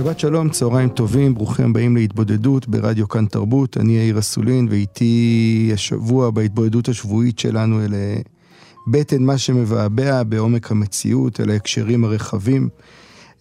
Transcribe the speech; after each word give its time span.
שבת 0.00 0.20
שלום, 0.20 0.48
צהריים 0.48 0.88
טובים, 0.88 1.34
ברוכים 1.34 1.70
הבאים 1.70 1.96
להתבודדות 1.96 2.68
ברדיו 2.68 3.08
כאן 3.08 3.26
תרבות. 3.26 3.76
אני 3.76 3.92
יאיר 3.92 4.18
אסולין, 4.18 4.68
ואיתי 4.70 5.70
השבוע 5.74 6.30
בהתבודדות 6.30 6.88
השבועית 6.88 7.38
שלנו 7.38 7.84
אל 7.84 7.94
אה, 7.94 8.16
בטן 8.86 9.22
מה 9.22 9.38
שמבעבע 9.38 10.22
בעומק 10.22 10.70
המציאות, 10.70 11.40
אל 11.40 11.50
ההקשרים 11.50 12.04
הרחבים, 12.04 12.68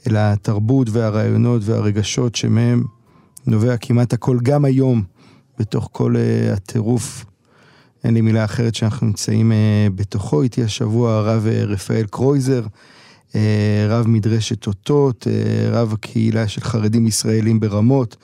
אל 0.08 0.16
התרבות 0.18 0.90
והרעיונות 0.90 1.62
והרגשות 1.66 2.36
שמהם 2.36 2.84
נובע 3.48 3.78
כמעט 3.78 4.14
הכל, 4.14 4.38
גם 4.44 4.66
היום, 4.66 5.04
בתוך 5.60 5.90
כל 5.92 6.16
uh, 6.16 6.54
הטירוף. 6.54 7.26
אין 8.04 8.14
לי 8.14 8.22
מילה 8.22 8.46
אחרת 8.46 8.76
שאנחנו 8.76 9.08
נמצאים 9.08 9.52
uh, 9.52 9.56
בתוכו. 9.96 10.42
איתי 10.42 10.64
השבוע 10.64 11.14
הרב 11.14 11.46
uh, 11.46 11.66
רפאל 11.66 12.06
קרויזר. 12.10 12.64
אה, 13.36 13.86
רב 13.90 14.08
מדרשת 14.08 14.68
אותות, 14.68 15.28
אה, 15.28 15.70
רב 15.72 15.94
הקהילה 15.94 16.48
של 16.48 16.62
חרדים 16.62 17.08
ישראלים 17.08 17.60
ברמות, 17.60 18.16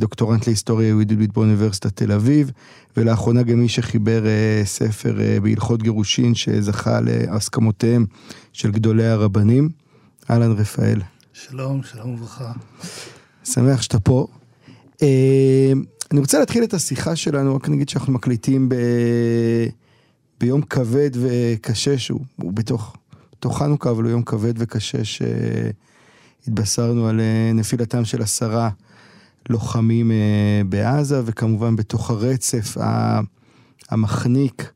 דוקטורנט 0.00 0.46
להיסטוריה 0.46 0.88
יהודית 0.88 1.32
באוניברסיטת 1.32 1.96
תל 1.96 2.12
אביב, 2.12 2.50
ולאחרונה 2.96 3.42
גם 3.42 3.58
מי 3.58 3.68
שחיבר 3.68 4.26
אה, 4.26 4.62
ספר 4.64 5.18
בהלכות 5.42 5.82
גירושין 5.82 6.34
שזכה 6.34 7.00
להסכמותיהם 7.00 8.06
של 8.52 8.70
גדולי 8.70 9.06
הרבנים. 9.06 9.68
אהלן 10.30 10.52
רפאל. 10.52 11.00
שלום, 11.32 11.82
שלום 11.82 12.14
וברכה. 12.14 12.52
שמח 13.44 13.82
שאתה 13.82 14.00
פה. 14.00 14.26
אני 16.12 16.20
רוצה 16.20 16.38
להתחיל 16.38 16.64
את 16.64 16.74
השיחה 16.74 17.16
שלנו, 17.16 17.56
רק 17.56 17.68
נגיד 17.68 17.88
שאנחנו 17.88 18.12
מקליטים 18.12 18.68
ב... 18.68 18.74
ביום 20.40 20.62
כבד 20.62 21.10
וקשה 21.14 21.98
שהוא 21.98 22.52
בתוך 22.52 22.96
בתוך 23.38 23.58
חנוכה, 23.58 23.90
אבל 23.90 24.02
הוא 24.02 24.10
יום 24.10 24.22
כבד 24.22 24.54
וקשה 24.56 24.98
שהתבשרנו 26.44 27.08
על 27.08 27.20
אה, 27.20 27.52
נפילתם 27.54 28.04
של 28.04 28.22
עשרה 28.22 28.70
לוחמים 29.48 30.10
אה, 30.10 30.62
בעזה, 30.68 31.22
וכמובן 31.24 31.76
בתוך 31.76 32.10
הרצף 32.10 32.76
המחניק 33.88 34.72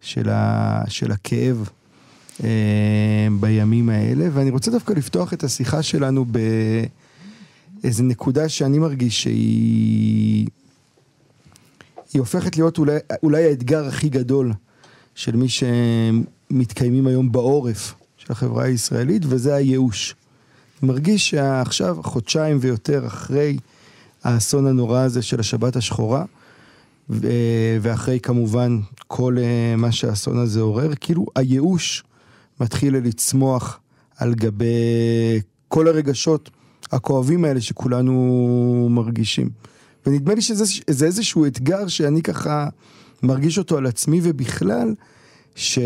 של, 0.00 0.28
ה, 0.28 0.82
של 0.88 1.12
הכאב 1.12 1.68
אה, 2.44 3.28
בימים 3.40 3.88
האלה. 3.88 4.28
ואני 4.32 4.50
רוצה 4.50 4.70
דווקא 4.70 4.92
לפתוח 4.92 5.32
את 5.32 5.44
השיחה 5.44 5.82
שלנו 5.82 6.24
באיזה 7.82 8.02
נקודה 8.02 8.48
שאני 8.48 8.78
מרגיש 8.78 9.22
שהיא... 9.22 10.46
היא 12.12 12.20
הופכת 12.20 12.56
להיות 12.56 12.78
אולי, 12.78 12.96
אולי 13.22 13.44
האתגר 13.44 13.86
הכי 13.86 14.08
גדול 14.08 14.52
של 15.14 15.36
מי 15.36 15.46
שמתקיימים 15.48 17.06
היום 17.06 17.32
בעורף 17.32 17.94
של 18.26 18.32
החברה 18.32 18.64
הישראלית, 18.64 19.22
וזה 19.26 19.54
הייאוש. 19.54 20.14
מרגיש 20.82 21.30
שעכשיו, 21.30 21.96
חודשיים 22.02 22.58
ויותר 22.60 23.06
אחרי 23.06 23.56
האסון 24.24 24.66
הנורא 24.66 25.00
הזה 25.00 25.22
של 25.22 25.40
השבת 25.40 25.76
השחורה, 25.76 26.24
ואחרי 27.80 28.20
כמובן 28.20 28.80
כל 29.06 29.36
אה, 29.38 29.76
מה 29.76 29.92
שהאסון 29.92 30.38
הזה 30.38 30.60
עורר, 30.60 30.90
כאילו 31.00 31.26
הייאוש 31.36 32.04
מתחיל 32.60 32.96
לצמוח 32.96 33.80
על 34.16 34.34
גבי 34.34 34.66
כל 35.68 35.88
הרגשות 35.88 36.50
הכואבים 36.92 37.44
האלה 37.44 37.60
שכולנו 37.60 38.88
מרגישים. 38.90 39.50
ונדמה 40.06 40.34
לי 40.34 40.40
שזה 40.40 41.06
איזשהו 41.06 41.46
אתגר 41.46 41.88
שאני 41.88 42.22
ככה 42.22 42.68
מרגיש 43.22 43.58
אותו 43.58 43.78
על 43.78 43.86
עצמי 43.86 44.20
ובכלל, 44.22 44.94
ש, 45.54 45.78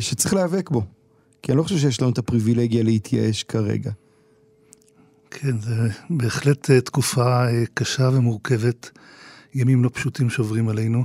שצריך 0.00 0.34
להיאבק 0.34 0.70
בו. 0.70 0.82
כי 1.42 1.52
אני 1.52 1.58
לא 1.58 1.62
חושב 1.62 1.78
שיש 1.78 2.00
לנו 2.00 2.10
את 2.10 2.18
הפריבילגיה 2.18 2.82
להתייאש 2.82 3.42
כרגע. 3.42 3.90
כן, 5.30 5.60
זו 5.60 5.74
בהחלט 6.10 6.70
אה, 6.70 6.80
תקופה 6.80 7.46
אה, 7.46 7.64
קשה 7.74 8.10
ומורכבת, 8.12 8.90
ימים 9.54 9.84
לא 9.84 9.90
פשוטים 9.92 10.30
שעוברים 10.30 10.68
עלינו, 10.68 11.04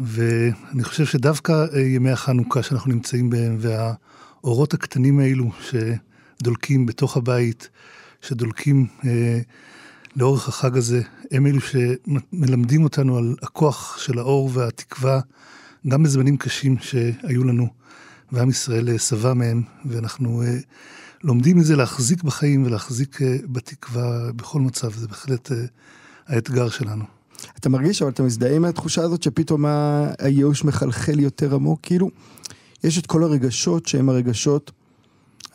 ואני 0.00 0.84
חושב 0.84 1.06
שדווקא 1.06 1.52
אה, 1.74 1.80
ימי 1.80 2.10
החנוכה 2.10 2.62
שאנחנו 2.62 2.92
נמצאים 2.92 3.30
בהם, 3.30 3.58
והאורות 3.60 4.74
הקטנים 4.74 5.18
האלו 5.18 5.50
שדולקים 5.60 6.86
בתוך 6.86 7.16
הבית, 7.16 7.68
שדולקים 8.22 8.86
אה, 9.04 9.40
לאורך 10.16 10.48
החג 10.48 10.76
הזה, 10.76 11.02
הם 11.30 11.46
אלו 11.46 11.58
שמלמדים 11.60 12.84
אותנו 12.84 13.16
על 13.16 13.36
הכוח 13.42 13.98
של 13.98 14.18
האור 14.18 14.50
והתקווה, 14.52 15.20
גם 15.88 16.02
בזמנים 16.02 16.36
קשים 16.36 16.76
שהיו 16.80 17.44
לנו. 17.44 17.68
ועם 18.32 18.50
ישראל 18.50 18.98
שבע 18.98 19.34
מהם, 19.34 19.62
ואנחנו 19.84 20.42
uh, 20.42 20.46
לומדים 21.24 21.58
מזה 21.58 21.76
להחזיק 21.76 22.22
בחיים 22.22 22.66
ולהחזיק 22.66 23.16
uh, 23.16 23.24
בתקווה 23.46 24.32
בכל 24.32 24.60
מצב, 24.60 24.92
זה 24.92 25.08
בהחלט 25.08 25.50
האתגר 26.26 26.68
שלנו. 26.68 27.04
אתה 27.58 27.68
מרגיש, 27.68 28.02
אבל 28.02 28.10
אתה 28.10 28.22
מזדהה 28.22 28.56
עם 28.56 28.64
התחושה 28.64 29.02
הזאת 29.02 29.22
שפתאום 29.22 29.64
הייאוש 30.18 30.64
מחלחל 30.64 31.20
יותר 31.20 31.54
עמוק? 31.54 31.80
כאילו, 31.82 32.10
יש 32.84 32.98
את 32.98 33.06
כל 33.06 33.22
הרגשות 33.22 33.86
שהם 33.86 34.08
הרגשות, 34.08 34.72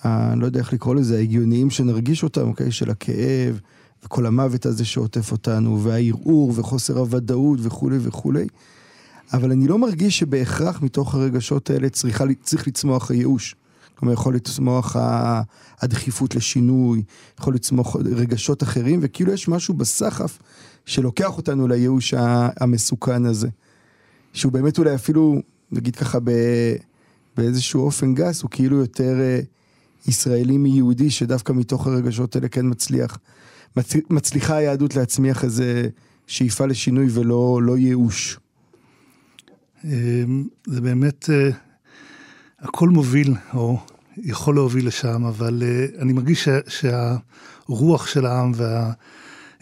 אני 0.05 0.39
לא 0.39 0.45
יודע 0.45 0.59
איך 0.59 0.73
לקרוא 0.73 0.95
לזה, 0.95 1.15
ההגיוניים 1.17 1.69
שנרגיש 1.69 2.23
אותם, 2.23 2.47
אוקיי? 2.47 2.71
של 2.71 2.89
הכאב, 2.89 3.59
וכל 4.05 4.25
המוות 4.25 4.65
הזה 4.65 4.85
שעוטף 4.85 5.31
אותנו, 5.31 5.83
והערעור, 5.83 6.53
וחוסר 6.55 6.97
הוודאות, 6.97 7.59
וכולי 7.61 7.97
וכולי. 8.01 8.47
אבל 9.33 9.51
אני 9.51 9.67
לא 9.67 9.77
מרגיש 9.77 10.19
שבהכרח 10.19 10.81
מתוך 10.81 11.15
הרגשות 11.15 11.69
האלה 11.69 11.89
צריכה, 11.89 12.23
צריך 12.43 12.67
לצמוח 12.67 13.11
הייאוש. 13.11 13.55
כלומר, 13.95 14.13
יכול 14.13 14.35
לצמוח 14.35 14.95
הדחיפות 15.79 16.35
לשינוי, 16.35 17.03
יכול 17.39 17.55
לצמוח 17.55 17.95
רגשות 17.95 18.63
אחרים, 18.63 18.99
וכאילו 19.03 19.33
יש 19.33 19.47
משהו 19.47 19.73
בסחף 19.73 20.39
שלוקח 20.85 21.37
אותנו 21.37 21.67
לייאוש 21.67 22.13
המסוכן 22.59 23.25
הזה. 23.25 23.47
שהוא 24.33 24.51
באמת 24.51 24.79
אולי 24.79 24.95
אפילו, 24.95 25.41
נגיד 25.71 25.95
ככה 25.95 26.19
ב, 26.23 26.31
באיזשהו 27.37 27.85
אופן 27.85 28.13
גס, 28.13 28.41
הוא 28.41 28.49
כאילו 28.51 28.77
יותר 28.77 29.19
אה, 29.19 29.39
ישראלי 30.07 30.57
מיהודי, 30.57 31.09
שדווקא 31.09 31.53
מתוך 31.53 31.87
הרגשות 31.87 32.35
האלה 32.35 32.47
כן 32.47 32.65
מצליח, 32.65 33.17
מצ, 33.77 33.93
מצליחה 34.09 34.55
היהדות 34.55 34.95
להצמיח 34.95 35.43
איזה 35.43 35.87
שאיפה 36.27 36.65
לשינוי 36.65 37.07
ולא 37.09 37.59
לא 37.63 37.77
ייאוש. 37.77 38.39
אמ, 39.85 40.47
זה 40.65 40.81
באמת, 40.81 41.29
אה, 41.29 41.49
הכל 42.59 42.89
מוביל, 42.89 43.33
או 43.53 43.79
יכול 44.17 44.55
להוביל 44.55 44.87
לשם, 44.87 45.25
אבל 45.25 45.63
אה, 45.65 46.01
אני 46.01 46.13
מרגיש 46.13 46.47
שהרוח 46.67 48.07
של 48.07 48.25
העם 48.25 48.51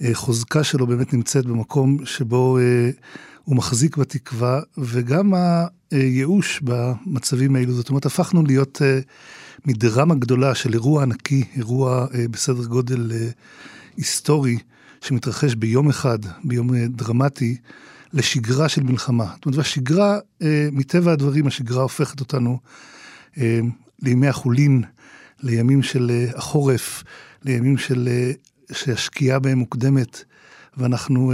והחוזקה 0.02 0.64
שלו 0.64 0.88
באמת 0.88 1.14
נמצאת 1.14 1.46
במקום 1.46 2.06
שבו 2.06 2.58
אה, 2.58 2.90
הוא 3.44 3.56
מחזיק 3.56 3.98
בתקווה, 3.98 4.62
וגם 4.78 5.34
הייאוש 5.92 6.62
במצבים 6.64 7.56
האלו. 7.56 7.74
זאת 7.74 7.90
אומרת, 7.90 8.06
הפכנו 8.06 8.44
להיות 8.44 8.82
מדרמה 9.66 10.16
גדולה 10.16 10.56
של 10.56 10.74
אירוע 10.74 11.04
ענקי, 11.04 11.44
אירוע 11.56 12.08
בסדר 12.32 12.66
גודל 12.66 13.12
היסטורי, 13.98 14.58
שמתרחש 15.02 15.56
ביום 15.56 15.90
אחד, 15.90 16.20
ביום 16.44 16.76
דרמטי. 16.86 17.58
לשגרה 18.14 18.70
של 18.70 18.84
מלחמה. 18.84 19.26
זאת 19.36 19.46
אומרת, 19.46 19.58
והשגרה, 19.58 20.20
אה, 20.42 20.70
מטבע 20.72 21.12
הדברים, 21.12 21.48
השגרה 21.48 21.82
הופכת 21.82 22.20
אותנו 22.20 22.60
אה, 23.38 23.60
לימי 24.02 24.28
החולין, 24.28 24.84
לימים 25.44 25.84
של 25.84 26.12
אה, 26.12 26.38
החורף, 26.38 27.04
לימים 27.46 27.78
של, 27.78 28.10
שהשקיעה 28.72 29.40
בהם 29.40 29.58
מוקדמת, 29.58 30.24
ואנחנו 30.78 31.34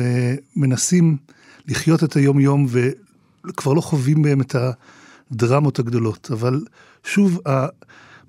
מנסים 0.55 1.17
לחיות 1.67 2.03
את 2.03 2.15
היום-יום 2.15 2.67
וכבר 2.69 3.73
לא 3.73 3.81
חווים 3.81 4.21
בהם 4.21 4.41
את 4.41 4.55
הדרמות 5.31 5.79
הגדולות. 5.79 6.29
אבל 6.31 6.65
שוב, 7.03 7.39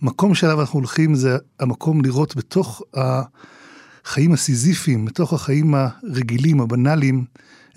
המקום 0.03 0.35
שאליו 0.35 0.61
אנחנו 0.61 0.79
הולכים 0.79 1.15
זה 1.15 1.37
המקום 1.61 2.03
לראות 2.03 2.37
בתוך 2.37 2.83
החיים 2.95 4.33
הסיזיפיים, 4.33 5.05
בתוך 5.05 5.33
החיים 5.33 5.75
הרגילים, 5.75 6.61
הבנאליים, 6.61 7.25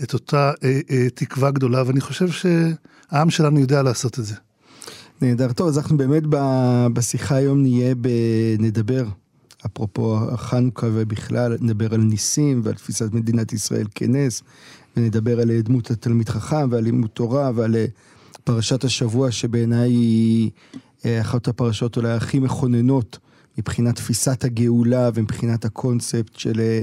את 0.04 0.14
אותה 0.14 0.52
אה, 0.64 0.80
אה, 0.92 1.08
תקווה 1.10 1.52
גדולה, 1.52 1.84
ואני 1.86 2.02
חושב 2.02 2.28
שהעם 2.30 3.30
שלנו 3.30 3.60
יודע 3.60 3.82
לעשות 3.82 4.20
את 4.20 4.26
זה. 4.26 4.36
נהדר. 5.22 5.54
טוב, 5.54 5.68
אז 5.68 5.78
אנחנו 5.78 5.98
באמת 5.98 6.24
בשיחה 6.94 7.36
היום 7.36 7.62
נהיה, 7.62 7.96
ב... 8.02 8.08
נדבר, 8.60 9.06
אפרופו 9.66 10.18
החנוכה 10.32 10.88
ובכלל, 10.94 11.58
נדבר 11.62 11.94
על 11.94 12.02
ניסים 12.02 12.62
ועל 12.64 12.76
תפיסת 12.76 13.14
מדינת 13.14 13.54
ישראל 13.54 13.88
כנס, 13.96 14.44
ונדבר 14.98 15.40
על 15.40 15.62
דמות 15.62 15.92
התלמיד 15.92 16.30
חכם 16.30 16.68
ועל 16.72 16.84
לימוד 16.84 17.10
תורה 17.10 17.52
ועל 17.56 17.76
אה, 17.76 17.86
פרשת 18.44 18.84
השבוע, 18.84 19.32
שבעיניי 19.32 19.90
היא 19.90 20.52
אה, 21.06 21.22
אחת 21.22 21.48
הפרשות 21.48 21.98
אולי 21.98 22.12
הכי 22.12 22.40
מכוננות 22.40 23.18
מבחינת 23.58 23.96
תפיסת 23.96 24.44
הגאולה 24.44 25.10
ומבחינת 25.14 25.66
הקונספט 25.66 26.36
של 26.36 26.60
אה, 26.60 26.82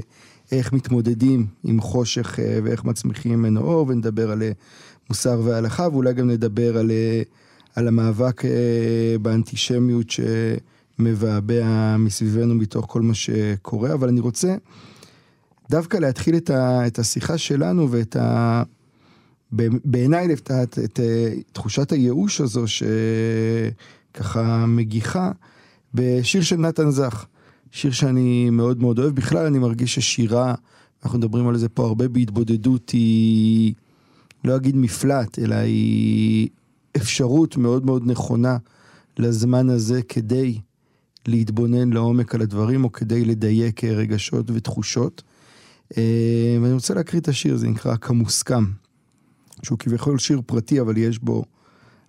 איך 0.51 0.73
מתמודדים 0.73 1.45
עם 1.63 1.81
חושך 1.81 2.39
ואיך 2.63 2.85
מצמיחים 2.85 3.31
ממנו 3.39 3.61
אור, 3.61 3.87
ונדבר 3.87 4.31
על 4.31 4.43
מוסר 5.09 5.41
והלכה, 5.43 5.87
ואולי 5.91 6.13
גם 6.13 6.29
נדבר 6.29 6.77
על... 6.77 6.91
על 7.77 7.87
המאבק 7.87 8.45
אה, 8.45 9.15
באנטישמיות 9.21 10.07
שמבעבע 10.09 11.95
מסביבנו 11.99 12.55
מתוך 12.55 12.85
כל 12.89 13.01
מה 13.01 13.13
שקורה, 13.13 13.93
אבל 13.93 14.07
אני 14.07 14.19
רוצה 14.19 14.55
דווקא 15.69 15.97
להתחיל 15.97 16.37
את, 16.37 16.49
ה, 16.49 16.87
את 16.87 16.99
השיחה 16.99 17.37
שלנו 17.37 17.91
ואת 17.91 18.15
ה... 18.15 18.63
בעיניי 19.85 20.33
את, 20.33 20.51
את 20.83 20.99
תחושת 21.51 21.91
הייאוש 21.91 22.41
הזו 22.41 22.63
שככה 22.67 24.65
מגיחה 24.65 25.31
בשיר 25.93 26.41
של 26.41 26.55
נתן 26.55 26.89
זך. 26.89 27.25
שיר 27.71 27.91
שאני 27.91 28.49
מאוד 28.49 28.81
מאוד 28.81 28.99
אוהב. 28.99 29.15
בכלל 29.15 29.45
אני 29.45 29.59
מרגיש 29.59 29.95
ששירה, 29.95 30.55
אנחנו 31.03 31.19
מדברים 31.19 31.47
על 31.47 31.57
זה 31.57 31.69
פה 31.69 31.85
הרבה 31.85 32.07
בהתבודדות, 32.07 32.89
היא 32.89 33.73
לא 34.43 34.55
אגיד 34.55 34.75
מפלט, 34.75 35.39
אלא 35.39 35.55
היא 35.55 36.49
אפשרות 36.97 37.57
מאוד 37.57 37.85
מאוד 37.85 38.03
נכונה 38.05 38.57
לזמן 39.17 39.69
הזה 39.69 40.01
כדי 40.01 40.59
להתבונן 41.27 41.93
לעומק 41.93 42.35
על 42.35 42.41
הדברים, 42.41 42.83
או 42.83 42.91
כדי 42.91 43.25
לדייק 43.25 43.83
רגשות 43.83 44.51
ותחושות. 44.51 45.23
אה, 45.97 46.57
ואני 46.61 46.73
רוצה 46.73 46.93
להקריא 46.93 47.21
את 47.21 47.27
השיר, 47.27 47.57
זה 47.57 47.67
נקרא 47.67 47.95
כמוסכם, 47.95 48.65
שהוא 49.63 49.79
כביכול 49.79 50.19
שיר 50.19 50.41
פרטי, 50.45 50.81
אבל 50.81 50.97
יש 50.97 51.19
בו 51.19 51.43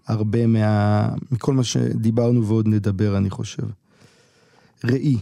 הרבה 0.06 0.46
מה... 0.46 1.08
מכל 1.30 1.54
מה 1.54 1.64
שדיברנו 1.64 2.46
ועוד 2.46 2.68
נדבר, 2.68 3.16
אני 3.16 3.30
חושב. 3.30 3.66
ראי, 4.84 5.18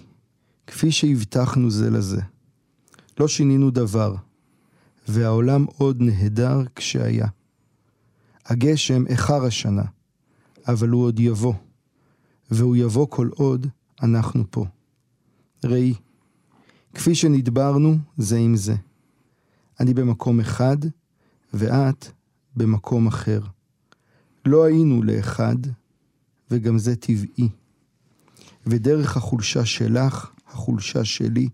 כפי 0.66 0.92
שהבטחנו 0.92 1.70
זה 1.70 1.90
לזה, 1.90 2.20
לא 3.20 3.28
שינינו 3.28 3.70
דבר, 3.70 4.14
והעולם 5.08 5.64
עוד 5.76 6.00
נהדר 6.00 6.62
כשהיה. 6.74 7.26
הגשם 8.46 9.06
איחר 9.06 9.44
השנה, 9.44 9.84
אבל 10.68 10.88
הוא 10.88 11.04
עוד 11.04 11.20
יבוא, 11.20 11.54
והוא 12.50 12.76
יבוא 12.76 13.06
כל 13.10 13.28
עוד 13.34 13.66
אנחנו 14.02 14.44
פה. 14.50 14.66
ראי, 15.64 15.94
כפי 16.94 17.14
שנדברנו 17.14 17.98
זה 18.16 18.36
עם 18.36 18.56
זה. 18.56 18.74
אני 19.80 19.94
במקום 19.94 20.40
אחד, 20.40 20.76
ואת 21.54 22.06
במקום 22.56 23.06
אחר. 23.06 23.40
לא 24.46 24.64
היינו 24.64 25.02
לאחד, 25.02 25.56
וגם 26.50 26.78
זה 26.78 26.96
טבעי. 26.96 27.48
ודרך 28.66 29.16
החולשה 29.16 29.64
שלך, 29.64 30.30
החולשה 30.56 31.04
שלי, 31.04 31.48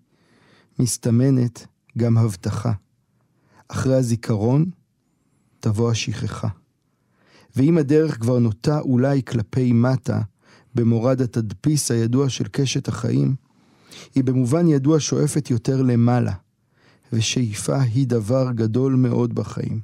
מסתמנת 0.79 1.67
גם 1.99 2.19
הבטחה. 2.19 2.73
אחרי 3.69 3.95
הזיכרון 3.95 4.71
תבוא 5.61 5.91
השכחה. 5.91 6.49
ואם 7.57 7.79
הדרך 7.79 8.21
כבר 8.21 8.39
נוטה 8.39 8.81
אולי 8.81 9.23
כלפי 9.23 9.73
מטה, 9.73 10.21
במורד 10.75 11.21
התדפיס 11.21 11.91
הידוע 11.91 12.29
של 12.29 12.45
קשת 12.49 12.89
החיים, 12.89 13.35
היא 14.15 14.25
במובן 14.25 14.69
ידוע 14.69 15.01
שואפת 15.01 15.51
יותר 15.51 15.83
למעלה, 15.83 16.33
ושאיפה 17.13 17.81
היא 17.81 18.07
דבר 18.07 18.53
גדול 18.55 18.95
מאוד 18.95 19.35
בחיים. 19.35 19.81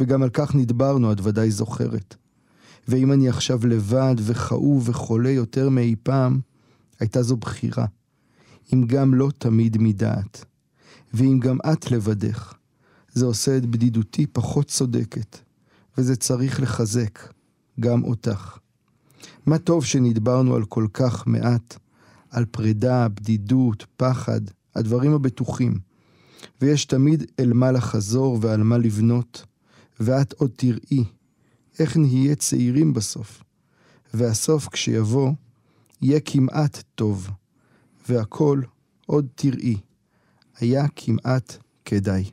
וגם 0.00 0.22
על 0.22 0.30
כך 0.32 0.54
נדברנו, 0.54 1.12
את 1.12 1.20
ודאי 1.22 1.50
זוכרת. 1.50 2.14
ואם 2.88 3.12
אני 3.12 3.28
עכשיו 3.28 3.66
לבד 3.66 4.14
וכאוב 4.18 4.88
וחולה 4.88 5.30
יותר 5.30 5.68
מאי 5.68 5.94
פעם, 6.02 6.40
הייתה 7.00 7.22
זו 7.22 7.36
בחירה. 7.36 7.86
אם 8.74 8.86
גם 8.86 9.14
לא 9.14 9.28
תמיד 9.38 9.76
מדעת. 9.80 10.44
ואם 11.14 11.38
גם 11.40 11.58
את 11.72 11.90
לבדך, 11.90 12.54
זה 13.12 13.26
עושה 13.26 13.56
את 13.56 13.66
בדידותי 13.66 14.26
פחות 14.26 14.66
צודקת. 14.68 15.38
וזה 15.98 16.16
צריך 16.16 16.60
לחזק 16.60 17.18
גם 17.80 18.04
אותך. 18.04 18.58
מה 19.46 19.58
טוב 19.58 19.84
שנדברנו 19.84 20.54
על 20.54 20.64
כל 20.64 20.86
כך 20.92 21.26
מעט, 21.26 21.78
על 22.30 22.44
פרידה, 22.44 23.08
בדידות, 23.08 23.86
פחד, 23.96 24.40
הדברים 24.74 25.12
הבטוחים. 25.12 25.78
ויש 26.60 26.84
תמיד 26.84 27.24
אל 27.40 27.52
מה 27.52 27.72
לחזור 27.72 28.38
ועל 28.40 28.62
מה 28.62 28.78
לבנות, 28.78 29.44
ואת 30.00 30.32
עוד 30.32 30.50
תראי 30.56 31.04
איך 31.78 31.96
נהיה 31.96 32.34
צעירים 32.34 32.94
בסוף. 32.94 33.42
והסוף 34.14 34.68
כשיבוא, 34.68 35.32
יהיה 36.02 36.20
כמעט 36.20 36.82
טוב, 36.94 37.30
והכל 38.08 38.60
עוד 39.06 39.26
תראי, 39.34 39.76
היה 40.60 40.86
כמעט 40.96 41.56
כדאי. 41.84 42.24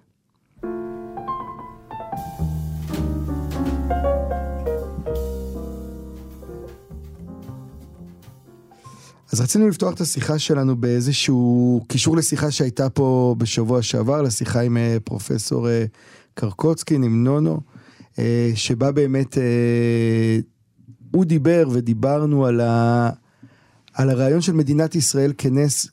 אז 9.32 9.42
רצינו 9.42 9.68
לפתוח 9.68 9.94
את 9.94 10.02
השיחה 10.02 10.40
שלנו 10.40 10.76
באיזשהו 10.76 11.82
קישור 11.88 12.18
לשיחה 12.18 12.52
שהייתה 12.52 12.90
פה 12.90 13.36
בשבוע 13.38 13.82
שעבר, 13.82 14.22
לשיחה 14.22 14.62
עם 14.62 14.78
אה, 14.78 14.98
פרופסור 15.04 15.70
אה, 15.70 15.86
קרקוצקין, 16.34 17.04
עם 17.04 17.24
נונו, 17.24 17.62
אה, 18.20 18.52
שבה 18.56 18.92
באמת 18.92 19.38
הוא 21.12 21.26
דיבר 21.26 21.70
ודיברנו 21.72 22.46
על, 22.46 22.62
ה, 22.62 23.10
על 23.94 24.10
הרעיון 24.10 24.42
של 24.42 24.54
מדינת 24.54 24.96
ישראל 24.96 25.34
כנס, 25.38 25.88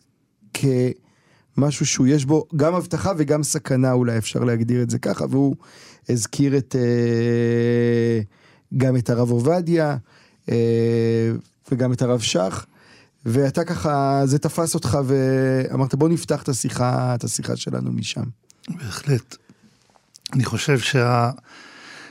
כמשהו 0.55 1.87
שהוא 1.87 2.07
יש 2.07 2.25
בו 2.25 2.47
גם 2.57 2.75
הבטחה 2.75 3.13
וגם 3.17 3.43
סכנה, 3.43 3.93
אולי 3.93 4.19
אפשר 4.19 4.41
להגדיר 4.45 4.83
את 4.83 4.91
זה 4.91 4.99
ככה, 4.99 5.25
והוא 5.31 5.57
הזכיר 6.09 6.57
את, 6.57 6.77
גם 8.77 8.97
את 8.97 9.11
הרב 9.11 9.31
עובדיה 9.31 9.97
וגם 11.73 11.93
את 11.93 12.03
הרב 12.03 12.21
שך. 12.21 12.67
ואתה 13.25 13.65
ככה, 13.65 14.23
זה 14.25 14.39
תפס 14.39 14.75
אותך 14.75 14.99
ואמרת 15.05 15.95
בוא 15.95 16.09
נפתח 16.09 16.43
את 16.43 16.49
השיחה, 16.49 17.15
את 17.15 17.25
השיחה 17.25 17.57
שלנו 17.57 17.93
משם. 17.93 18.25
בהחלט. 18.69 19.37
אני 20.33 20.45
חושב 20.45 20.79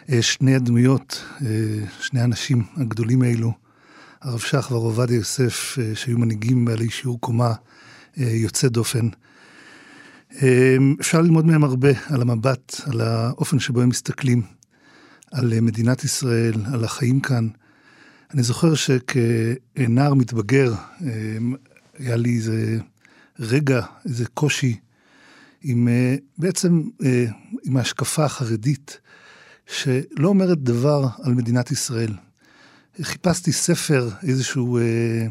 ששני 0.09 0.55
הדמויות, 0.55 1.23
אה, 1.41 1.47
שני 1.99 2.21
האנשים 2.21 2.63
הגדולים 2.77 3.21
האלו, 3.21 3.51
הרב 4.21 4.39
שך 4.39 4.67
והרב 4.71 4.83
עובדיה 4.83 5.15
יוסף, 5.15 5.77
אה, 5.81 5.95
שהיו 5.95 6.17
מנהיגים 6.17 6.65
בעלי 6.65 6.89
שיעור 6.89 7.21
קומה 7.21 7.53
אה, 8.19 8.29
יוצא 8.29 8.67
דופן, 8.67 9.09
אפשר 11.01 11.21
ללמוד 11.21 11.45
מהם 11.45 11.63
הרבה 11.63 11.89
על 12.07 12.21
המבט, 12.21 12.81
על 12.85 13.01
האופן 13.01 13.59
שבו 13.59 13.81
הם 13.81 13.89
מסתכלים 13.89 14.41
על 15.31 15.59
מדינת 15.59 16.03
ישראל, 16.03 16.53
על 16.73 16.83
החיים 16.83 17.19
כאן. 17.19 17.47
אני 18.33 18.43
זוכר 18.43 18.75
שכנער 18.75 20.13
מתבגר, 20.13 20.73
אמ, 21.01 21.55
היה 21.97 22.15
לי 22.15 22.35
איזה 22.35 22.79
רגע, 23.39 23.81
איזה 24.05 24.25
קושי 24.25 24.79
עם, 25.61 25.87
אה, 25.87 26.15
בעצם 26.37 26.83
אה, 27.05 27.25
עם 27.63 27.77
ההשקפה 27.77 28.25
החרדית, 28.25 28.99
שלא 29.67 30.27
אומרת 30.27 30.57
דבר 30.57 31.07
על 31.23 31.33
מדינת 31.33 31.71
ישראל. 31.71 32.13
חיפשתי 33.01 33.51
ספר, 33.51 34.09
איזשהו 34.23 34.77
אה, 34.77 35.27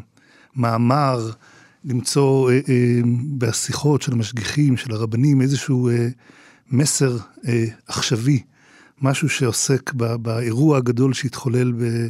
מאמר, 0.55 1.31
למצוא 1.85 2.51
אה, 2.51 2.59
אה, 2.69 2.99
בשיחות 3.37 4.01
של 4.01 4.13
המשגיחים, 4.13 4.77
של 4.77 4.91
הרבנים, 4.91 5.41
איזשהו 5.41 5.89
אה, 5.89 6.07
מסר 6.71 7.17
אה, 7.47 7.65
עכשווי, 7.87 8.43
משהו 9.01 9.29
שעוסק 9.29 9.93
באירוע 9.93 10.77
הגדול 10.77 11.13
שהתחולל 11.13 11.71
ב... 11.71 12.07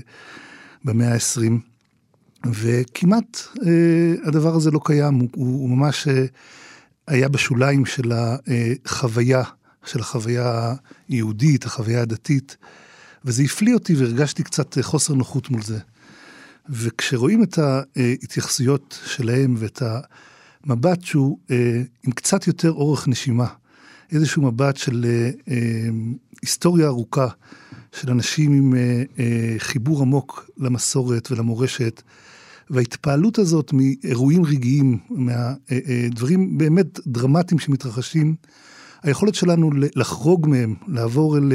במאה 0.86 1.14
ה-20, 1.14 1.52
וכמעט 2.46 3.38
אה, 3.66 4.28
הדבר 4.28 4.56
הזה 4.56 4.72
לא 4.72 4.80
קיים, 4.84 5.14
הוא, 5.14 5.30
הוא 5.34 5.70
ממש 5.70 6.08
אה, 6.08 6.26
היה 7.08 7.30
בשוליים 7.30 7.86
של 7.86 8.12
החוויה, 8.86 9.44
של 9.86 10.00
החוויה 10.00 10.74
היהודית, 11.08 11.66
החוויה 11.66 12.02
הדתית, 12.02 12.58
וזה 13.26 13.44
הפליא 13.44 13.74
אותי 13.74 13.96
והרגשתי 13.96 14.44
קצת 14.44 14.78
חוסר 14.82 15.14
נוחות 15.14 15.50
מול 15.50 15.62
זה. 15.62 15.80
וכשרואים 16.70 17.44
את 17.44 17.58
ההתייחסויות 17.58 19.00
שלהם 19.06 19.56
ואת 19.58 19.82
המבט 20.64 21.02
שהוא 21.02 21.38
אה, 21.52 21.82
עם 22.04 22.12
קצת 22.12 22.48
יותר 22.48 22.72
אורך 22.72 23.08
נשימה, 23.08 23.48
איזשהו 24.12 24.42
מבט 24.42 24.78
של 24.78 25.06
אה, 25.06 25.32
אה, 25.50 25.90
היסטוריה 26.42 26.88
ארוכה 26.88 27.28
של 27.92 28.12
אנשים 28.12 28.52
עם 28.52 28.76
אה, 28.76 29.04
אה, 29.20 29.56
חיבור 29.58 30.02
עמוק 30.02 30.50
למסורת 30.58 31.32
ולמורשת, 31.32 32.02
וההתפעלות 32.70 33.40
הזאת 33.40 33.74
מאירועים 33.74 34.46
רגעיים, 34.46 34.98
מהדברים 35.10 36.42
אה, 36.42 36.58
באמת 36.58 37.00
דרמטיים 37.08 37.60
שמתרחשים, 37.60 38.36
היכולת 39.04 39.36
שלנו 39.36 39.70
לחרוג 39.96 40.48
מהם, 40.50 40.76
לעבור 40.88 41.38
אל 41.38 41.52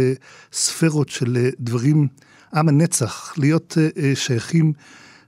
ספרות 0.52 1.08
של 1.08 1.50
דברים 1.60 2.08
עם 2.54 2.68
הנצח, 2.68 3.34
להיות 3.38 3.78
שייכים 4.14 4.72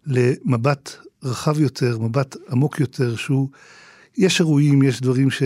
למבט 0.07 0.97
רחב 1.23 1.61
יותר, 1.61 1.99
מבט 1.99 2.37
עמוק 2.51 2.81
יותר, 2.81 3.17
שהוא, 3.17 3.49
יש 4.17 4.41
אירועים, 4.41 4.83
יש 4.83 5.01
דברים 5.01 5.31
ש... 5.31 5.43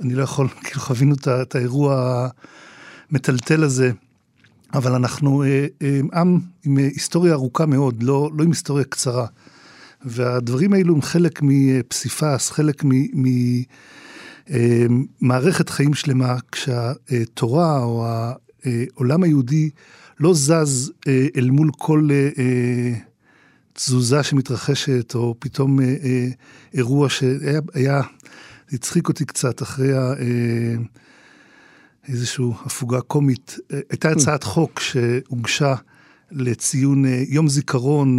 אני 0.00 0.14
לא 0.14 0.22
יכול, 0.22 0.48
כאילו 0.64 0.80
חווינו 0.80 1.14
את 1.42 1.54
האירוע 1.54 2.28
המטלטל 3.10 3.64
הזה, 3.64 3.92
אבל 4.74 4.92
אנחנו 4.92 5.42
אה, 5.42 5.66
אה, 5.82 6.00
עם 6.20 6.40
עם 6.64 6.76
היסטוריה 6.76 7.32
ארוכה 7.32 7.66
מאוד, 7.66 8.02
לא, 8.02 8.30
לא 8.38 8.44
עם 8.44 8.50
היסטוריה 8.50 8.84
קצרה. 8.84 9.26
והדברים 10.04 10.72
האלו 10.72 10.94
הם 10.94 11.02
חלק 11.02 11.40
מפסיפס, 11.42 12.50
חלק 12.50 12.82
ממערכת 12.84 13.68
אה, 14.50 14.86
חיים 15.70 15.94
שלמה, 15.94 16.36
כשהתורה 16.52 17.84
או 17.84 18.06
העולם 18.64 19.22
היהודי 19.22 19.70
לא 20.20 20.34
זז 20.34 20.92
אל 21.36 21.50
מול 21.50 21.70
כל 21.78 22.08
תזוזה 23.72 24.22
שמתרחשת, 24.22 25.14
או 25.14 25.34
פתאום 25.38 25.78
אירוע 26.74 27.08
שהיה 27.08 28.00
הצחיק 28.72 29.08
אותי 29.08 29.24
קצת 29.24 29.62
אחרי 29.62 29.92
ה... 29.92 30.12
אה, 30.12 30.74
איזושהי 32.08 32.44
הפוגה 32.64 33.00
קומית. 33.00 33.58
אה, 33.72 33.78
הייתה 33.90 34.08
hmm. 34.08 34.12
הצעת 34.12 34.44
חוק 34.44 34.80
שהוגשה 34.80 35.74
לציון 36.30 37.04
אה, 37.04 37.22
יום 37.28 37.48
זיכרון, 37.48 38.18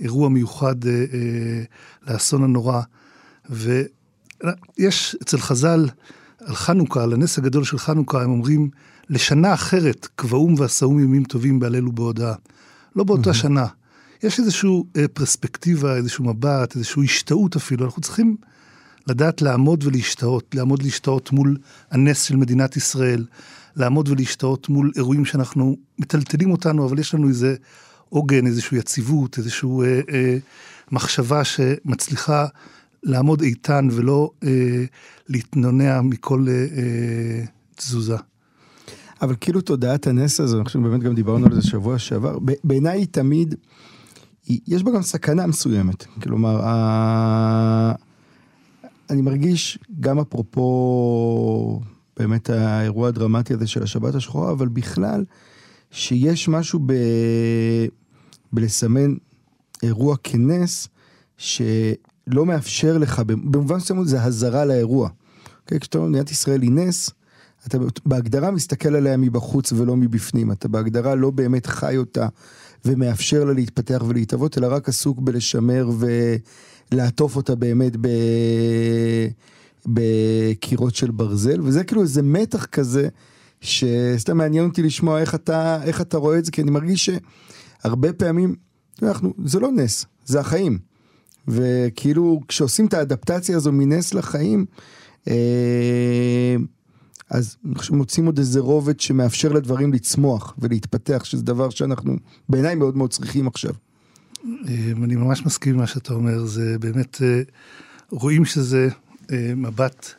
אירוע 0.00 0.28
מיוחד 0.28 0.76
לאסון 2.06 2.44
הנורא. 2.44 2.82
ויש 4.42 5.16
אצל 5.22 5.38
חז"ל, 5.38 5.88
על 6.46 6.54
חנוכה, 6.54 7.02
על 7.02 7.12
הנס 7.12 7.38
הגדול 7.38 7.64
של 7.64 7.78
חנוכה, 7.78 8.22
הם 8.22 8.30
אומרים, 8.30 8.70
לשנה 9.10 9.54
אחרת 9.54 10.08
קבעום 10.16 10.54
ועשאום 10.58 11.00
ימים 11.00 11.24
טובים 11.24 11.60
בהלל 11.60 11.88
ובהודאה. 11.88 12.34
לא 12.96 13.04
באותה 13.04 13.30
mm-hmm. 13.30 13.34
שנה. 13.34 13.66
יש 14.22 14.38
איזושהי 14.38 14.70
פרספקטיבה, 15.12 15.96
איזשהו 15.96 16.24
מבט, 16.24 16.76
איזושהי 16.76 17.04
השתאות 17.04 17.56
אפילו. 17.56 17.84
אנחנו 17.84 18.02
צריכים 18.02 18.36
לדעת 19.06 19.42
לעמוד 19.42 19.84
ולהשתאות, 19.84 20.54
לעמוד 20.54 20.80
ולהשתאות 20.82 21.32
מול 21.32 21.56
הנס 21.90 22.22
של 22.22 22.36
מדינת 22.36 22.76
ישראל, 22.76 23.24
לעמוד 23.76 24.08
ולהשתאות 24.08 24.68
מול 24.68 24.92
אירועים 24.96 25.24
שאנחנו 25.24 25.76
מטלטלים 25.98 26.50
אותנו, 26.50 26.86
אבל 26.86 26.98
יש 26.98 27.14
לנו 27.14 27.28
איזה 27.28 27.56
עוגן, 28.08 28.46
איזושהי 28.46 28.78
יציבות, 28.78 29.38
איזושהי 29.38 29.68
אה, 29.82 30.00
אה, 30.12 30.36
מחשבה 30.92 31.44
שמצליחה 31.44 32.46
לעמוד 33.04 33.42
איתן 33.42 33.88
ולא 33.92 34.30
אה, 34.44 34.84
להתנונע 35.28 36.00
מכל 36.00 36.46
אה, 36.48 36.52
אה, 36.54 37.44
תזוזה. 37.76 38.16
אבל 39.22 39.34
כאילו 39.40 39.60
תודעת 39.60 40.06
הנס 40.06 40.40
הזו, 40.40 40.56
אני 40.56 40.64
חושב 40.64 40.78
שבאמת 40.78 41.02
גם 41.02 41.14
דיברנו 41.14 41.46
על 41.46 41.54
זה 41.54 41.62
שבוע 41.62 41.98
שעבר, 41.98 42.38
בעיניי 42.64 42.98
היא 42.98 43.06
תמיד, 43.10 43.54
יש 44.48 44.82
בה 44.82 44.90
גם 44.90 45.02
סכנה 45.02 45.46
מסוימת. 45.46 46.04
כלומר, 46.04 46.60
אני 49.10 49.22
מרגיש, 49.22 49.78
גם 50.00 50.18
אפרופו 50.18 51.80
באמת 52.16 52.50
האירוע 52.50 53.08
הדרמטי 53.08 53.54
הזה 53.54 53.66
של 53.66 53.82
השבת 53.82 54.14
השחורה, 54.14 54.52
אבל 54.52 54.68
בכלל, 54.68 55.24
שיש 55.90 56.48
משהו 56.48 56.80
ב... 56.86 56.92
בלסמן 58.52 59.14
אירוע 59.82 60.16
כנס, 60.22 60.88
שלא 62.30 62.46
מאפשר 62.46 62.98
לך, 62.98 63.22
במובן 63.26 63.76
מסוים 63.76 64.04
זה 64.04 64.22
הזרה 64.22 64.64
לאירוע. 64.64 65.08
Okay, 65.08 65.50
אוקיי? 65.62 65.80
כשאתה 65.80 65.98
אומר 65.98 66.10
מדינת 66.10 66.30
ישראל 66.30 66.62
היא 66.62 66.70
נס, 66.70 67.10
אתה 67.66 67.78
בהגדרה 68.06 68.50
מסתכל 68.50 68.96
עליה 68.96 69.16
מבחוץ 69.16 69.72
ולא 69.72 69.96
מבפנים, 69.96 70.52
אתה 70.52 70.68
בהגדרה 70.68 71.14
לא 71.14 71.30
באמת 71.30 71.66
חי 71.66 71.96
אותה 71.96 72.28
ומאפשר 72.84 73.44
לה 73.44 73.52
להתפתח 73.52 74.02
ולהתהוות, 74.08 74.58
אלא 74.58 74.66
רק 74.70 74.88
עסוק 74.88 75.18
בלשמר 75.20 75.90
ו... 75.98 76.06
לעטוף 76.92 77.36
אותה 77.36 77.54
באמת 77.54 77.96
ב... 78.00 78.08
בקירות 79.86 80.94
של 80.94 81.10
ברזל, 81.10 81.60
וזה 81.60 81.84
כאילו 81.84 82.02
איזה 82.02 82.22
מתח 82.22 82.64
כזה, 82.64 83.08
שסתם 83.60 84.36
מעניין 84.36 84.64
אותי 84.64 84.82
לשמוע 84.82 85.20
איך 85.20 85.34
אתה, 85.34 85.82
איך 85.82 86.00
אתה 86.00 86.16
רואה 86.16 86.38
את 86.38 86.44
זה, 86.44 86.52
כי 86.52 86.62
אני 86.62 86.70
מרגיש 86.70 87.10
שהרבה 87.82 88.12
פעמים, 88.12 88.54
אנחנו, 89.02 89.32
זה 89.44 89.60
לא 89.60 89.72
נס, 89.72 90.06
זה 90.24 90.40
החיים. 90.40 90.78
וכאילו, 91.48 92.40
כשעושים 92.48 92.86
את 92.86 92.94
האדפטציה 92.94 93.56
הזו 93.56 93.72
מנס 93.72 94.14
לחיים, 94.14 94.66
אה, 95.28 96.56
אז 97.30 97.56
מוצאים 97.90 98.26
עוד 98.26 98.38
איזה 98.38 98.60
רובד 98.60 99.00
שמאפשר 99.00 99.52
לדברים 99.52 99.92
לצמוח 99.92 100.54
ולהתפתח, 100.58 101.24
שזה 101.24 101.42
דבר 101.42 101.70
שאנחנו 101.70 102.16
בעיניי 102.48 102.74
מאוד 102.74 102.96
מאוד 102.96 103.10
צריכים 103.10 103.46
עכשיו. 103.46 103.72
אמ, 104.44 105.04
אני 105.04 105.16
ממש 105.16 105.46
מסכים 105.46 105.72
עם 105.72 105.80
מה 105.80 105.86
שאתה 105.86 106.14
אומר, 106.14 106.44
זה 106.44 106.76
באמת, 106.78 107.22
אה, 107.22 107.42
רואים 108.10 108.44
שזה 108.44 108.88
אה, 109.32 109.52
מבט 109.56 110.12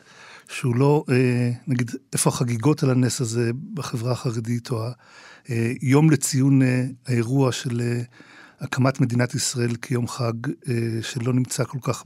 שהוא 0.48 0.76
לא, 0.76 1.04
אה, 1.10 1.50
נגיד, 1.66 1.90
איפה 2.12 2.30
החגיגות 2.30 2.82
על 2.82 2.90
הנס 2.90 3.20
הזה 3.20 3.50
בחברה 3.74 4.12
החרדית, 4.12 4.70
או 4.70 4.84
היום 5.80 6.10
לציון 6.10 6.60
האירוע 7.06 7.52
של 7.52 7.80
הקמת 8.60 9.00
מדינת 9.00 9.34
ישראל 9.34 9.74
כיום 9.82 10.08
חג, 10.08 10.32
שלא 11.02 11.32
נמצא 11.32 11.64
כל 11.64 11.78
כך 11.82 12.04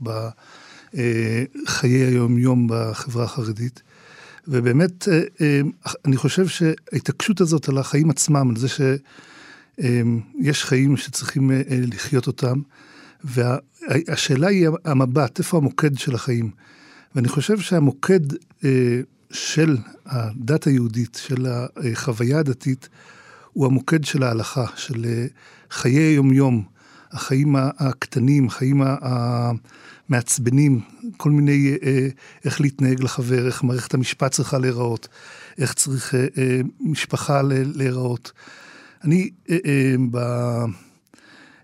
בחיי 0.93 2.05
היום-יום 2.05 2.67
בחברה 2.69 3.23
החרדית. 3.23 3.81
ובאמת, 4.47 5.07
אני 6.05 6.17
חושב 6.17 6.47
שההתעקשות 6.47 7.41
הזאת 7.41 7.69
על 7.69 7.77
החיים 7.77 8.09
עצמם, 8.09 8.49
על 8.49 8.55
זה 8.55 8.67
ש... 8.67 8.81
אמ, 9.79 10.19
יש 10.39 10.65
חיים 10.65 10.97
שצריכים 10.97 11.51
אה, 11.51 11.61
אה, 11.69 11.79
לחיות 11.93 12.27
אותם, 12.27 12.61
והשאלה 13.23 14.47
היא 14.47 14.69
המבט, 14.85 15.39
איפה 15.39 15.57
המוקד 15.57 15.97
של 15.97 16.15
החיים. 16.15 16.51
ואני 17.15 17.27
חושב 17.27 17.59
שהמוקד 17.59 18.19
אה, 18.65 19.01
של 19.31 19.77
הדת 20.05 20.63
היהודית, 20.67 21.21
של 21.27 21.45
החוויה 21.45 22.39
הדתית, 22.39 22.89
הוא 23.53 23.65
המוקד 23.65 24.03
של 24.03 24.23
ההלכה, 24.23 24.65
של 24.75 25.05
חיי 25.71 26.13
יום-יום, 26.13 26.63
החיים 27.11 27.55
הקטנים, 27.55 28.47
החיים 28.47 28.81
המעצבנים, 30.09 30.79
כל 31.17 31.31
מיני, 31.31 31.75
איך 32.45 32.61
להתנהג 32.61 33.03
לחבר, 33.03 33.47
איך 33.47 33.63
מערכת 33.63 33.93
המשפט 33.93 34.31
צריכה 34.31 34.57
להיראות, 34.57 35.07
איך 35.57 35.73
צריך 35.73 36.13
משפחה 36.79 37.41
להיראות. 37.75 38.31
אני, 39.03 39.29
אה, 39.49 39.57
אה, 39.65 39.95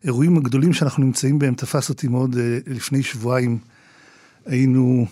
באירועים 0.03 0.37
הגדולים 0.37 0.73
שאנחנו 0.73 1.03
נמצאים 1.03 1.39
בהם, 1.39 1.55
תפס 1.55 1.89
אותי 1.89 2.07
מאוד 2.07 2.37
אה, 2.37 2.57
לפני 2.67 3.03
שבועיים. 3.03 3.57
היינו, 4.45 5.05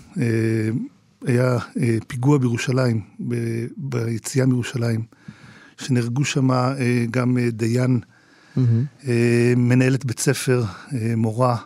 היה 1.26 1.58
פיגוע 2.08 2.38
בירושלים, 2.38 3.02
ביציאה 3.78 4.46
מירושלים, 4.46 5.04
שנהרגו 5.78 6.26
שם 6.26 6.48
גם 7.12 7.38
דיין, 7.52 8.00
mm-hmm. 8.58 8.60
מנהלת 9.58 10.06
בית 10.06 10.20
ספר, 10.20 10.64
מורה, 11.18 11.58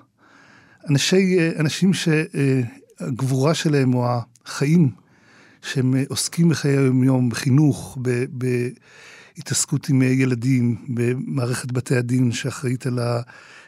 אנשי, 0.90 1.38
אנשים 1.60 1.92
שהגבורה 1.94 3.54
שלהם 3.54 3.94
או 3.94 4.08
החיים 4.46 4.92
שהם 5.62 5.94
עוסקים 6.08 6.50
בחיי 6.50 6.78
היום-יום, 6.78 7.30
בחינוך, 7.30 7.98
ב, 8.02 8.26
ב, 8.38 8.70
התעסקות 9.38 9.90
עם 9.90 10.02
ילדים 10.02 10.76
במערכת 10.88 11.72
בתי 11.72 11.96
הדין 11.96 12.32
שאחראית 12.32 12.88
על 12.88 13.00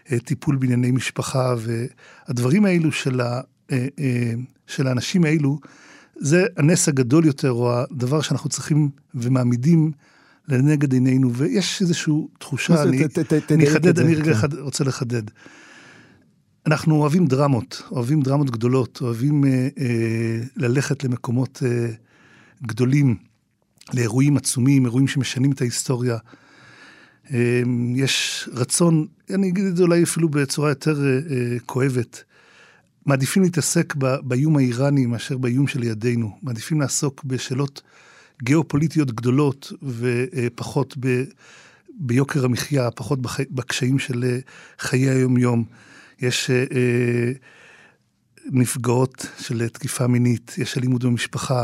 הטיפול 0.10 0.56
בענייני 0.56 0.92
משפחה, 0.92 1.56
והדברים 1.58 2.66
האלו 2.66 2.92
של, 2.92 3.22
ה, 3.22 3.42
אה, 3.72 3.88
אה, 4.00 4.34
של 4.68 4.88
האנשים 4.88 5.24
האלו, 5.24 5.60
זה 6.16 6.46
הנס 6.58 6.88
הגדול 6.88 7.26
יותר, 7.26 7.52
או 7.52 7.80
הדבר 7.80 8.22
שאנחנו 8.22 8.50
צריכים 8.50 8.90
ומעמידים 9.16 9.92
לנגד 10.51 10.93
עינינו, 10.93 11.34
ויש 11.34 11.81
איזושהי 11.81 12.13
תחושה, 12.39 12.84
אני, 12.84 13.03
אני 13.51 13.67
אחדד, 13.67 14.00
אני 14.00 14.15
רגע 14.15 14.31
אחד 14.31 14.53
רוצה 14.53 14.84
לחדד. 14.84 15.24
אנחנו 16.65 16.96
אוהבים 16.96 17.27
דרמות, 17.27 17.81
אוהבים 17.91 18.22
דרמות 18.22 18.50
גדולות, 18.50 19.00
אוהבים 19.01 19.46
אה, 19.46 19.67
אה, 19.79 20.39
ללכת 20.55 21.03
למקומות 21.03 21.63
אה, 21.65 21.88
גדולים. 22.63 23.31
לאירועים 23.93 24.38
עצומים, 24.38 24.86
אירועים 24.86 25.08
שמשנים 25.08 25.51
את 25.51 25.62
ההיסטוריה. 25.62 26.17
יש 27.96 28.50
רצון, 28.53 29.08
אני 29.29 29.50
אגיד 29.50 29.65
את 29.65 29.75
זה 29.75 29.84
אולי 29.84 30.03
אפילו 30.03 30.29
בצורה 30.29 30.70
יותר 30.70 31.05
אה, 31.05 31.58
כואבת, 31.65 32.24
מעדיפים 33.05 33.43
להתעסק 33.43 33.96
באיום 34.24 34.58
האיראני 34.58 35.05
מאשר 35.05 35.38
באיום 35.38 35.67
שלידינו. 35.67 36.38
מעדיפים 36.41 36.81
לעסוק 36.81 37.24
בשאלות 37.24 37.81
גיאופוליטיות 38.44 39.12
גדולות 39.12 39.72
ופחות 39.84 40.96
ב, 41.00 41.24
ביוקר 42.00 42.46
המחיה, 42.46 42.92
פחות 42.92 43.20
בקשיים 43.52 44.00
של 44.00 44.40
חיי 44.80 45.10
היום-יום. 45.10 45.64
יש 46.20 46.50
נפגעות 48.46 49.26
של 49.40 49.68
תקיפה 49.68 50.08
מינית, 50.08 50.56
יש 50.58 50.78
אלימות 50.78 51.04
במשפחה, 51.04 51.64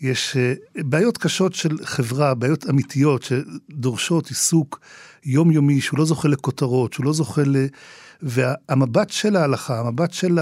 יש 0.00 0.36
בעיות 0.76 1.18
קשות 1.18 1.54
של 1.54 1.76
חברה, 1.84 2.34
בעיות 2.34 2.70
אמיתיות 2.70 3.22
שדורשות 3.22 4.28
עיסוק 4.28 4.80
יומיומי, 5.24 5.80
שהוא 5.80 5.98
לא 5.98 6.04
זוכה 6.04 6.28
לכותרות, 6.28 6.92
שהוא 6.92 7.06
לא 7.06 7.12
זוכה 7.12 7.42
ל... 7.46 7.56
והמבט 8.22 9.10
של 9.10 9.36
ההלכה, 9.36 9.80
המבט 9.80 10.12
של 10.12 10.38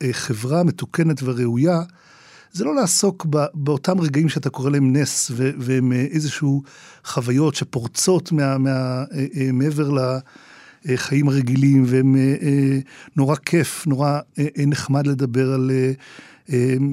החברה 0.00 0.60
המתוקנת 0.60 1.22
והראויה, 1.22 1.82
זה 2.52 2.64
לא 2.64 2.74
לעסוק 2.74 3.26
באותם 3.54 4.00
רגעים 4.00 4.28
שאתה 4.28 4.50
קורא 4.50 4.70
להם 4.70 4.96
נס, 4.96 5.30
והם 5.34 5.92
איזשהו 5.92 6.62
חוויות 7.04 7.54
שפורצות 7.54 8.32
מה, 8.32 8.58
מה, 8.58 8.70
אה, 8.70 9.26
אה, 9.36 9.52
מעבר 9.52 9.90
לחיים 10.84 11.28
הרגילים, 11.28 11.84
והם 11.86 12.16
אה, 12.16 12.78
נורא 13.16 13.36
כיף, 13.36 13.86
נורא 13.86 14.18
נחמד 14.66 15.06
לדבר 15.06 15.52
על 15.52 15.70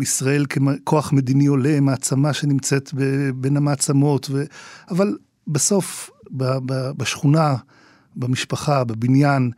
ישראל 0.02 0.46
ככוח 0.46 1.14
מדיני 1.14 1.46
עולה, 1.46 1.80
מעצמה 1.80 2.34
שנמצאת 2.34 2.94
בין 3.36 3.58
המעצמות, 3.58 4.28
ו... 4.32 4.44
אבל 4.92 5.18
בסוף, 5.48 6.10
בשכונה, 6.98 7.56
במשפחה, 8.16 8.84
בבניין, 8.84 9.52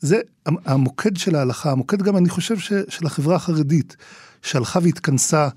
זה 0.00 0.20
המוקד 0.46 1.16
של 1.16 1.34
ההלכה, 1.34 1.70
המוקד 1.70 2.02
גם, 2.02 2.16
אני 2.16 2.28
חושב, 2.28 2.58
של 2.88 3.06
החברה 3.06 3.36
החרדית, 3.36 3.96
שהלכה 4.42 4.78
והתכנסה 4.82 5.48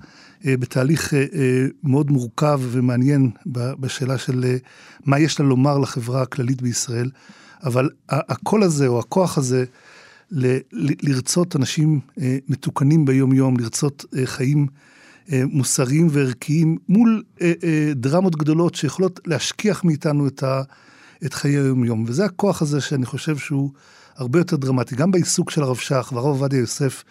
אה, 0.46 0.56
בתהליך 0.56 1.14
אה, 1.14 1.24
אה, 1.34 1.66
מאוד 1.82 2.10
מורכב 2.10 2.60
ומעניין 2.70 3.30
בשאלה 3.46 4.18
של 4.18 4.56
מה 5.04 5.18
יש 5.18 5.40
לה 5.40 5.46
לומר 5.46 5.78
לחברה 5.78 6.22
הכללית 6.22 6.62
בישראל, 6.62 7.10
אבל 7.64 7.90
הקול 8.08 8.62
הזה, 8.62 8.86
או 8.86 8.98
הכוח 8.98 9.38
הזה, 9.38 9.64
לרצות 11.02 11.56
אנשים 11.56 12.00
מתוקנים 12.48 13.04
ביום-יום, 13.04 13.56
לרצות 13.60 14.04
חיים 14.24 14.66
מוסריים 15.32 16.08
וערכיים 16.10 16.78
מול 16.88 17.22
דרמות 17.94 18.36
גדולות 18.36 18.74
שיכולות 18.74 19.20
להשכיח 19.26 19.84
מאיתנו 19.84 20.26
את 20.26 20.42
ה... 20.42 20.62
את 21.24 21.34
חיי 21.34 21.58
היום-יום. 21.58 22.04
וזה 22.08 22.24
הכוח 22.24 22.62
הזה 22.62 22.80
שאני 22.80 23.06
חושב 23.06 23.36
שהוא 23.36 23.70
הרבה 24.16 24.38
יותר 24.38 24.56
דרמטי. 24.56 24.96
גם 24.96 25.10
בעיסוק 25.10 25.50
של 25.50 25.62
הרב 25.62 25.76
שך 25.76 26.12
והרב 26.12 26.26
עובדיה 26.26 26.58
יוסף 26.58 27.04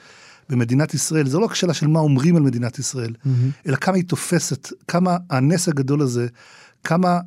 במדינת 0.51 0.93
ישראל, 0.93 1.27
זו 1.27 1.39
לא 1.39 1.45
רק 1.45 1.55
שאלה 1.55 1.73
של 1.73 1.87
מה 1.87 1.99
אומרים 1.99 2.35
על 2.35 2.41
מדינת 2.41 2.79
ישראל, 2.79 3.13
mm-hmm. 3.13 3.29
אלא 3.67 3.75
כמה 3.75 3.95
היא 3.95 4.03
תופסת, 4.03 4.69
כמה 4.87 5.17
הנס 5.29 5.67
הגדול 5.67 6.01
הזה, 6.01 6.27
כמה 6.83 7.19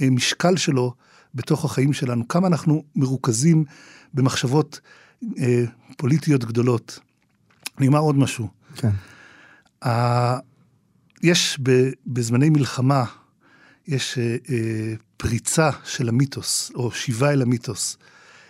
המשקל 0.00 0.56
שלו 0.56 0.94
בתוך 1.34 1.64
החיים 1.64 1.92
שלנו, 1.92 2.28
כמה 2.28 2.46
אנחנו 2.46 2.84
מרוכזים 2.96 3.64
במחשבות 4.14 4.80
אה, 5.38 5.64
פוליטיות 5.96 6.44
גדולות. 6.44 6.98
אני 7.78 7.86
אומר 7.86 7.98
עוד 7.98 8.16
משהו. 8.16 8.48
כן. 8.76 8.90
ה... 9.84 10.38
יש 11.22 11.60
בזמני 12.06 12.50
מלחמה, 12.50 13.04
יש 13.88 14.18
אה, 14.18 14.36
אה, 14.50 14.94
פריצה 15.16 15.70
של 15.84 16.08
המיתוס, 16.08 16.72
או 16.74 16.90
שיבה 16.90 17.32
אל 17.32 17.42
המיתוס. 17.42 17.96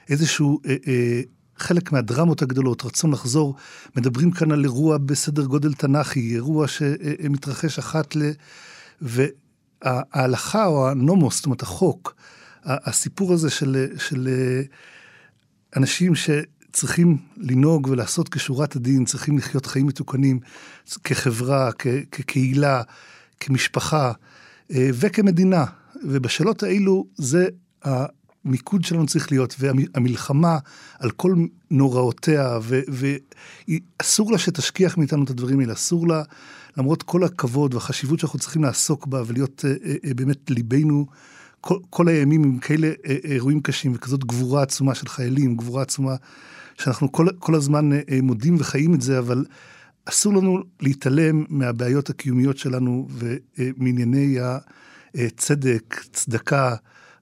איזשהו 0.08 0.60
אה, 0.66 0.76
אה, 0.86 1.20
חלק 1.60 1.92
מהדרמות 1.92 2.42
הגדולות, 2.42 2.84
רצון 2.84 3.10
לחזור, 3.10 3.54
מדברים 3.96 4.30
כאן 4.30 4.52
על 4.52 4.64
אירוע 4.64 4.98
בסדר 4.98 5.44
גודל 5.44 5.74
תנ"כי, 5.74 6.34
אירוע 6.34 6.66
שמתרחש 6.68 7.78
אחת 7.78 8.16
ל... 8.16 8.30
וההלכה 9.02 10.66
או 10.66 10.88
הנומוס, 10.90 11.36
זאת 11.36 11.46
אומרת 11.46 11.62
החוק, 11.62 12.14
הסיפור 12.64 13.32
הזה 13.32 13.50
של, 13.50 13.86
של 13.98 14.28
אה, 14.28 14.62
אנשים 15.76 16.12
שצריכים 16.14 17.18
לנהוג 17.36 17.88
ולעשות 17.90 18.28
כשורת 18.28 18.76
הדין, 18.76 19.04
צריכים 19.04 19.38
לחיות 19.38 19.66
חיים 19.66 19.86
מתוקנים 19.86 20.40
כחברה, 21.04 21.70
כ, 21.78 21.86
כקהילה, 22.12 22.82
כמשפחה 23.40 24.12
אה, 24.74 24.90
וכמדינה. 24.94 25.64
ובשאלות 26.02 26.62
האלו 26.62 27.06
זה 27.16 27.48
המיקוד 28.44 28.84
שלנו 28.84 29.06
צריך 29.06 29.32
להיות, 29.32 29.56
והמלחמה 29.58 30.58
על 30.98 31.10
כל 31.10 31.34
נוראותיה, 31.70 32.58
ואסור 33.68 34.32
לה 34.32 34.38
שתשכיח 34.38 34.98
מאיתנו 34.98 35.24
את 35.24 35.30
הדברים 35.30 35.60
האלה, 35.60 35.72
אסור 35.72 36.08
לה, 36.08 36.22
למרות 36.76 37.02
כל 37.02 37.24
הכבוד 37.24 37.74
והחשיבות 37.74 38.18
שאנחנו 38.18 38.38
צריכים 38.38 38.62
לעסוק 38.62 39.06
בה 39.06 39.22
ולהיות 39.26 39.64
אה, 39.64 39.70
אה, 39.70 39.94
אה, 40.04 40.14
באמת 40.14 40.50
ליבנו 40.50 41.06
כל, 41.60 41.78
כל 41.90 42.08
הימים 42.08 42.44
עם 42.44 42.58
כאלה 42.58 42.92
אירועים 43.04 43.60
קשים 43.60 43.92
וכזאת 43.94 44.24
גבורה 44.24 44.62
עצומה 44.62 44.94
של 44.94 45.08
חיילים, 45.08 45.56
גבורה 45.56 45.82
עצומה 45.82 46.14
שאנחנו 46.78 47.12
כל, 47.12 47.26
כל 47.38 47.54
הזמן 47.54 47.90
מודים 48.22 48.56
וחיים 48.58 48.94
את 48.94 49.00
זה, 49.00 49.18
אבל 49.18 49.44
אסור 50.04 50.34
לנו 50.34 50.62
להתעלם 50.80 51.44
מהבעיות 51.48 52.10
הקיומיות 52.10 52.58
שלנו 52.58 53.08
ומענייני 53.10 54.40
ה... 54.40 54.58
אה, 55.16 55.28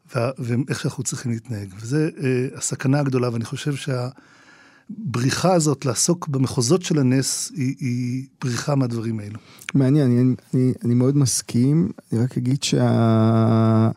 צדקה, 0.09 0.31
ואיך 0.38 0.81
שאנחנו 0.81 1.03
צריכים 1.03 1.33
להתנהג. 1.33 1.68
וזה 1.81 2.11
אה, 2.23 2.47
הסכנה 2.57 3.01
הגדולה, 3.01 3.33
ואני 3.33 3.44
חושב 3.44 3.73
שהבריחה 3.75 5.55
הזאת 5.55 5.85
לעסוק 5.85 6.29
במחוזות 6.29 6.83
של 6.83 6.99
הנס 6.99 7.53
היא, 7.55 7.75
היא 7.81 8.27
בריחה 8.40 8.75
מהדברים 8.75 9.21
האלו. 9.21 9.38
מעניין, 9.75 10.11
אני, 10.11 10.35
אני, 10.55 10.73
אני 10.85 10.94
מאוד 10.94 11.16
מסכים, 11.16 11.92
אני 12.12 12.21
רק 12.21 12.38
אגיד 12.38 12.62
שה... 12.62 13.90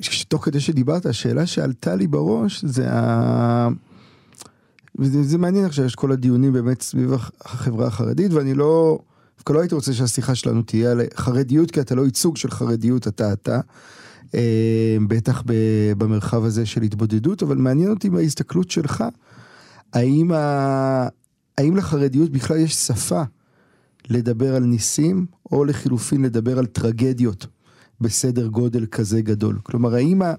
שתוך 0.00 0.44
כדי 0.44 0.60
שדיברת, 0.60 1.06
השאלה 1.06 1.46
שעלתה 1.46 1.94
לי 1.94 2.06
בראש 2.06 2.64
זה 2.64 2.92
ה... 2.92 3.68
וזה 4.98 5.22
זה 5.22 5.38
מעניין 5.38 5.64
עכשיו, 5.64 5.84
יש 5.84 5.94
כל 5.94 6.12
הדיונים 6.12 6.52
באמת 6.52 6.82
סביב 6.82 7.12
החברה 7.40 7.86
החרדית, 7.86 8.32
ואני 8.32 8.54
לא... 8.54 8.98
דווקא 9.36 9.52
לא 9.52 9.60
הייתי 9.60 9.74
רוצה 9.74 9.92
שהשיחה 9.92 10.34
שלנו 10.34 10.62
תהיה 10.62 10.90
על 10.90 11.00
חרדיות, 11.14 11.70
כי 11.70 11.80
אתה 11.80 11.94
לא 11.94 12.02
ייצוג 12.02 12.36
של 12.36 12.50
חרדיות, 12.50 13.08
אתה 13.08 13.32
אתה. 13.32 13.60
אה, 14.34 14.96
בטח 15.08 15.42
במרחב 15.98 16.44
הזה 16.44 16.66
של 16.66 16.82
התבודדות, 16.82 17.42
אבל 17.42 17.56
מעניין 17.56 17.90
אותי 17.90 18.08
מההסתכלות 18.08 18.70
שלך, 18.70 19.04
האם, 19.92 20.32
ה... 20.32 21.08
האם 21.58 21.76
לחרדיות 21.76 22.30
בכלל 22.30 22.56
יש 22.56 22.74
שפה 22.74 23.22
לדבר 24.08 24.56
על 24.56 24.64
ניסים, 24.64 25.26
או 25.52 25.64
לחילופין 25.64 26.22
לדבר 26.22 26.58
על 26.58 26.66
טרגדיות 26.66 27.46
בסדר 28.00 28.46
גודל 28.46 28.86
כזה 28.86 29.20
גדול? 29.20 29.58
כלומר, 29.62 29.94
האם, 29.94 30.22
ה... 30.22 30.34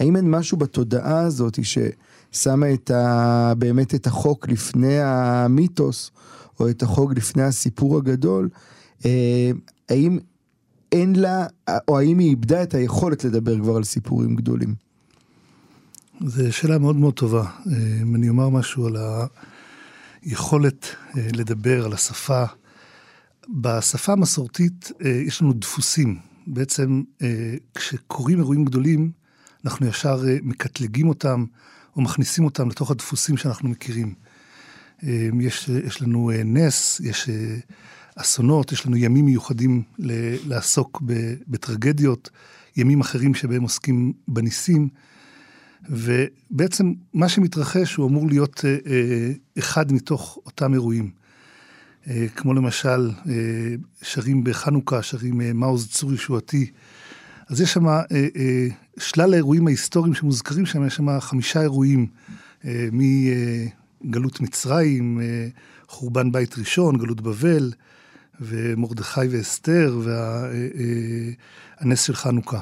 האם 0.00 0.16
אין 0.16 0.30
משהו 0.30 0.58
בתודעה 0.58 1.20
הזאת 1.20 1.58
ששמה 1.62 2.72
את 2.72 2.90
ה... 2.90 3.52
באמת 3.58 3.94
את 3.94 4.06
החוק 4.06 4.48
לפני 4.48 5.00
המיתוס, 5.00 6.10
או 6.60 6.70
את 6.70 6.82
החוג 6.82 7.18
לפני 7.18 7.42
הסיפור 7.42 7.96
הגדול, 7.96 8.48
אה, 9.04 9.50
האם 9.88 10.18
אין 10.94 11.16
לה, 11.16 11.46
או 11.88 11.98
האם 11.98 12.18
היא 12.18 12.28
איבדה 12.28 12.62
את 12.62 12.74
היכולת 12.74 13.24
לדבר 13.24 13.58
כבר 13.58 13.76
על 13.76 13.84
סיפורים 13.84 14.36
גדולים? 14.36 14.74
זו 16.20 16.52
שאלה 16.52 16.78
מאוד 16.78 16.96
מאוד 16.96 17.14
טובה. 17.14 17.42
אה, 17.42 18.02
אם 18.02 18.14
אני 18.14 18.28
אומר 18.28 18.48
משהו 18.48 18.86
על 18.86 18.96
היכולת 20.22 20.86
אה, 21.16 21.28
לדבר, 21.32 21.84
על 21.84 21.92
השפה, 21.92 22.44
בשפה 23.48 24.12
המסורתית 24.12 24.92
יש 25.26 25.42
לנו 25.42 25.52
דפוסים. 25.52 26.18
בעצם 26.46 27.02
כשקורים 27.74 28.38
אירועים 28.38 28.64
גדולים, 28.64 29.10
אנחנו 29.64 29.86
ישר 29.86 30.22
מקטלגים 30.42 31.08
אותם 31.08 31.44
או 31.96 32.02
מכניסים 32.02 32.44
אותם 32.44 32.68
לתוך 32.68 32.90
הדפוסים 32.90 33.36
שאנחנו 33.36 33.68
מכירים. 33.68 34.14
יש, 35.40 35.68
יש 35.68 36.02
לנו 36.02 36.30
אה, 36.30 36.42
נס, 36.44 37.00
יש 37.00 37.28
אה, 37.28 37.56
אסונות, 38.16 38.72
יש 38.72 38.86
לנו 38.86 38.96
ימים 38.96 39.24
מיוחדים 39.24 39.82
לעסוק 40.46 41.02
בטרגדיות, 41.48 42.30
ימים 42.76 43.00
אחרים 43.00 43.34
שבהם 43.34 43.62
עוסקים 43.62 44.12
בניסים. 44.28 44.88
ובעצם 45.90 46.92
מה 47.14 47.28
שמתרחש 47.28 47.94
הוא 47.94 48.08
אמור 48.08 48.28
להיות 48.28 48.64
אה, 48.64 49.32
אחד 49.58 49.92
מתוך 49.92 50.38
אותם 50.46 50.74
אירועים. 50.74 51.10
כמו 52.36 52.54
למשל, 52.54 53.10
שרים 54.02 54.44
בחנוכה, 54.44 55.02
שרים 55.02 55.58
מעוז 55.58 55.88
צור 55.88 56.12
ישועתי. 56.12 56.70
אז 57.48 57.60
יש 57.60 57.72
שם 57.72 57.84
שלל 58.98 59.32
האירועים 59.32 59.66
ההיסטוריים 59.66 60.14
שמוזכרים 60.14 60.66
שם, 60.66 60.86
יש 60.86 60.94
שם 60.94 61.20
חמישה 61.20 61.60
אירועים, 61.60 62.06
גלות 64.10 64.40
מצרים, 64.40 65.20
אה, 65.20 65.48
חורבן 65.88 66.32
בית 66.32 66.58
ראשון, 66.58 66.98
גלות 66.98 67.20
בבל, 67.20 67.72
ומרדכי 68.40 69.20
ואסתר, 69.30 69.98
והנס 70.02 72.00
אה, 72.00 72.06
של 72.06 72.14
חנוכה. 72.14 72.60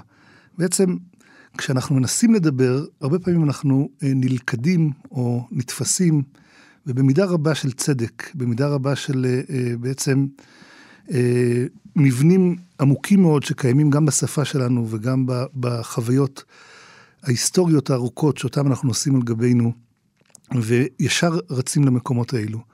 בעצם, 0.58 0.96
כשאנחנו 1.58 1.94
מנסים 1.96 2.34
לדבר, 2.34 2.84
הרבה 3.00 3.18
פעמים 3.18 3.44
אנחנו 3.44 3.88
אה, 4.02 4.08
נלכדים 4.14 4.90
או 5.10 5.48
נתפסים, 5.50 6.22
ובמידה 6.86 7.24
רבה 7.24 7.54
של 7.54 7.72
צדק, 7.72 8.30
במידה 8.34 8.68
רבה 8.68 8.96
של 8.96 9.26
בעצם 9.80 10.26
אה, 11.10 11.64
מבנים 11.96 12.56
עמוקים 12.80 13.22
מאוד 13.22 13.42
שקיימים 13.42 13.90
גם 13.90 14.06
בשפה 14.06 14.44
שלנו 14.44 14.86
וגם 14.90 15.26
בחוויות 15.60 16.44
ההיסטוריות 17.22 17.90
הארוכות 17.90 18.38
שאותן 18.38 18.66
אנחנו 18.66 18.88
נושאים 18.88 19.16
על 19.16 19.22
גבינו, 19.22 19.72
וישר 20.54 21.38
רצים 21.50 21.84
למקומות 21.84 22.34
האלו. 22.34 22.71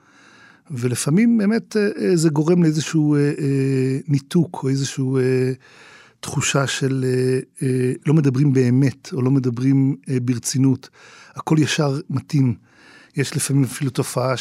ולפעמים 0.71 1.37
באמת 1.37 1.77
אה, 1.77 1.89
אה, 2.01 2.15
זה 2.15 2.29
גורם 2.29 2.63
לאיזשהו 2.63 3.15
אה, 3.15 3.19
ניתוק 4.07 4.59
או 4.63 4.69
איזשהו 4.69 5.19
תחושה 6.19 6.67
של 6.67 7.05
לא 8.05 8.13
מדברים 8.13 8.53
באמת 8.53 9.13
או 9.13 9.21
לא 9.21 9.31
מדברים 9.31 9.95
ברצינות. 10.23 10.89
הכל 11.35 11.55
ישר 11.59 11.99
מתאים. 12.09 12.55
יש 13.15 13.35
לפעמים 13.35 13.63
אפילו 13.63 13.91
תופעה 13.91 14.33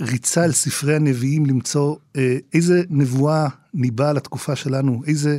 שריצה 0.00 0.44
על 0.44 0.52
ספרי 0.52 0.96
הנביאים 0.96 1.46
למצוא 1.46 1.96
איזה 2.54 2.82
נבואה 2.90 3.48
ניבאה 3.74 4.12
לתקופה 4.12 4.56
שלנו, 4.56 5.02
איזה 5.06 5.38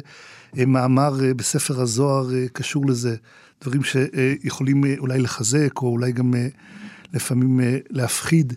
מאמר 0.55 1.13
בספר 1.35 1.81
הזוהר 1.81 2.29
קשור 2.53 2.85
לזה. 2.85 3.15
דברים 3.61 3.81
שיכולים 3.83 4.83
אולי 4.97 5.19
לחזק 5.19 5.81
או 5.81 5.87
אולי 5.87 6.11
גם 6.11 6.33
לפעמים 7.13 7.59
להפחיד. 7.89 8.53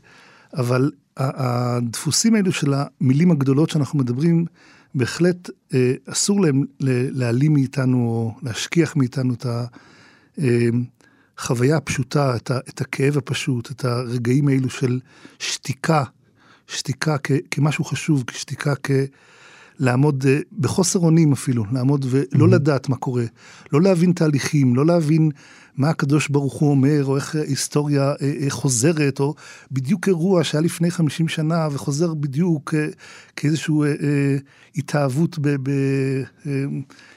אבל 0.56 0.90
הדפוסים 1.16 2.34
האלו 2.34 2.52
של 2.52 2.74
המילים 2.74 3.30
הגדולות 3.30 3.70
שאנחנו 3.70 3.98
מדברים, 3.98 4.44
בהחלט 4.94 5.50
אה, 5.74 5.92
אסור 6.06 6.40
להם 6.40 6.64
להעלים 6.80 7.52
מאיתנו 7.52 7.98
או 7.98 8.34
להשכיח 8.42 8.96
מאיתנו 8.96 9.34
את 9.34 9.46
החוויה 11.38 11.72
אה, 11.72 11.78
הפשוטה, 11.78 12.36
את, 12.36 12.50
ה, 12.50 12.58
את 12.58 12.80
הכאב 12.80 13.16
הפשוט, 13.16 13.70
את 13.70 13.84
הרגעים 13.84 14.48
האלו 14.48 14.70
של 14.70 15.00
שתיקה, 15.38 16.04
שתיקה 16.66 17.16
כ, 17.22 17.32
כמשהו 17.50 17.84
חשוב, 17.84 18.24
שתיקה 18.32 18.74
כ... 18.82 18.90
לעמוד 19.78 20.24
אה, 20.28 20.38
בחוסר 20.58 20.98
אונים 20.98 21.32
אפילו, 21.32 21.64
לעמוד 21.72 22.06
ולא 22.08 22.44
mm-hmm. 22.44 22.48
לדעת 22.48 22.88
מה 22.88 22.96
קורה, 22.96 23.24
לא 23.72 23.82
להבין 23.82 24.12
תהליכים, 24.12 24.76
לא 24.76 24.86
להבין 24.86 25.30
מה 25.76 25.90
הקדוש 25.90 26.28
ברוך 26.28 26.54
הוא 26.54 26.70
אומר, 26.70 27.04
או 27.04 27.16
איך 27.16 27.34
היסטוריה 27.34 28.02
אה, 28.02 28.32
אה, 28.40 28.50
חוזרת, 28.50 29.20
או 29.20 29.34
בדיוק 29.72 30.08
אירוע 30.08 30.44
שהיה 30.44 30.62
לפני 30.62 30.90
50 30.90 31.28
שנה 31.28 31.68
וחוזר 31.72 32.14
בדיוק 32.14 32.74
אה, 32.74 32.86
כאיזושהי 33.36 33.74
התאהבות, 34.76 35.38
ב, 35.38 35.56
ב, 35.62 35.70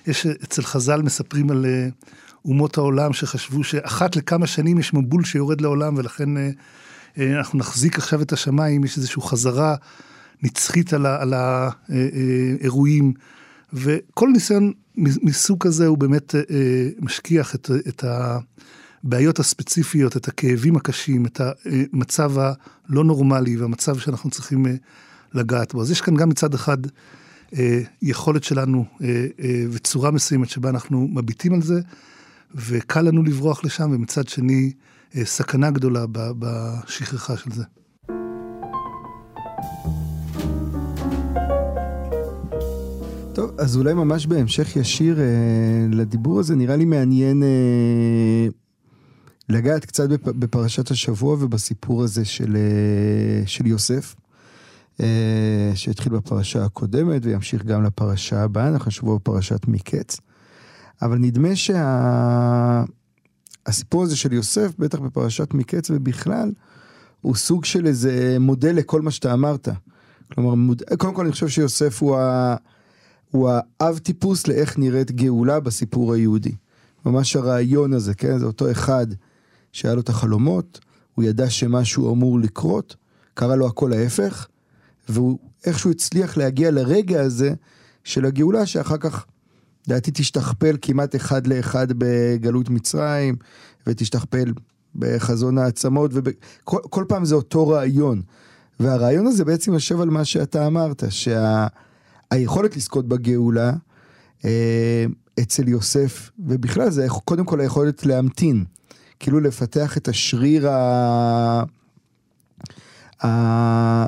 יש 0.08 0.26
אצל 0.26 0.62
חז"ל 0.62 1.02
מספרים 1.02 1.52
על 1.52 1.66
אומות 2.46 2.78
העולם 2.78 3.14
שחשבו 3.14 3.64
שאחת 3.64 4.16
לכמה 4.16 4.48
שנים 4.48 4.80
יש 4.80 4.94
מבול 4.94 5.24
שיורד 5.24 5.62
לעולם 5.62 5.98
ולכן 5.98 6.30
אנחנו 7.18 7.60
נחזיק 7.60 7.98
עכשיו 7.98 8.22
את 8.22 8.34
השמיים, 8.34 8.84
יש 8.84 8.98
איזושהי 8.98 9.22
חזרה 9.22 9.76
נצחית 10.44 10.94
על 10.94 11.34
האירועים. 11.34 13.14
וכל 13.74 14.30
ניסיון 14.34 14.74
מסוג 14.98 15.64
כזה 15.64 15.88
הוא 15.88 15.98
באמת 15.98 16.36
אה, 16.36 16.90
משכיח 17.00 17.56
את, 17.56 17.72
את 17.88 18.04
הבעיות 19.04 19.40
הספציפיות, 19.40 20.18
את 20.18 20.28
הכאבים 20.28 20.76
הקשים, 20.76 21.26
את 21.26 21.42
המצב 21.94 22.34
הלא 22.38 23.04
נורמלי 23.04 23.58
והמצב 23.58 24.00
שאנחנו 24.00 24.30
צריכים 24.30 24.66
אה, 24.66 24.76
לגעת 25.34 25.74
בו. 25.74 25.82
אז 25.82 25.92
יש 25.92 26.02
כאן 26.02 26.16
גם 26.16 26.30
מצד 26.30 26.54
אחד 26.54 26.78
אה, 27.58 27.82
יכולת 28.02 28.44
שלנו 28.44 28.86
אה, 29.02 29.28
אה, 29.40 29.64
וצורה 29.72 30.12
מסוימת 30.12 30.50
שבה 30.50 30.70
אנחנו 30.70 31.08
מביטים 31.08 31.54
על 31.54 31.62
זה, 31.62 31.82
וקל 32.56 33.02
לנו 33.02 33.24
לברוח 33.24 33.66
לשם, 33.66 33.92
ומצד 33.92 34.28
שני 34.28 34.72
אה, 35.16 35.26
סכנה 35.26 35.72
גדולה 35.72 36.06
בשכחה 36.12 37.38
של 37.38 37.52
זה. 37.52 37.64
אז 43.60 43.78
אולי 43.78 43.94
ממש 43.94 44.28
בהמשך 44.28 44.76
ישיר 44.76 45.20
אה, 45.20 45.26
לדיבור 45.92 46.40
הזה, 46.40 46.56
נראה 46.56 46.76
לי 46.76 46.86
מעניין 46.86 47.44
אה, 47.44 48.48
לגעת 49.50 49.86
קצת 49.86 50.10
בפ, 50.10 50.28
בפרשת 50.28 50.92
השבוע 50.92 51.34
ובסיפור 51.40 52.04
הזה 52.04 52.26
של, 52.26 52.56
אה, 52.56 53.48
של 53.48 53.68
יוסף, 53.68 54.16
אה, 55.02 55.72
שהתחיל 55.76 56.14
בפרשה 56.14 56.66
הקודמת 56.66 57.26
וימשיך 57.26 57.64
גם 57.66 57.84
לפרשה 57.84 58.44
הבאה, 58.44 58.68
אנחנו 58.68 58.92
שבוע 58.92 59.16
בפרשת 59.16 59.68
מקץ. 59.68 60.18
אבל 61.02 61.18
נדמה 61.18 61.56
שהסיפור 61.56 61.76
שה... 64.02 64.06
הזה 64.06 64.16
של 64.16 64.34
יוסף, 64.34 64.72
בטח 64.80 65.00
בפרשת 65.00 65.54
מקץ 65.54 65.90
ובכלל, 65.90 66.52
הוא 67.22 67.36
סוג 67.36 67.66
של 67.66 67.88
איזה 67.88 68.38
מודל 68.40 68.76
לכל 68.76 69.02
מה 69.02 69.12
שאתה 69.12 69.34
אמרת. 69.34 69.70
כלומר, 70.34 70.56
מוד... 70.56 70.84
קודם 70.98 71.14
כל 71.14 71.22
אני 71.22 71.32
חושב 71.32 71.48
שיוסף 71.48 72.02
הוא 72.02 72.18
ה... 72.18 72.56
הוא 73.32 73.50
האב 73.80 73.98
טיפוס 73.98 74.48
לאיך 74.48 74.78
נראית 74.78 75.12
גאולה 75.12 75.60
בסיפור 75.60 76.14
היהודי. 76.14 76.56
ממש 77.06 77.36
הרעיון 77.36 77.94
הזה, 77.94 78.14
כן? 78.14 78.40
זה 78.40 78.46
אותו 78.46 78.72
אחד 78.72 79.08
שהיה 79.72 79.96
לו 79.96 80.02
את 80.02 80.10
החלומות, 80.10 80.80
הוא 81.16 81.26
ידע 81.26 81.50
שמשהו 81.50 82.14
אמור 82.14 82.40
לקרות, 82.40 82.96
קרה 83.34 83.56
לו 83.56 83.68
הכל 83.68 83.94
ההפך, 83.94 84.48
והוא 85.10 85.40
איכשהו 85.66 85.92
הצליח 85.92 86.38
להגיע 86.38 86.72
לרגע 86.72 87.22
הזה 87.22 87.54
של 88.04 88.26
הגאולה, 88.26 88.66
שאחר 88.66 88.98
כך, 88.98 89.26
לדעתי, 89.88 90.12
תשתכפל 90.14 90.78
כמעט 90.82 91.16
אחד 91.16 91.48
לאחד 91.48 91.88
בגלות 91.98 92.70
מצרים, 92.70 93.36
ותשתכפל 93.88 94.54
בחזון 94.96 95.58
העצמות, 95.58 96.12
וכל 96.14 97.06
פעם 97.08 97.26
זה 97.26 97.36
אותו 97.36 97.68
רעיון. 97.68 98.22
והרעיון 98.80 99.28
הזה 99.28 99.46
בעצם 99.46 99.74
יושב 99.74 100.02
על 100.02 100.10
מה 100.10 100.26
שאתה 100.26 100.68
אמרת, 100.68 101.04
שה... 101.10 101.68
היכולת 102.32 102.78
לזכות 102.78 103.08
בגאולה 103.08 103.74
אה, 104.46 105.06
אצל 105.40 105.68
יוסף, 105.68 106.32
ובכלל 106.40 106.90
זה 106.90 107.08
קודם 107.26 107.46
כל 107.46 107.60
היכולת 107.60 108.06
להמתין, 108.06 108.66
כאילו 109.20 109.40
לפתח 109.40 109.98
את 109.98 110.08
השריר 110.08 110.70
ה... 110.70 111.64
ה... 113.26 114.08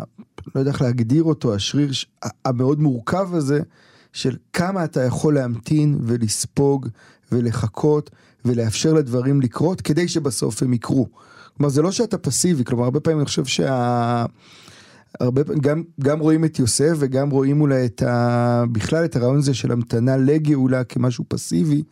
לא 0.55 0.59
יודע 0.59 0.71
איך 0.71 0.81
להגדיר 0.81 1.23
אותו, 1.23 1.55
השריר 1.55 1.91
המאוד 2.45 2.79
מורכב 2.79 3.29
הזה, 3.33 3.61
של 4.13 4.35
כמה 4.53 4.83
אתה 4.83 5.03
יכול 5.03 5.33
להמתין 5.33 5.99
ולספוג 6.01 6.87
ולחכות 7.31 8.09
ולאפשר 8.45 8.93
לדברים 8.93 9.41
לקרות 9.41 9.81
כדי 9.81 10.07
שבסוף 10.07 10.63
הם 10.63 10.73
יקרו. 10.73 11.07
כלומר 11.57 11.69
זה 11.69 11.81
לא 11.81 11.91
שאתה 11.91 12.17
פסיבי, 12.17 12.63
כלומר 12.63 12.83
הרבה 12.83 12.99
פעמים 12.99 13.19
אני 13.19 13.25
חושב 13.25 13.45
שה... 13.45 14.25
הרבה 15.19 15.43
פעמים, 15.43 15.61
גם, 15.61 15.83
גם 15.99 16.19
רואים 16.19 16.45
את 16.45 16.59
יוסף 16.59 16.93
וגם 16.99 17.29
רואים 17.29 17.61
אולי 17.61 17.85
את 17.85 18.01
ה... 18.01 18.63
בכלל 18.71 19.05
את 19.05 19.15
הרעיון 19.15 19.37
הזה 19.37 19.53
של 19.53 19.71
המתנה 19.71 20.17
לגאולה 20.17 20.83
כמשהו 20.83 21.25
פסיבי, 21.27 21.83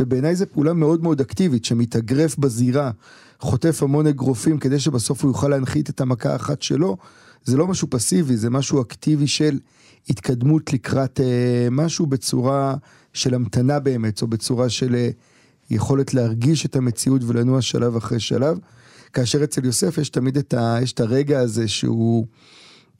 ובעיניי 0.00 0.36
זו 0.36 0.44
פעולה 0.52 0.72
מאוד 0.72 1.02
מאוד 1.02 1.20
אקטיבית, 1.20 1.64
שמתאגרף 1.64 2.38
בזירה, 2.38 2.90
חוטף 3.40 3.82
המון 3.82 4.06
אגרופים 4.06 4.58
כדי 4.58 4.78
שבסוף 4.78 5.22
הוא 5.22 5.30
יוכל 5.30 5.48
להנחית 5.48 5.90
את 5.90 6.00
המכה 6.00 6.32
האחת 6.32 6.62
שלו, 6.62 6.96
זה 7.44 7.56
לא 7.56 7.66
משהו 7.66 7.88
פסיבי, 7.90 8.36
זה 8.36 8.50
משהו 8.50 8.82
אקטיבי 8.82 9.26
של 9.26 9.58
התקדמות 10.08 10.72
לקראת 10.72 11.20
אה, 11.20 11.68
משהו 11.70 12.06
בצורה 12.06 12.74
של 13.12 13.34
המתנה 13.34 13.80
באמת, 13.80 14.22
או 14.22 14.26
בצורה 14.26 14.68
של 14.68 14.94
אה, 14.94 15.10
יכולת 15.70 16.14
להרגיש 16.14 16.66
את 16.66 16.76
המציאות 16.76 17.22
ולנוע 17.26 17.62
שלב 17.62 17.96
אחרי 17.96 18.20
שלב. 18.20 18.58
כאשר 19.12 19.44
אצל 19.44 19.64
יוסף 19.64 19.98
יש 19.98 20.08
תמיד 20.08 20.36
את, 20.36 20.54
ה, 20.54 20.78
יש 20.82 20.92
את 20.92 21.00
הרגע 21.00 21.40
הזה 21.40 21.68
שהוא, 21.68 22.26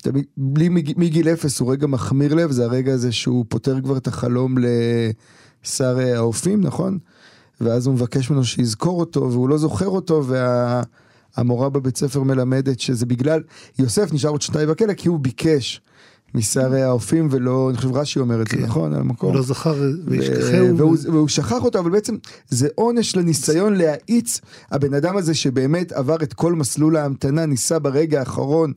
תמיד, 0.03 0.25
בלי, 0.37 0.68
מגיל 0.97 1.29
אפס 1.29 1.61
הוא 1.61 1.73
רגע 1.73 1.87
מחמיר 1.87 2.35
לב, 2.35 2.51
זה 2.51 2.64
הרגע 2.64 2.92
הזה 2.92 3.12
שהוא 3.12 3.44
פותר 3.49 3.81
כבר 3.81 3.97
את 3.97 4.07
החלום 4.07 4.55
לשר 4.59 5.99
האופים, 5.99 6.61
נכון? 6.61 6.99
ואז 7.61 7.87
הוא 7.87 7.94
מבקש 7.94 8.31
ממנו 8.31 8.44
שיזכור 8.44 9.01
אותו, 9.01 9.33
והוא 9.33 9.49
לא 9.49 9.59
זוכר 9.59 9.88
אותו, 9.88 10.25
והמורה 11.37 11.68
בבית 11.68 11.97
ספר 11.97 12.23
מלמדת 12.23 12.81
שזה 12.81 13.07
בגלל, 13.07 13.42
יוסף 13.79 14.12
נשאר 14.12 14.31
עוד 14.31 14.42
שנתיים 14.42 14.68
בכלא 14.68 14.94
כי 14.94 15.09
הוא 15.09 15.21
ביקש. 15.21 15.81
משערי 16.34 16.82
האופים 16.82 17.28
ולא, 17.30 17.70
אני 17.70 17.76
חושב 17.76 17.96
רש"י 17.96 18.18
אומר 18.18 18.42
את 18.42 18.48
זה, 18.48 18.56
כן. 18.56 18.62
נכון? 18.62 18.92
על 18.94 19.00
המקום. 19.00 19.34
לא 19.34 19.42
זכר 19.42 19.74
וישכחהו. 20.04 20.76
והוא 21.02 21.28
שכח 21.28 21.64
אותו, 21.64 21.78
אבל 21.78 21.90
בעצם 21.90 22.16
זה 22.48 22.68
עונש 22.74 23.16
לניסיון 23.16 23.74
להאיץ 23.74 24.40
הבן 24.70 24.94
אדם 24.94 25.16
הזה 25.16 25.34
שבאמת 25.34 25.92
עבר 25.92 26.16
את 26.22 26.32
כל 26.32 26.52
מסלול 26.52 26.96
ההמתנה, 26.96 27.46
ניסה 27.46 27.78
ברגע 27.78 28.20
האחרון 28.20 28.72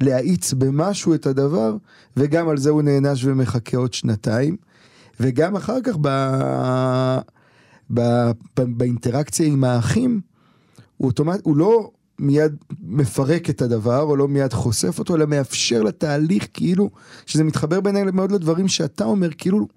להאיץ 0.00 0.52
במשהו 0.52 1.14
את 1.14 1.26
הדבר, 1.26 1.76
וגם 2.16 2.48
על 2.48 2.56
זה 2.56 2.70
הוא 2.70 2.82
נענש 2.82 3.24
ומחכה 3.24 3.76
עוד 3.76 3.94
שנתיים. 3.94 4.56
וגם 5.20 5.56
אחר 5.56 5.80
כך 5.84 5.96
ב... 6.00 6.08
ב... 7.94 8.00
ב... 8.00 8.62
באינטראקציה 8.78 9.46
עם 9.46 9.64
האחים, 9.64 10.20
הוא 10.96 11.08
אוטומט... 11.08 11.40
הוא 11.42 11.56
לא 11.56 11.90
מיד 12.22 12.56
מפרק 12.82 13.50
את 13.50 13.62
הדבר, 13.62 14.00
או 14.02 14.16
לא 14.16 14.28
מיד 14.28 14.52
חושף 14.52 14.98
אותו, 14.98 15.14
אלא 15.14 15.26
מאפשר 15.26 15.82
לתהליך, 15.82 16.48
כאילו, 16.54 16.90
שזה 17.26 17.44
מתחבר 17.44 17.80
בעיניי 17.80 18.04
מאוד 18.12 18.32
לדברים 18.32 18.68
שאתה 18.68 19.04
אומר, 19.04 19.28
כאילו, 19.38 19.68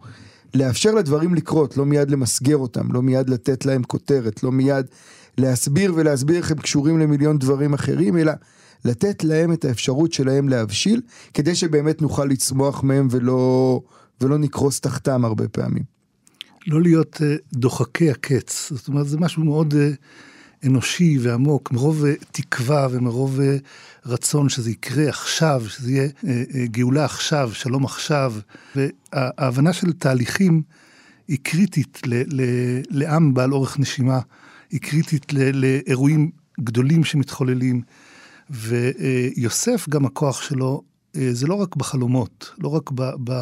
לאפשר 0.54 0.92
לדברים 0.92 1.36
לקרות, 1.36 1.78
לא 1.78 1.86
מיד 1.86 2.12
למסגר 2.12 2.58
אותם, 2.58 2.92
לא 2.92 3.02
מיד 3.02 3.30
לתת 3.30 3.66
להם 3.66 3.84
כותרת, 3.84 4.44
לא 4.44 4.52
מיד 4.52 4.86
להסביר 5.38 5.94
ולהסביר 5.96 6.38
איך 6.38 6.52
הם 6.52 6.58
קשורים 6.58 7.00
למיליון 7.00 7.38
דברים 7.38 7.74
אחרים, 7.74 8.18
אלא 8.18 8.34
לתת 8.86 9.24
להם 9.24 9.54
את 9.54 9.66
האפשרות 9.66 10.14
שלהם 10.14 10.50
להבשיל, 10.50 11.02
כדי 11.34 11.56
שבאמת 11.56 12.02
נוכל 12.02 12.26
לצמוח 12.26 12.84
מהם 12.84 13.08
ולא, 13.12 13.82
ולא 14.22 14.38
נקרוס 14.38 14.80
תחתם 14.80 15.26
הרבה 15.26 15.48
פעמים. 15.48 15.84
לא 16.68 16.82
להיות 16.82 17.16
uh, 17.16 17.24
דוחקי 17.54 18.12
הקץ, 18.12 18.72
זאת 18.76 18.88
אומרת 18.88 19.08
זה 19.08 19.18
משהו 19.18 19.44
מאוד 19.44 19.74
uh, 19.74 19.78
אנושי 20.66 21.18
ועמוק, 21.22 21.72
מרוב 21.72 22.04
uh, 22.04 22.26
תקווה 22.32 22.88
ומרוב 22.92 23.40
uh, 23.40 23.44
רצון 24.06 24.50
שזה 24.50 24.72
יקרה 24.72 25.10
עכשיו, 25.10 25.64
שזה 25.68 25.92
יהיה 25.92 26.08
uh, 26.08 26.26
גאולה 26.66 27.06
עכשיו, 27.06 27.52
שלום 27.54 27.86
עכשיו, 27.86 28.34
וההבנה 28.76 29.74
של 29.74 29.94
תהליכים 29.94 30.62
היא 31.28 31.38
קריטית 31.44 32.02
ל, 32.06 32.14
ל, 32.14 32.42
לעם 32.90 33.34
בעל 33.34 33.54
אורך 33.54 33.80
נשימה, 33.80 34.20
היא 34.72 34.80
קריטית 34.80 35.34
ל, 35.34 35.66
לאירועים 35.66 36.32
גדולים 36.60 37.04
שמתחוללים, 37.04 37.82
ויוסף 38.50 39.90
גם 39.90 40.06
הכוח 40.06 40.42
שלו 40.42 40.82
אה, 41.16 41.30
זה 41.34 41.48
לא 41.48 41.54
רק 41.54 41.76
בחלומות, 41.76 42.52
לא 42.58 42.68
רק 42.68 42.92
ב, 42.92 43.12
ב, 43.24 43.34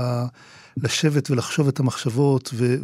לשבת 0.78 1.32
ולחשוב 1.32 1.68
את 1.68 1.80
המחשבות 1.80 2.50
ו, 2.54 2.76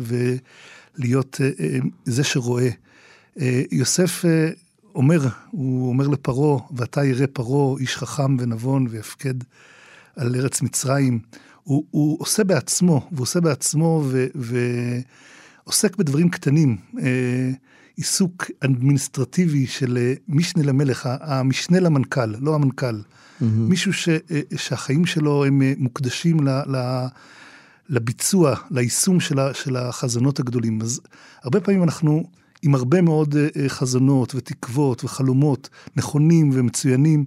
ולהיות 0.97 1.37
אה, 1.41 1.49
אה, 1.59 1.77
זה 2.05 2.23
שרואה. 2.23 2.69
יוסף 3.71 4.25
אומר, 4.95 5.27
הוא 5.51 5.89
אומר 5.89 6.07
לפרעה, 6.07 6.59
ואתה 6.71 7.05
ירא 7.05 7.25
פרעה, 7.33 7.79
איש 7.79 7.97
חכם 7.97 8.37
ונבון 8.39 8.87
ויפקד 8.89 9.33
על 10.15 10.35
ארץ 10.35 10.61
מצרים. 10.61 11.19
הוא, 11.63 11.83
הוא 11.91 12.17
עושה 12.21 12.43
בעצמו, 12.43 13.07
והוא 13.11 13.23
עושה 13.23 13.41
בעצמו 13.41 14.03
ו, 14.05 14.27
ועוסק 15.65 15.95
בדברים 15.95 16.29
קטנים. 16.29 16.77
עיסוק 17.99 18.45
אדמיניסטרטיבי 18.59 19.67
של 19.67 20.13
משנה 20.27 20.63
למלך, 20.63 21.09
המשנה 21.21 21.79
למנכ"ל, 21.79 22.35
לא 22.39 22.55
המנכ"ל. 22.55 22.95
Mm-hmm. 22.95 23.43
מישהו 23.43 23.93
ש, 23.93 24.09
אה, 24.09 24.41
שהחיים 24.55 25.05
שלו 25.05 25.45
הם 25.45 25.61
אה, 25.61 25.73
מוקדשים 25.77 26.47
ל, 26.47 26.49
ל, 26.49 27.05
לביצוע, 27.89 28.55
ליישום 28.71 29.19
של, 29.19 29.39
ה, 29.39 29.53
של 29.53 29.75
החזונות 29.75 30.39
הגדולים. 30.39 30.81
אז 30.81 31.01
הרבה 31.43 31.61
פעמים 31.61 31.83
אנחנו 31.83 32.29
עם 32.61 32.75
הרבה 32.75 33.01
מאוד 33.01 33.35
אה, 33.35 33.69
חזונות 33.69 34.35
ותקוות 34.35 35.03
וחלומות 35.03 35.69
נכונים 35.95 36.49
ומצוינים, 36.53 37.25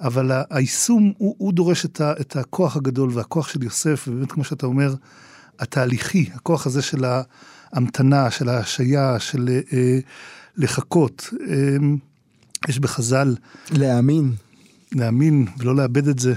אבל 0.00 0.42
היישום 0.50 1.12
הוא, 1.18 1.34
הוא 1.38 1.52
דורש 1.52 1.84
את, 1.84 2.00
ה, 2.00 2.12
את 2.20 2.36
הכוח 2.36 2.76
הגדול 2.76 3.10
והכוח 3.12 3.48
של 3.48 3.62
יוסף, 3.62 4.04
ובאמת 4.08 4.32
כמו 4.32 4.44
שאתה 4.44 4.66
אומר, 4.66 4.94
התהליכי, 5.58 6.30
הכוח 6.34 6.66
הזה 6.66 6.82
של 6.82 7.04
ההמתנה, 7.72 8.30
של 8.30 8.48
ההשעיה, 8.48 9.18
של 9.18 9.60
אה, 9.72 9.98
לחכות. 10.56 11.28
אה, 11.48 11.76
יש 12.68 12.78
בחז"ל... 12.78 13.36
להאמין. 13.70 14.32
להאמין 14.92 15.46
ולא 15.58 15.76
לאבד 15.76 16.08
את 16.08 16.18
זה, 16.18 16.34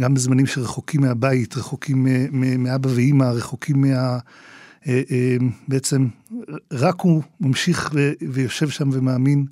גם 0.00 0.14
בזמנים 0.14 0.46
שרחוקים 0.46 1.00
מהבית, 1.00 1.56
רחוקים 1.56 2.06
מאבא 2.58 2.88
ואימא, 2.94 3.24
רחוקים 3.24 3.80
מה... 3.80 4.18
אה, 4.88 5.02
אה, 5.10 5.36
בעצם 5.68 6.06
רק 6.72 7.00
הוא 7.00 7.22
ממשיך 7.40 7.90
ויושב 8.32 8.68
שם 8.68 8.88
ומאמין. 8.92 9.46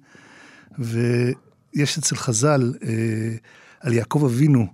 ויש 0.79 1.99
אצל 1.99 2.17
חז"ל 2.17 2.75
אה, 2.83 2.89
על 3.81 3.93
יעקב 3.93 4.25
אבינו, 4.25 4.67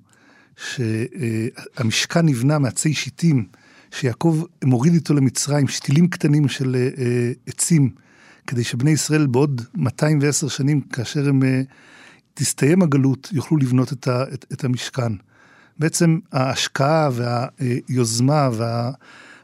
שהמשכן 0.56 2.26
נבנה 2.26 2.58
מעצי 2.58 2.94
שיטים, 2.94 3.46
שיעקב 3.90 4.42
מוריד 4.64 4.94
איתו 4.94 5.14
למצרים 5.14 5.68
שתילים 5.68 6.08
קטנים 6.08 6.48
של 6.48 6.76
עצים, 7.46 7.90
כדי 8.46 8.64
שבני 8.64 8.90
ישראל 8.90 9.26
בעוד 9.26 9.62
210 9.74 10.48
שנים, 10.48 10.80
כאשר 10.80 11.28
הם 11.28 11.42
תסתיים 12.34 12.82
הגלות, 12.82 13.28
יוכלו 13.32 13.56
לבנות 13.56 13.92
את, 14.52 14.64
המשכן. 14.64 15.12
בעצם 15.78 16.18
ההשקעה 16.32 17.10
והיוזמה 17.12 18.48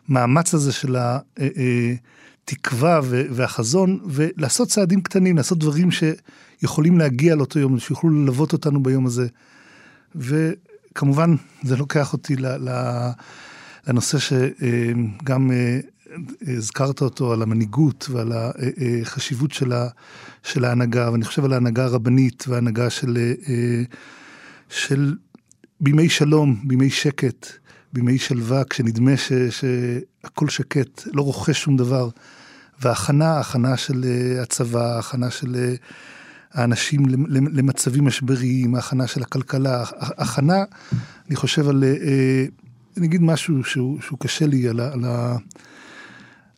והמאמץ 0.09 0.55
הזה 0.55 0.73
של 0.73 0.97
התקווה 0.97 2.92
אה, 2.92 2.97
אה, 2.97 3.23
והחזון, 3.31 3.99
ולעשות 4.07 4.68
צעדים 4.68 5.01
קטנים, 5.01 5.37
לעשות 5.37 5.59
דברים 5.59 5.88
שיכולים 5.90 6.99
להגיע 6.99 7.35
לאותו 7.35 7.59
יום, 7.59 7.79
שיוכלו 7.79 8.11
ללוות 8.11 8.53
אותנו 8.53 8.83
ביום 8.83 9.07
הזה. 9.07 9.27
וכמובן, 10.14 11.35
זה 11.62 11.77
לוקח 11.77 12.12
אותי 12.12 12.37
לנושא 13.87 14.18
שגם 14.18 15.51
אה, 15.51 15.81
הזכרת 16.47 17.03
אותו, 17.03 17.33
על 17.33 17.42
המנהיגות 17.42 18.09
ועל 18.11 18.33
החשיבות 18.33 19.53
של, 19.53 19.73
של 20.42 20.64
ההנהגה, 20.64 21.12
ואני 21.12 21.25
חושב 21.25 21.44
על 21.44 21.53
ההנהגה 21.53 21.85
הרבנית 21.85 22.44
וההנהגה 22.49 22.90
של, 22.90 23.33
של 24.68 25.14
בימי 25.81 26.09
שלום, 26.09 26.61
בימי 26.64 26.90
שקט, 26.90 27.47
בימי 27.92 28.18
שלווה, 28.18 28.64
כשנדמה 28.64 29.16
ש, 29.16 29.33
שהכל 29.33 30.48
שקט, 30.48 31.03
לא 31.12 31.22
רוכש 31.22 31.62
שום 31.62 31.77
דבר. 31.77 32.09
והכנה, 32.81 33.40
הכנה 33.40 33.77
של 33.77 34.05
הצבא, 34.42 34.98
הכנה 34.98 35.31
של 35.31 35.74
האנשים 36.53 37.03
למצבים 37.29 38.05
משבריים, 38.05 38.74
הכנה 38.74 39.07
של 39.07 39.22
הכלכלה, 39.22 39.85
הכנה, 39.98 40.64
אני 41.29 41.37
חושב 41.37 41.68
על, 41.68 41.85
אני 42.96 43.07
אגיד 43.07 43.22
משהו 43.22 43.64
שהוא, 43.64 44.01
שהוא 44.01 44.18
קשה 44.18 44.46
לי, 44.46 44.68
על, 44.68 44.81
על 44.81 45.05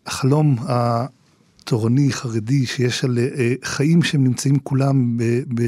החלום 0.07 0.57
התורני, 0.61 2.13
חרדי, 2.13 2.67
שיש 2.67 3.05
על 3.05 3.19
אה, 3.19 3.55
חיים 3.65 4.03
שהם 4.03 4.25
נמצאים 4.25 4.59
כולם 4.59 5.17
ב, 5.17 5.23
ב, 5.55 5.63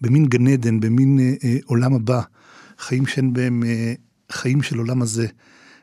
במין 0.00 0.26
גן 0.26 0.46
עדן, 0.46 0.80
במין 0.80 1.18
אה, 1.18 1.34
אה, 1.44 1.56
עולם 1.64 1.94
הבא, 1.94 2.20
חיים 2.78 3.06
שאין 3.06 3.32
בהם 3.32 3.62
חיים 4.32 4.62
של 4.62 4.78
עולם 4.78 5.02
הזה, 5.02 5.26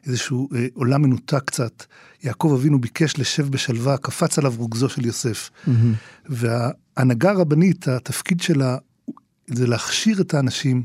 איזשהו 0.05 0.49
עולם 0.73 1.01
מנותק 1.01 1.43
קצת. 1.45 1.83
יעקב 2.23 2.55
אבינו 2.59 2.81
ביקש 2.81 3.19
לשב 3.19 3.49
בשלווה, 3.49 3.97
קפץ 3.97 4.39
עליו 4.39 4.53
רוגזו 4.57 4.89
של 4.89 5.05
יוסף. 5.05 5.49
Mm-hmm. 5.49 5.69
וההנהגה 6.29 7.31
הרבנית, 7.31 7.87
התפקיד 7.87 8.41
שלה 8.41 8.77
זה 9.47 9.67
להכשיר 9.67 10.21
את 10.21 10.33
האנשים, 10.33 10.83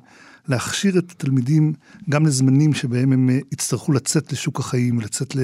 להכשיר 0.48 0.98
את 0.98 1.10
התלמידים 1.10 1.72
גם 2.10 2.26
לזמנים 2.26 2.74
שבהם 2.74 3.12
הם 3.12 3.30
יצטרכו 3.52 3.92
לצאת 3.92 4.32
לשוק 4.32 4.60
החיים, 4.60 5.00
לצאת 5.00 5.36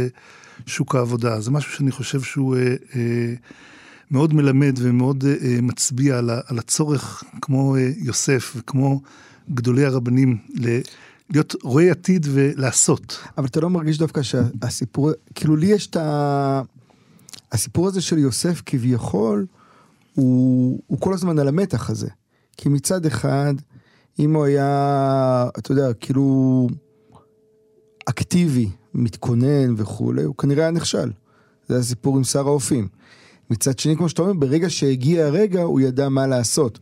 שוק 0.66 0.94
העבודה. 0.94 1.40
זה 1.40 1.50
משהו 1.50 1.72
שאני 1.72 1.90
חושב 1.90 2.22
שהוא 2.22 2.56
אה, 2.56 2.74
אה, 2.96 3.34
מאוד 4.10 4.34
מלמד 4.34 4.74
ומאוד 4.78 5.24
אה, 5.24 5.34
אה, 5.42 5.58
מצביע 5.62 6.18
על, 6.18 6.30
על 6.30 6.58
הצורך, 6.58 7.24
כמו 7.40 7.76
אה, 7.76 7.90
יוסף 7.96 8.52
וכמו 8.56 9.02
גדולי 9.50 9.84
הרבנים, 9.84 10.38
ל... 10.54 10.78
להיות 11.30 11.54
רואה 11.62 11.90
עתיד 11.90 12.26
ולעשות. 12.30 13.18
אבל 13.38 13.46
אתה 13.46 13.60
לא 13.60 13.70
מרגיש 13.70 13.98
דווקא 13.98 14.22
שהסיפור, 14.22 15.10
כאילו 15.34 15.56
לי 15.56 15.66
יש 15.66 15.86
את 15.86 15.96
ה... 15.96 16.62
הסיפור 17.52 17.88
הזה 17.88 18.00
של 18.00 18.18
יוסף 18.18 18.62
כביכול, 18.66 19.46
הוא, 20.14 20.80
הוא 20.86 21.00
כל 21.00 21.14
הזמן 21.14 21.38
על 21.38 21.48
המתח 21.48 21.90
הזה. 21.90 22.08
כי 22.56 22.68
מצד 22.68 23.06
אחד, 23.06 23.54
אם 24.18 24.34
הוא 24.34 24.44
היה, 24.44 25.48
אתה 25.58 25.72
יודע, 25.72 25.92
כאילו, 25.92 26.68
אקטיבי 28.06 28.68
מתכונן 28.94 29.74
וכולי, 29.76 30.22
הוא 30.22 30.34
כנראה 30.34 30.62
היה 30.62 30.70
נכשל. 30.70 31.10
זה 31.68 31.76
הסיפור 31.76 32.16
עם 32.16 32.24
שר 32.24 32.46
האופים. 32.46 32.88
מצד 33.50 33.78
שני, 33.78 33.96
כמו 33.96 34.08
שאתה 34.08 34.22
אומר, 34.22 34.32
ברגע 34.32 34.70
שהגיע 34.70 35.26
הרגע, 35.26 35.62
הוא 35.62 35.80
ידע 35.80 36.08
מה 36.08 36.26
לעשות. 36.26 36.78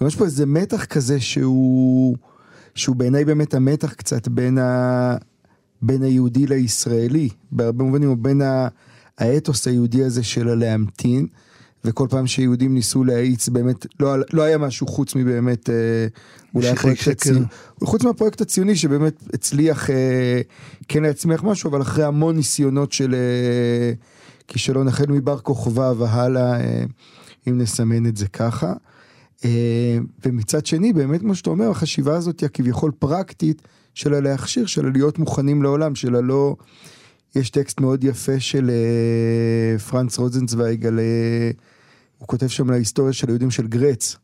גם 0.00 0.06
יש 0.06 0.16
פה 0.16 0.24
איזה 0.24 0.46
מתח 0.46 0.84
כזה 0.84 1.20
שהוא, 1.20 2.16
שהוא 2.76 2.96
בעיניי 2.96 3.24
באמת 3.24 3.54
המתח 3.54 3.92
קצת 3.92 4.28
בין, 4.28 4.58
ה, 4.58 5.16
בין 5.82 6.02
היהודי 6.02 6.46
לישראלי, 6.46 7.28
בהרבה 7.52 7.84
מובנים, 7.84 8.08
או 8.08 8.16
בין 8.16 8.42
ה, 8.42 8.68
האתוס 9.18 9.66
היהודי 9.66 10.04
הזה 10.04 10.22
של 10.22 10.48
הלהמתין. 10.48 11.26
וכל 11.84 12.06
פעם 12.10 12.26
שיהודים 12.26 12.74
ניסו 12.74 13.04
להאיץ 13.04 13.48
באמת, 13.48 13.86
לא, 14.00 14.14
לא 14.32 14.42
היה 14.42 14.58
משהו 14.58 14.86
חוץ 14.86 15.14
מבאמת, 15.14 15.70
אה, 15.70 16.06
אולי 16.54 16.68
הפרויקט 16.68 17.08
הציוני, 17.08 17.44
חוץ 17.84 18.04
מהפרויקט 18.04 18.40
הציוני 18.40 18.76
שבאמת 18.76 19.22
הצליח 19.34 19.90
אה, 19.90 20.40
כן 20.88 21.02
להצמיח 21.02 21.44
משהו, 21.44 21.70
אבל 21.70 21.82
אחרי 21.82 22.04
המון 22.04 22.36
ניסיונות 22.36 22.92
של 22.92 23.14
אה, 23.14 23.92
כישלון 24.48 24.88
החל 24.88 25.06
מבר 25.08 25.38
כוכבא 25.38 25.92
והלאה, 25.98 26.60
אה, 26.60 26.84
אם 27.48 27.58
נסמן 27.58 28.06
את 28.06 28.16
זה 28.16 28.28
ככה. 28.28 28.72
אה, 29.46 29.98
ומצד 30.24 30.66
שני, 30.66 30.92
באמת 30.92 31.20
כמו 31.20 31.34
שאתה 31.34 31.50
אומר, 31.50 31.70
החשיבה 31.70 32.16
הזאת 32.16 32.40
היא 32.40 32.46
הכביכול 32.46 32.90
פרקטית 32.98 33.62
של 33.94 34.14
הלהכשיר, 34.14 34.66
של 34.66 34.90
להיות 34.92 35.18
מוכנים 35.18 35.62
לעולם, 35.62 35.94
של 35.94 36.14
הלא... 36.14 36.56
יש 37.36 37.50
טקסט 37.50 37.80
מאוד 37.80 38.04
יפה 38.04 38.40
של 38.40 38.70
אה, 38.70 39.78
פרנץ 39.78 40.18
רוזנצוויג 40.18 40.86
על... 40.86 40.98
אה, 40.98 41.50
הוא 42.18 42.28
כותב 42.28 42.46
שם 42.46 42.68
על 42.68 42.74
ההיסטוריה 42.74 43.12
של 43.12 43.26
היהודים 43.28 43.50
של 43.50 43.66
גרץ. 43.66 44.16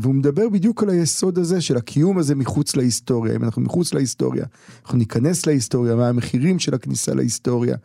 והוא 0.00 0.14
מדבר 0.14 0.48
בדיוק 0.48 0.82
על 0.82 0.90
היסוד 0.90 1.38
הזה 1.38 1.60
של 1.60 1.76
הקיום 1.76 2.18
הזה 2.18 2.34
מחוץ 2.34 2.76
להיסטוריה. 2.76 3.34
אם 3.34 3.44
אנחנו 3.44 3.62
מחוץ 3.62 3.94
להיסטוריה, 3.94 4.44
אנחנו 4.82 4.98
ניכנס 4.98 5.46
להיסטוריה, 5.46 5.94
מה 5.94 6.08
המחירים 6.08 6.58
של 6.58 6.74
הכניסה 6.74 7.14
להיסטוריה. 7.14 7.76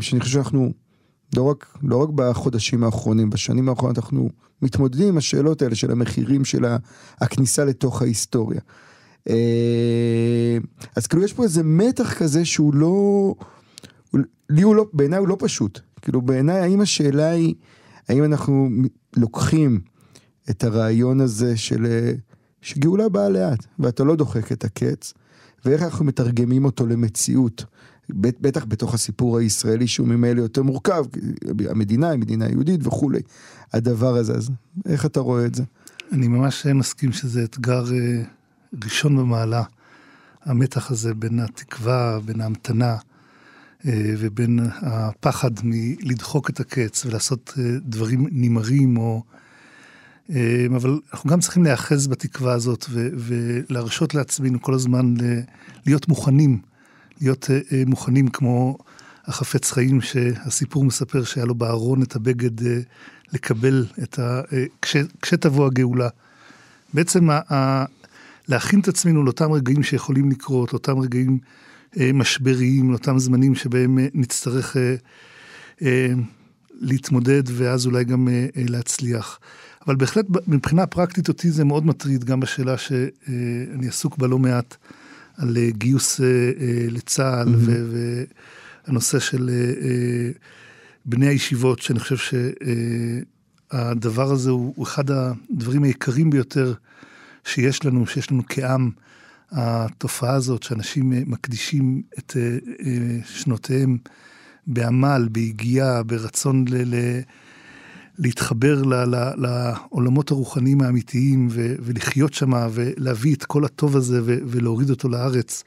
שאני 0.00 0.20
חושב 0.20 0.32
שאנחנו 0.32 0.72
לא 1.36 1.42
רק, 1.42 1.78
לא 1.82 2.02
רק 2.02 2.08
בחודשים 2.14 2.84
האחרונים, 2.84 3.30
בשנים 3.30 3.68
האחרונות 3.68 3.98
אנחנו 3.98 4.28
מתמודדים 4.62 5.08
עם 5.08 5.16
השאלות 5.16 5.62
האלה 5.62 5.74
של 5.74 5.90
המחירים 5.90 6.44
של 6.44 6.64
הכניסה 7.20 7.64
לתוך 7.64 8.02
ההיסטוריה. 8.02 8.60
אה, 9.28 10.58
אז 10.96 11.06
כאילו 11.06 11.24
יש 11.24 11.32
פה 11.32 11.42
איזה 11.44 11.62
מתח 11.62 12.14
כזה 12.14 12.44
שהוא 12.44 12.74
לא, 12.74 13.34
לי 14.50 14.62
הוא 14.62 14.76
לא, 14.76 14.86
בעיניי 14.92 15.18
הוא 15.18 15.28
לא 15.28 15.36
פשוט. 15.38 15.80
כאילו 16.02 16.22
בעיניי 16.22 16.58
האם 16.58 16.80
השאלה 16.80 17.30
היא, 17.30 17.54
האם 18.08 18.24
אנחנו 18.24 18.68
לוקחים 19.16 19.80
את 20.50 20.64
הרעיון 20.64 21.20
הזה 21.20 21.56
של 21.56 21.86
שגאולה 22.62 23.08
באה 23.08 23.28
לאט, 23.28 23.66
ואתה 23.78 24.04
לא 24.04 24.16
דוחק 24.16 24.52
את 24.52 24.64
הקץ, 24.64 25.12
ואיך 25.64 25.82
אנחנו 25.82 26.04
מתרגמים 26.04 26.64
אותו 26.64 26.86
למציאות. 26.86 27.64
בטח 28.10 28.64
בתוך 28.68 28.94
הסיפור 28.94 29.38
הישראלי 29.38 29.86
שהוא 29.86 30.08
ממילא 30.08 30.40
יותר 30.40 30.62
מורכב, 30.62 31.04
המדינה 31.70 32.10
היא 32.10 32.18
מדינה 32.18 32.48
יהודית 32.48 32.86
וכולי. 32.86 33.20
הדבר 33.72 34.16
הזה, 34.16 34.34
אז 34.34 34.50
איך 34.86 35.06
אתה 35.06 35.20
רואה 35.20 35.46
את 35.46 35.54
זה? 35.54 35.62
אני 36.12 36.28
ממש 36.28 36.66
מסכים 36.66 37.12
שזה 37.12 37.44
אתגר 37.44 37.84
אה, 37.92 38.22
ראשון 38.84 39.16
במעלה, 39.16 39.62
המתח 40.44 40.90
הזה 40.90 41.14
בין 41.14 41.40
התקווה, 41.40 42.18
בין 42.24 42.40
ההמתנה 42.40 42.96
אה, 43.86 44.14
ובין 44.18 44.60
הפחד 44.80 45.50
מלדחוק 45.64 46.50
את 46.50 46.60
הקץ 46.60 47.06
ולעשות 47.06 47.54
אה, 47.58 47.64
דברים 47.82 48.26
נמהרים 48.30 48.96
או... 48.96 49.22
אבל 50.76 51.00
אנחנו 51.12 51.30
גם 51.30 51.40
צריכים 51.40 51.64
להיאחז 51.64 52.06
בתקווה 52.06 52.52
הזאת 52.52 52.86
ולהרשות 52.90 54.14
לעצמנו 54.14 54.62
כל 54.62 54.74
הזמן 54.74 55.14
להיות 55.86 56.08
מוכנים. 56.08 56.58
להיות 57.20 57.50
אה, 57.50 57.58
אה, 57.72 57.82
מוכנים 57.86 58.28
כמו 58.28 58.78
החפץ 59.24 59.70
חיים 59.70 60.00
שהסיפור 60.00 60.84
מספר 60.84 61.24
שהיה 61.24 61.46
לו 61.46 61.54
בארון 61.54 62.02
את 62.02 62.16
הבגד 62.16 62.66
אה, 62.66 62.78
לקבל 63.32 63.86
את 64.02 64.18
ה... 64.18 64.40
כש, 64.82 64.96
כשתבוא 65.22 65.66
הגאולה. 65.66 66.08
בעצם 66.94 67.30
ה, 67.30 67.84
להכין 68.48 68.80
את 68.80 68.88
עצמנו 68.88 69.24
לאותם 69.24 69.52
רגעים 69.52 69.82
שיכולים 69.82 70.30
לקרות, 70.30 70.72
לאותם 70.72 70.98
רגעים 70.98 71.38
משבריים, 72.14 72.90
לאותם 72.90 73.18
זמנים 73.18 73.54
שבהם 73.54 73.98
נצטרך 74.14 74.76
להתמודד 76.80 77.42
ואז 77.46 77.86
אולי 77.86 78.04
גם 78.04 78.28
להצליח. 78.56 79.38
אבל 79.86 79.96
בהחלט 79.96 80.26
מבחינה 80.46 80.86
פרקטית 80.86 81.28
אותי 81.28 81.50
זה 81.50 81.64
מאוד 81.64 81.86
מטריד, 81.86 82.24
גם 82.24 82.40
בשאלה 82.40 82.78
שאני 82.78 83.88
עסוק 83.88 84.18
בה 84.18 84.26
לא 84.26 84.38
מעט. 84.38 84.76
על 85.36 85.56
אה, 85.56 85.70
גיוס 85.70 86.20
אה, 86.20 86.26
אה, 86.26 86.86
לצה"ל 86.90 87.48
mm-hmm. 87.48 87.70
והנושא 88.86 89.18
של 89.18 89.50
בני 91.04 91.26
הישיבות, 91.26 91.82
שאני 91.82 92.00
חושב 92.00 92.38
שהדבר 93.72 94.32
הזה 94.32 94.50
הוא 94.50 94.84
אחד 94.84 95.10
הדברים 95.10 95.82
היקרים 95.82 96.30
ביותר 96.30 96.74
שיש 97.44 97.84
לנו, 97.84 98.06
שיש 98.06 98.32
לנו 98.32 98.42
כעם. 98.48 98.90
התופעה 99.50 100.34
הזאת 100.34 100.62
שאנשים 100.62 101.12
מקדישים 101.26 102.02
את 102.18 102.36
שנותיהם 103.24 103.98
בעמל, 104.66 105.28
ביגיעה, 105.32 106.02
ברצון 106.02 106.64
ל... 106.68 106.94
להתחבר 108.18 108.82
ל, 108.82 108.94
ל, 108.94 109.32
לעולמות 109.36 110.30
הרוחניים 110.30 110.82
האמיתיים 110.82 111.48
ו, 111.50 111.74
ולחיות 111.80 112.34
שם 112.34 112.52
ולהביא 112.72 113.34
את 113.34 113.44
כל 113.44 113.64
הטוב 113.64 113.96
הזה 113.96 114.20
ו, 114.24 114.38
ולהוריד 114.46 114.90
אותו 114.90 115.08
לארץ. 115.08 115.64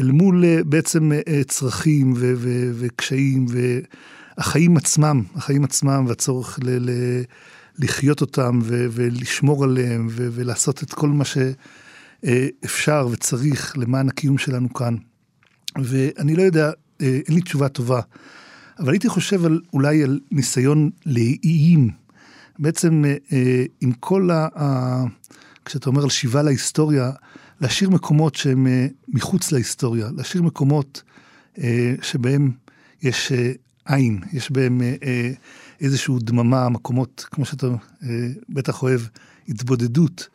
אל 0.00 0.10
מול 0.10 0.44
אה, 0.44 0.64
בעצם 0.64 1.12
אה, 1.12 1.44
צרכים 1.44 2.12
ו, 2.16 2.32
ו, 2.36 2.70
וקשיים 2.74 3.46
והחיים 3.48 4.76
עצמם, 4.76 5.22
החיים 5.34 5.64
עצמם 5.64 6.04
והצורך 6.08 6.58
ל, 6.62 6.90
ל, 6.90 6.90
לחיות 7.78 8.20
אותם 8.20 8.58
ו, 8.62 8.86
ולשמור 8.90 9.64
עליהם 9.64 10.06
ו, 10.10 10.28
ולעשות 10.32 10.82
את 10.82 10.94
כל 10.94 11.08
מה 11.08 11.24
שאפשר 11.24 13.08
וצריך 13.10 13.78
למען 13.78 14.08
הקיום 14.08 14.38
שלנו 14.38 14.74
כאן. 14.74 14.96
ואני 15.78 16.36
לא 16.36 16.42
יודע, 16.42 16.70
אה, 17.00 17.18
אין 17.26 17.34
לי 17.34 17.40
תשובה 17.40 17.68
טובה. 17.68 18.00
אבל 18.80 18.92
הייתי 18.92 19.08
חושב 19.08 19.44
על, 19.44 19.60
אולי 19.72 20.02
על 20.02 20.20
ניסיון 20.30 20.90
לאיים. 21.06 21.90
בעצם 22.58 23.04
אה, 23.04 23.16
אה, 23.32 23.64
עם 23.80 23.92
כל 23.92 24.30
ה... 24.30 25.04
כשאתה 25.64 25.90
אומר 25.90 26.02
על 26.02 26.08
שיבה 26.08 26.42
להיסטוריה, 26.42 27.10
להשאיר 27.60 27.90
מקומות 27.90 28.34
שהם 28.34 28.66
אה, 28.66 28.86
מחוץ 29.08 29.52
להיסטוריה, 29.52 30.08
להשאיר 30.16 30.42
מקומות 30.42 31.02
שבהם 32.02 32.50
יש 33.02 33.32
עין, 33.84 34.20
יש 34.32 34.50
בהם 34.50 34.80
איזושהי 35.80 36.14
דממה, 36.20 36.68
מקומות, 36.68 37.26
כמו 37.30 37.44
שאתה 37.44 37.66
בטח 38.48 38.82
אוהב, 38.82 39.00
התבודדות. 39.48 40.28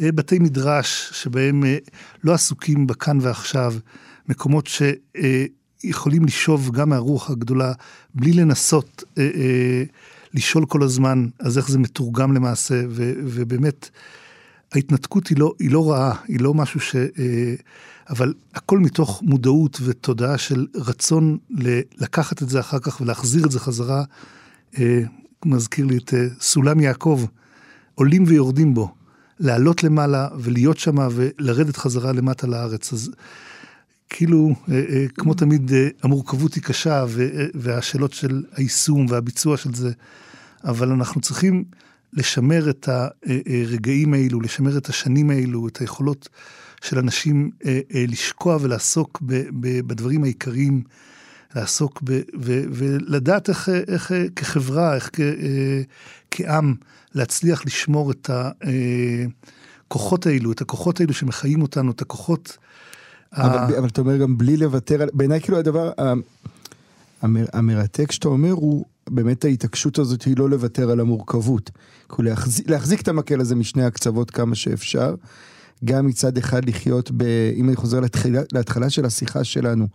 בתי 0.00 0.38
מדרש 0.38 1.10
שבהם 1.12 1.62
לא 2.24 2.34
עסוקים 2.34 2.86
בכאן 2.86 3.18
ועכשיו, 3.20 3.74
מקומות 4.28 4.66
ש... 4.66 4.82
יכולים 5.88 6.24
לשאוב 6.24 6.70
גם 6.70 6.88
מהרוח 6.88 7.30
הגדולה, 7.30 7.72
בלי 8.14 8.32
לנסות 8.32 9.04
אה, 9.18 9.30
אה, 9.34 9.84
לשאול 10.34 10.66
כל 10.66 10.82
הזמן, 10.82 11.26
אז 11.40 11.58
איך 11.58 11.68
זה 11.68 11.78
מתורגם 11.78 12.32
למעשה, 12.32 12.82
ו, 12.88 13.12
ובאמת, 13.24 13.90
ההתנתקות 14.72 15.26
היא 15.26 15.38
לא, 15.38 15.52
היא 15.58 15.70
לא 15.70 15.90
רעה, 15.90 16.14
היא 16.28 16.40
לא 16.40 16.54
משהו 16.54 16.80
ש... 16.80 16.96
אה, 16.96 17.54
אבל 18.10 18.34
הכל 18.54 18.78
מתוך 18.78 19.22
מודעות 19.22 19.78
ותודעה 19.84 20.38
של 20.38 20.66
רצון 20.74 21.38
לקחת 21.98 22.42
את 22.42 22.48
זה 22.48 22.60
אחר 22.60 22.78
כך 22.78 23.00
ולהחזיר 23.00 23.46
את 23.46 23.50
זה 23.50 23.60
חזרה. 23.60 24.04
אה, 24.78 25.02
מזכיר 25.44 25.86
לי 25.86 25.96
את 25.96 26.14
אה, 26.14 26.26
סולם 26.40 26.80
יעקב, 26.80 27.24
עולים 27.94 28.24
ויורדים 28.26 28.74
בו, 28.74 28.94
לעלות 29.40 29.84
למעלה 29.84 30.28
ולהיות 30.38 30.78
שמה 30.78 31.08
ולרדת 31.10 31.76
חזרה 31.76 32.12
למטה 32.12 32.46
לארץ. 32.46 32.92
אז 32.92 33.10
כאילו, 34.10 34.54
אה, 34.70 34.74
אה, 34.74 35.06
כמו 35.14 35.34
תמיד, 35.34 35.72
אה, 35.72 35.88
המורכבות 36.02 36.54
היא 36.54 36.62
קשה, 36.62 37.04
והשאלות 37.54 38.12
של 38.12 38.42
היישום 38.52 39.06
והביצוע 39.08 39.56
של 39.56 39.74
זה, 39.74 39.90
אבל 40.64 40.92
אנחנו 40.92 41.20
צריכים 41.20 41.64
לשמר 42.12 42.70
את 42.70 42.88
הרגעים 42.88 44.14
האלו, 44.14 44.40
לשמר 44.40 44.78
את 44.78 44.88
השנים 44.88 45.30
האלו, 45.30 45.68
את 45.68 45.76
היכולות 45.76 46.28
של 46.82 46.98
אנשים 46.98 47.50
לשקוע 47.94 48.58
ולעסוק 48.60 49.22
בדברים 49.60 50.24
העיקריים, 50.24 50.82
לעסוק 51.56 52.02
ב... 52.04 52.20
ולדעת 52.70 53.48
איך, 53.48 53.68
איך 53.88 54.12
כחברה, 54.36 54.94
איך 54.94 55.10
כעם, 56.30 56.74
להצליח 57.14 57.66
לשמור 57.66 58.10
את 58.10 58.30
הכוחות 59.86 60.26
האלו, 60.26 60.52
את 60.52 60.60
הכוחות 60.60 61.00
האלו 61.00 61.14
שמחיים 61.14 61.62
אותנו, 61.62 61.90
את 61.90 62.02
הכוחות... 62.02 62.56
אבל. 63.36 63.76
אבל 63.76 63.88
אתה 63.88 64.00
אומר 64.00 64.16
גם 64.16 64.38
בלי 64.38 64.56
לוותר, 64.56 65.06
בעיניי 65.12 65.40
כאילו 65.40 65.58
הדבר 65.58 65.90
המר, 67.22 67.44
המרתק 67.52 68.12
שאתה 68.12 68.28
אומר 68.28 68.52
הוא 68.52 68.84
באמת 69.10 69.44
ההתעקשות 69.44 69.98
הזאת 69.98 70.22
היא 70.22 70.36
לא 70.38 70.50
לוותר 70.50 70.90
על 70.90 71.00
המורכבות. 71.00 71.70
כאילו 72.08 72.28
להחזיק, 72.28 72.70
להחזיק 72.70 73.00
את 73.00 73.08
המקל 73.08 73.40
הזה 73.40 73.54
משני 73.54 73.84
הקצוות 73.84 74.30
כמה 74.30 74.54
שאפשר. 74.54 75.14
גם 75.84 76.06
מצד 76.06 76.38
אחד 76.38 76.64
לחיות 76.64 77.10
ב... 77.16 77.22
אם 77.56 77.68
אני 77.68 77.76
חוזר 77.76 78.00
להתחלה, 78.00 78.40
להתחלה 78.52 78.90
של 78.90 79.04
השיחה 79.04 79.44
שלנו, 79.44 79.86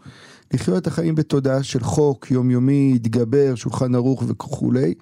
לחיות 0.54 0.78
את 0.78 0.88
החיים 0.88 1.16
בתודעה 1.16 1.64
של 1.64 1.80
חוק, 1.80 2.32
יומיומי, 2.32 2.94
התגבר, 2.96 3.56
שולחן 3.56 3.96
ערוך 3.96 4.24
וכולי. 4.28 4.94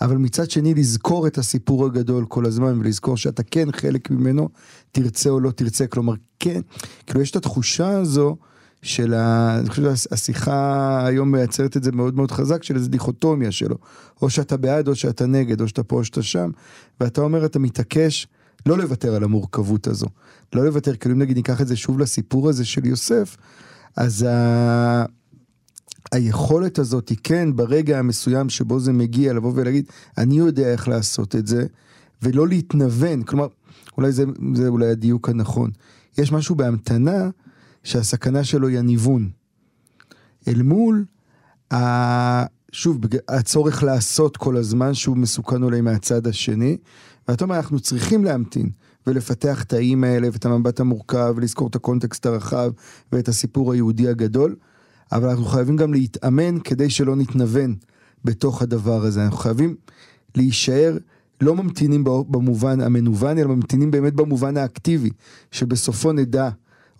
אבל 0.00 0.16
מצד 0.16 0.50
שני 0.50 0.74
לזכור 0.74 1.26
את 1.26 1.38
הסיפור 1.38 1.86
הגדול 1.86 2.24
כל 2.24 2.46
הזמן 2.46 2.78
ולזכור 2.80 3.16
שאתה 3.16 3.42
כן 3.42 3.72
חלק 3.72 4.10
ממנו, 4.10 4.48
תרצה 4.92 5.30
או 5.30 5.40
לא 5.40 5.50
תרצה, 5.50 5.86
כלומר 5.86 6.14
כן, 6.38 6.60
כאילו 7.06 7.20
יש 7.20 7.30
את 7.30 7.36
התחושה 7.36 7.88
הזו 7.88 8.36
של 8.82 9.14
ה... 9.14 9.56
אני 9.58 9.70
חושב 9.70 9.82
שהשיחה 9.82 11.06
היום 11.06 11.32
מייצרת 11.32 11.76
את 11.76 11.84
זה 11.84 11.92
מאוד 11.92 12.16
מאוד 12.16 12.30
חזק, 12.30 12.62
של 12.62 12.76
איזה 12.76 12.88
דיכוטומיה 12.88 13.52
שלו, 13.52 13.76
או 14.22 14.30
שאתה 14.30 14.56
בעד 14.56 14.88
או 14.88 14.94
שאתה 14.94 15.26
נגד, 15.26 15.60
או 15.60 15.68
שאתה 15.68 15.82
פה 15.82 15.96
או 15.96 16.04
שאתה 16.04 16.22
שם, 16.22 16.50
ואתה 17.00 17.20
אומר 17.20 17.44
אתה 17.44 17.58
מתעקש 17.58 18.26
לא 18.66 18.78
לוותר 18.78 19.14
על 19.14 19.24
המורכבות 19.24 19.86
הזו, 19.86 20.06
לא 20.54 20.64
לוותר, 20.64 20.96
כאילו 20.96 21.14
אם 21.14 21.20
נגיד 21.20 21.36
ניקח 21.36 21.60
את 21.60 21.68
זה 21.68 21.76
שוב 21.76 21.98
לסיפור 21.98 22.48
הזה 22.48 22.64
של 22.64 22.86
יוסף, 22.86 23.36
אז 23.96 24.22
ה... 24.22 25.04
היכולת 26.12 26.78
הזאת 26.78 27.08
היא 27.08 27.18
כן 27.22 27.56
ברגע 27.56 27.98
המסוים 27.98 28.48
שבו 28.48 28.80
זה 28.80 28.92
מגיע 28.92 29.32
לבוא 29.32 29.52
ולהגיד 29.54 29.84
אני 30.18 30.38
יודע 30.38 30.72
איך 30.72 30.88
לעשות 30.88 31.36
את 31.36 31.46
זה 31.46 31.66
ולא 32.22 32.48
להתנוון. 32.48 33.22
כלומר 33.22 33.46
אולי 33.96 34.12
זה, 34.12 34.24
זה 34.54 34.68
אולי 34.68 34.86
הדיוק 34.86 35.28
הנכון. 35.28 35.70
יש 36.18 36.32
משהו 36.32 36.54
בהמתנה 36.54 37.30
שהסכנה 37.84 38.44
שלו 38.44 38.68
היא 38.68 38.78
הניוון. 38.78 39.30
אל 40.48 40.62
מול 40.62 41.04
ה... 41.72 41.78
שוב 42.72 42.98
הצורך 43.28 43.82
לעשות 43.82 44.36
כל 44.36 44.56
הזמן 44.56 44.94
שהוא 44.94 45.16
מסוכן 45.16 45.62
אולי 45.62 45.80
מהצד 45.80 46.26
השני 46.26 46.76
ואתה 47.28 47.44
אומר 47.44 47.56
אנחנו 47.56 47.80
צריכים 47.80 48.24
להמתין 48.24 48.70
ולפתח 49.06 49.62
את 49.62 49.72
האיים 49.72 50.04
האלה 50.04 50.28
ואת 50.32 50.44
המבט 50.44 50.80
המורכב 50.80 51.34
ולזכור 51.36 51.68
את 51.68 51.76
הקונטקסט 51.76 52.26
הרחב 52.26 52.70
ואת 53.12 53.28
הסיפור 53.28 53.72
היהודי 53.72 54.08
הגדול 54.08 54.56
אבל 55.12 55.28
אנחנו 55.28 55.44
חייבים 55.44 55.76
גם 55.76 55.92
להתאמן 55.92 56.60
כדי 56.60 56.90
שלא 56.90 57.16
נתנוון 57.16 57.76
בתוך 58.24 58.62
הדבר 58.62 59.04
הזה. 59.04 59.24
אנחנו 59.24 59.38
חייבים 59.38 59.76
להישאר, 60.34 60.98
לא 61.40 61.54
ממתינים 61.54 62.04
במובן 62.04 62.80
המנוון, 62.80 63.38
אלא 63.38 63.48
ממתינים 63.48 63.90
באמת 63.90 64.14
במובן 64.14 64.56
האקטיבי, 64.56 65.10
שבסופו 65.50 66.12
נדע, 66.12 66.48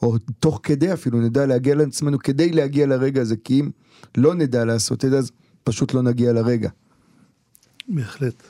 או 0.02 0.18
תוך 0.18 0.61
כדי 0.62 0.92
אפילו 0.92 1.20
נדע 1.20 1.46
להגיע 1.46 1.74
לעצמנו 1.74 2.18
כדי 2.18 2.52
להגיע 2.52 2.86
לרגע 2.86 3.20
הזה, 3.20 3.36
כי 3.36 3.61
אם 3.61 3.70
לא 4.16 4.34
נדע 4.34 4.64
לעשות 4.64 5.04
את 5.04 5.11
זה, 5.11 5.18
אז 5.18 5.30
פשוט 5.64 5.94
לא 5.94 6.02
נגיע 6.02 6.32
לרגע. 6.32 6.70
בהחלט. 7.88 8.42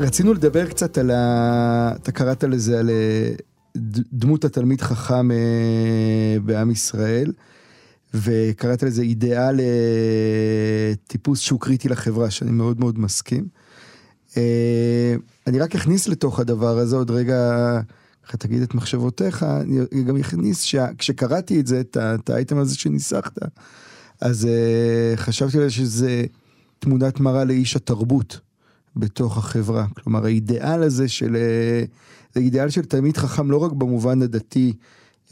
רצינו 0.00 0.34
לדבר 0.34 0.66
קצת 0.66 0.98
על 0.98 1.10
ה... 1.10 1.92
אתה 1.96 2.12
קראת 2.12 2.44
לזה 2.44 2.78
על 2.78 2.90
אה, 2.90 3.32
דמות 4.12 4.44
התלמיד 4.44 4.80
חכם 4.80 5.30
אה, 5.30 6.36
בעם 6.44 6.70
ישראל, 6.70 7.32
וקראת 8.14 8.82
לזה 8.82 9.02
אידיאל 9.02 9.60
אה, 9.60 10.92
טיפוס 11.06 11.40
שהוא 11.40 11.60
קריטי 11.60 11.88
לחברה, 11.88 12.30
שאני 12.30 12.50
מאוד 12.50 12.80
מאוד 12.80 12.98
מסכים. 12.98 13.48
אני 15.46 15.58
רק 15.58 15.74
אכניס 15.74 16.08
לתוך 16.08 16.40
הדבר 16.40 16.78
הזה 16.78 16.96
עוד 16.96 17.10
רגע, 17.10 17.80
ככה 18.26 18.36
תגיד 18.36 18.62
את 18.62 18.74
מחשבותיך, 18.74 19.42
אני 19.92 20.04
גם 20.04 20.16
אכניס 20.16 20.60
שכשקראתי 20.60 21.60
את 21.60 21.66
זה, 21.66 21.82
את 21.96 22.30
האייטם 22.30 22.58
הזה 22.58 22.76
שניסחת, 22.76 23.38
אז 24.20 24.48
חשבתי 25.16 25.58
על 25.58 25.62
זה 25.62 25.70
שזה 25.70 26.24
תמונת 26.78 27.20
מראה 27.20 27.44
לאיש 27.44 27.76
התרבות. 27.76 28.40
בתוך 28.96 29.38
החברה. 29.38 29.86
כלומר, 29.94 30.24
האידיאל 30.24 30.82
הזה 30.82 31.08
של... 31.08 31.36
אה, 31.36 31.84
זה 32.34 32.40
אידיאל 32.40 32.70
של 32.70 32.84
תלמיד 32.84 33.16
חכם 33.16 33.50
לא 33.50 33.56
רק 33.56 33.72
במובן 33.72 34.22
הדתי, 34.22 34.72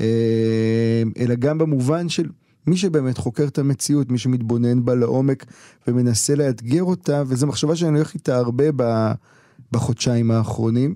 אה, 0.00 1.02
אלא 1.18 1.34
גם 1.34 1.58
במובן 1.58 2.08
של 2.08 2.26
מי 2.66 2.76
שבאמת 2.76 3.18
חוקר 3.18 3.44
את 3.44 3.58
המציאות, 3.58 4.10
מי 4.10 4.18
שמתבונן 4.18 4.84
בה 4.84 4.94
לעומק 4.94 5.44
ומנסה 5.88 6.34
לאתגר 6.34 6.82
אותה, 6.82 7.22
וזו 7.26 7.46
מחשבה 7.46 7.76
שאני 7.76 7.96
הולך 7.96 8.14
איתה 8.14 8.36
הרבה 8.36 8.64
בחודשיים 9.72 10.30
האחרונים, 10.30 10.94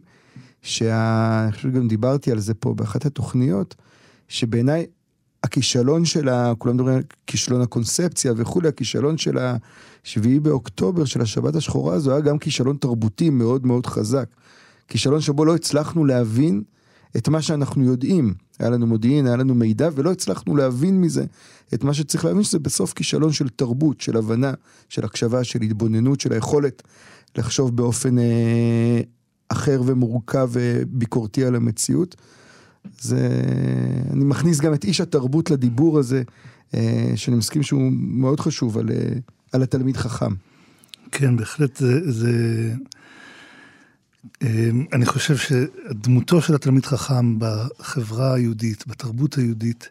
שאני 0.62 1.53
חושב 1.53 1.70
שגם 1.72 1.88
דיברתי 1.88 2.32
על 2.32 2.38
זה 2.38 2.55
פה 2.55 2.74
באחת 2.74 3.07
התוכניות, 3.07 3.74
שבעיניי 4.28 4.86
הכישלון 5.42 6.05
של 6.05 6.28
ה... 6.28 6.53
כולם 6.59 6.74
מדברים 6.74 6.96
על 6.96 7.03
כישלון 7.26 7.61
הקונספציה 7.61 8.32
וכולי, 8.36 8.68
הכישלון 8.68 9.18
של 9.18 9.38
השביעי 9.38 10.40
באוקטובר, 10.40 11.05
של 11.05 11.20
השבת 11.20 11.57
השחורה 11.57 11.94
הזו, 11.94 12.11
היה 12.11 12.20
גם 12.20 12.38
כישלון 12.38 12.76
תרבותי 12.76 13.30
מאוד 13.30 13.66
מאוד 13.66 13.86
חזק. 13.86 14.26
כישלון 14.93 15.20
שבו 15.20 15.45
לא 15.45 15.55
הצלחנו 15.55 16.05
להבין 16.05 16.62
את 17.16 17.28
מה 17.28 17.43
שאנחנו 17.43 17.84
יודעים. 17.84 18.34
היה 18.59 18.70
לנו 18.70 18.86
מודיעין, 18.86 19.26
היה 19.26 19.36
לנו 19.36 19.55
מידע, 19.55 19.88
ולא 19.95 20.12
הצלחנו 20.12 20.57
להבין 20.57 21.01
מזה 21.01 21.24
את 21.74 21.84
מה 21.84 21.95
שצריך 21.95 22.24
להבין, 22.24 22.43
שזה 22.43 22.59
בסוף 22.59 22.93
כישלון 22.93 23.32
של 23.32 23.49
תרבות, 23.49 24.01
של 24.01 24.16
הבנה, 24.16 24.53
של 24.88 25.05
הקשבה, 25.05 25.45
של 25.45 25.62
התבוננות, 25.62 26.20
של 26.20 26.32
היכולת 26.32 26.82
לחשוב 27.36 27.76
באופן 27.76 28.18
אה, 28.18 29.01
אחר 29.49 29.82
ומורכב 29.86 30.51
וביקורתי 30.53 31.45
על 31.45 31.55
המציאות. 31.55 32.16
זה, 33.01 33.28
אני 34.11 34.24
מכניס 34.24 34.61
גם 34.61 34.74
את 34.74 34.84
איש 34.84 35.01
התרבות 35.01 35.51
לדיבור 35.51 35.99
הזה, 35.99 36.22
אה, 36.74 37.12
שאני 37.16 37.36
מסכים 37.36 37.62
שהוא 37.62 37.93
מאוד 37.93 38.40
חשוב 38.40 38.78
על, 38.78 38.90
אה, 38.90 39.12
על 39.53 39.62
התלמיד 39.62 39.97
חכם. 39.97 40.34
כן, 41.12 41.36
בהחלט 41.36 41.76
זה, 41.76 42.12
זה... 42.12 42.32
אה, 44.42 44.70
אני 44.92 45.06
חושב 45.06 45.36
שדמותו 45.36 46.42
של 46.42 46.54
התלמיד 46.54 46.86
חכם 46.86 47.38
בחברה 47.38 48.34
היהודית, 48.34 48.84
בתרבות 48.86 49.34
היהודית, 49.34 49.88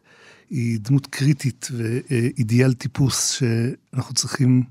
היא 0.49 0.79
דמות 0.81 1.07
קריטית 1.07 1.67
ואידיאל 1.77 2.73
טיפוס 2.73 3.29
שאנחנו 3.29 4.13
צריכים 4.13 4.63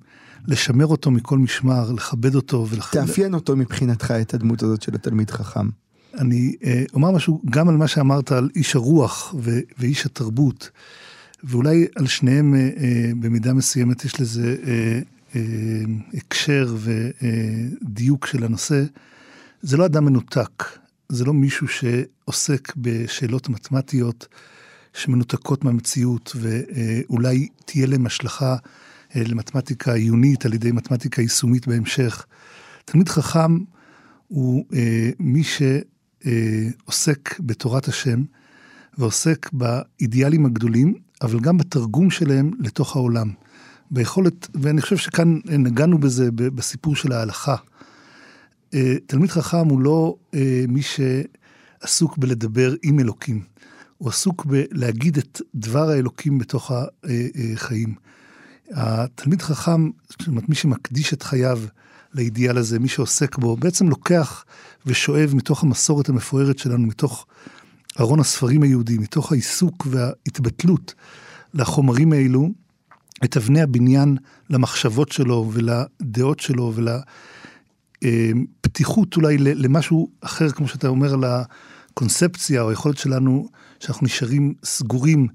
לשמר 0.47 0.87
אותו 0.87 1.11
מכל 1.11 1.39
משמר, 1.39 1.93
לכבד 1.93 2.35
אותו. 2.35 2.67
ולח... 2.71 2.93
תאפיין 2.93 3.35
אותו 3.35 3.57
מבחינתך, 3.57 4.11
את 4.11 4.35
הדמות 4.35 4.63
הזאת 4.63 4.83
של 4.83 4.95
התלמיד 4.95 5.31
חכם. 5.31 5.69
אני 6.19 6.55
אה, 6.65 6.85
אומר 6.95 7.11
משהו 7.11 7.43
גם 7.51 7.69
על 7.69 7.77
מה 7.77 7.89
שאמרת 7.89 8.33
על 8.33 8.51
איש 8.57 8.77
הרוח 8.77 9.35
ו- 9.39 9.61
ואיש 9.79 10.07
התרבות, 10.07 10.71
ואולי 11.45 11.87
על 11.97 12.07
שניהם 12.07 12.55
אה, 12.55 12.61
אה, 12.61 13.11
במידה 13.21 13.53
מסוימת 13.55 14.05
יש 14.05 14.21
לזה 14.21 14.57
הקשר 16.15 16.77
ודיוק 17.83 18.27
של 18.27 18.45
הנושא. 18.45 18.85
זה 19.63 19.77
לא 19.77 19.87
אדם 19.87 20.05
מנותק, 20.05 20.65
זה 21.09 21.25
לא 21.25 21.33
מישהו 21.33 21.67
שעוסק 21.69 22.73
בשאלות 22.77 23.49
מתמטיות 23.49 24.27
שמנותקות 24.93 25.65
מהמציאות, 25.65 26.37
ואולי 26.37 27.49
תהיה 27.65 27.87
להם 27.87 28.07
השלכה 28.07 28.57
למתמטיקה 29.15 29.93
עיונית 29.93 30.47
על 30.47 30.55
ידי 30.55 30.73
מתמטיקה 30.73 31.23
יישומית 31.23 31.67
בהמשך. 31.67 32.27
תלמיד 32.85 33.09
חכם 33.09 33.59
הוא 34.29 34.65
מי. 35.19 35.43
אה, 36.27 36.69
עוסק 36.85 37.41
בתורת 37.41 37.89
השם 37.89 38.23
ועוסק 38.99 39.51
באידיאלים 39.53 40.47
הגדולים, 40.47 40.95
אבל 41.23 41.41
גם 41.41 41.59
בתרגום 41.59 42.11
שלהם 42.11 42.51
לתוך 42.59 42.97
העולם. 42.97 43.33
ביכולת, 43.91 44.49
ואני 44.55 44.81
חושב 44.81 44.97
שכאן 44.97 45.39
נגענו 45.45 45.99
בזה 45.99 46.29
בסיפור 46.33 46.97
של 46.97 47.13
ההלכה. 47.13 47.57
אה, 48.75 48.95
תלמיד 49.07 49.31
חכם 49.31 49.69
הוא 49.69 49.81
לא 49.81 50.17
אה, 50.35 50.65
מי 50.69 50.81
שעסוק 50.83 52.19
בלדבר 52.19 52.75
עם 52.83 53.01
אלוקים, 53.01 53.45
הוא 53.99 54.09
עסוק 54.09 54.45
בלהגיד 54.45 55.19
את 55.19 55.41
דבר 55.55 55.91
האלוקים 55.91 56.39
בתוך 56.39 56.73
החיים. 57.55 57.95
התלמיד 58.71 59.43
חכם, 59.43 59.91
זאת 60.09 60.29
אומרת, 60.29 60.49
מי 60.49 60.55
שמקדיש 60.55 61.13
את 61.13 61.23
חייו 61.23 61.61
לאידיאל 62.15 62.59
הזה, 62.59 62.79
מי 62.79 62.89
שעוסק 62.89 63.39
בו, 63.39 63.57
בעצם 63.57 63.89
לוקח 63.89 64.45
ושואב 64.87 65.33
מתוך 65.35 65.63
המסורת 65.63 66.09
המפוארת 66.09 66.59
שלנו, 66.59 66.87
מתוך 66.87 67.27
ארון 68.01 68.21
הספרים 68.21 68.63
היהודי, 68.63 68.99
מתוך 68.99 69.33
העיסוק 69.33 69.87
וההתבטלות 69.91 70.95
לחומרים 71.55 72.13
האלו, 72.13 72.51
את 73.25 73.37
אבני 73.37 73.61
הבניין 73.61 74.17
למחשבות 74.51 75.13
שלו 75.13 75.51
ולדעות 75.53 76.41
שלו 76.41 76.73
ולפתיחות 78.05 79.17
אולי 79.17 79.39
למשהו 79.39 80.11
אחר, 80.21 80.51
כמו 80.51 80.69
שאתה 80.69 80.89
אומר, 80.89 81.17
לקונספציה 81.17 82.63
או 82.63 82.71
היכולת 82.71 82.99
שלנו, 82.99 83.49
שאנחנו 83.81 84.05
נשארים 84.05 84.55
סגורים 84.65 85.29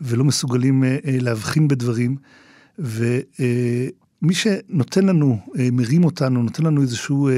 ולא 0.00 0.24
מסוגלים 0.24 0.84
אה, 0.84 0.96
אה, 1.06 1.16
להבחין 1.20 1.68
בדברים. 1.68 2.16
ומי 2.78 4.32
שנותן 4.32 5.04
לנו, 5.06 5.38
אה, 5.58 5.68
מרים 5.72 6.04
אותנו, 6.04 6.42
נותן 6.42 6.62
לנו 6.62 6.82
איזשהו 6.82 7.28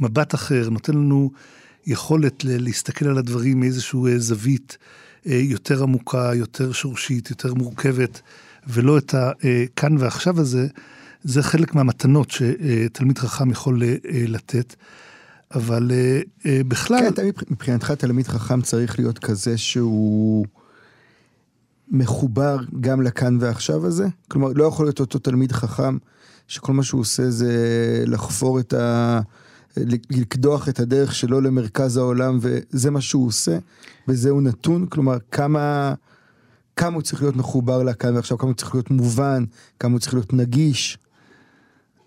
מבט 0.00 0.34
אחר, 0.34 0.68
נותן 0.70 0.92
לנו 0.92 1.30
יכולת 1.86 2.44
להסתכל 2.44 3.08
על 3.08 3.18
הדברים 3.18 3.60
מאיזושהי 3.60 4.00
אה, 4.06 4.18
זווית 4.18 4.78
אה, 5.26 5.34
יותר 5.34 5.82
עמוקה, 5.82 6.30
יותר 6.34 6.72
שורשית, 6.72 7.30
יותר 7.30 7.54
מורכבת, 7.54 8.20
ולא 8.68 8.98
את 8.98 9.14
הכאן 9.14 9.96
אה, 9.96 10.02
ועכשיו 10.02 10.40
הזה, 10.40 10.68
זה 11.24 11.42
חלק 11.42 11.74
מהמתנות 11.74 12.30
שתלמיד 12.30 13.18
חכם 13.18 13.50
יכול 13.50 13.82
לתת. 14.04 14.74
אבל 15.54 15.90
בכלל... 16.44 17.10
כן, 17.16 17.24
מבחינתך 17.50 17.90
תלמיד 17.90 18.26
חכם 18.28 18.62
צריך 18.62 18.98
להיות 18.98 19.18
כזה 19.18 19.58
שהוא 19.58 20.46
מחובר 21.90 22.58
גם 22.80 23.02
לכאן 23.02 23.38
ועכשיו 23.40 23.86
הזה? 23.86 24.06
כלומר, 24.28 24.48
לא 24.54 24.64
יכול 24.64 24.86
להיות 24.86 25.00
אותו 25.00 25.18
תלמיד 25.18 25.52
חכם 25.52 25.98
שכל 26.48 26.72
מה 26.72 26.82
שהוא 26.82 27.00
עושה 27.00 27.30
זה 27.30 27.54
לחפור 28.06 28.60
את 28.60 28.72
ה... 28.72 29.20
לקדוח 30.10 30.68
את 30.68 30.80
הדרך 30.80 31.14
שלו 31.14 31.40
למרכז 31.40 31.96
העולם, 31.96 32.38
וזה 32.40 32.90
מה 32.90 33.00
שהוא 33.00 33.26
עושה, 33.26 33.58
וזה 34.08 34.30
הוא 34.30 34.42
נתון, 34.42 34.86
כלומר, 34.86 35.18
כמה, 35.30 35.94
כמה 36.76 36.94
הוא 36.94 37.02
צריך 37.02 37.22
להיות 37.22 37.36
מחובר 37.36 37.82
לכאן 37.82 38.16
ועכשיו, 38.16 38.38
כמה 38.38 38.48
הוא 38.48 38.56
צריך 38.56 38.74
להיות 38.74 38.90
מובן, 38.90 39.44
כמה 39.80 39.92
הוא 39.92 40.00
צריך 40.00 40.14
להיות 40.14 40.32
נגיש. 40.32 40.98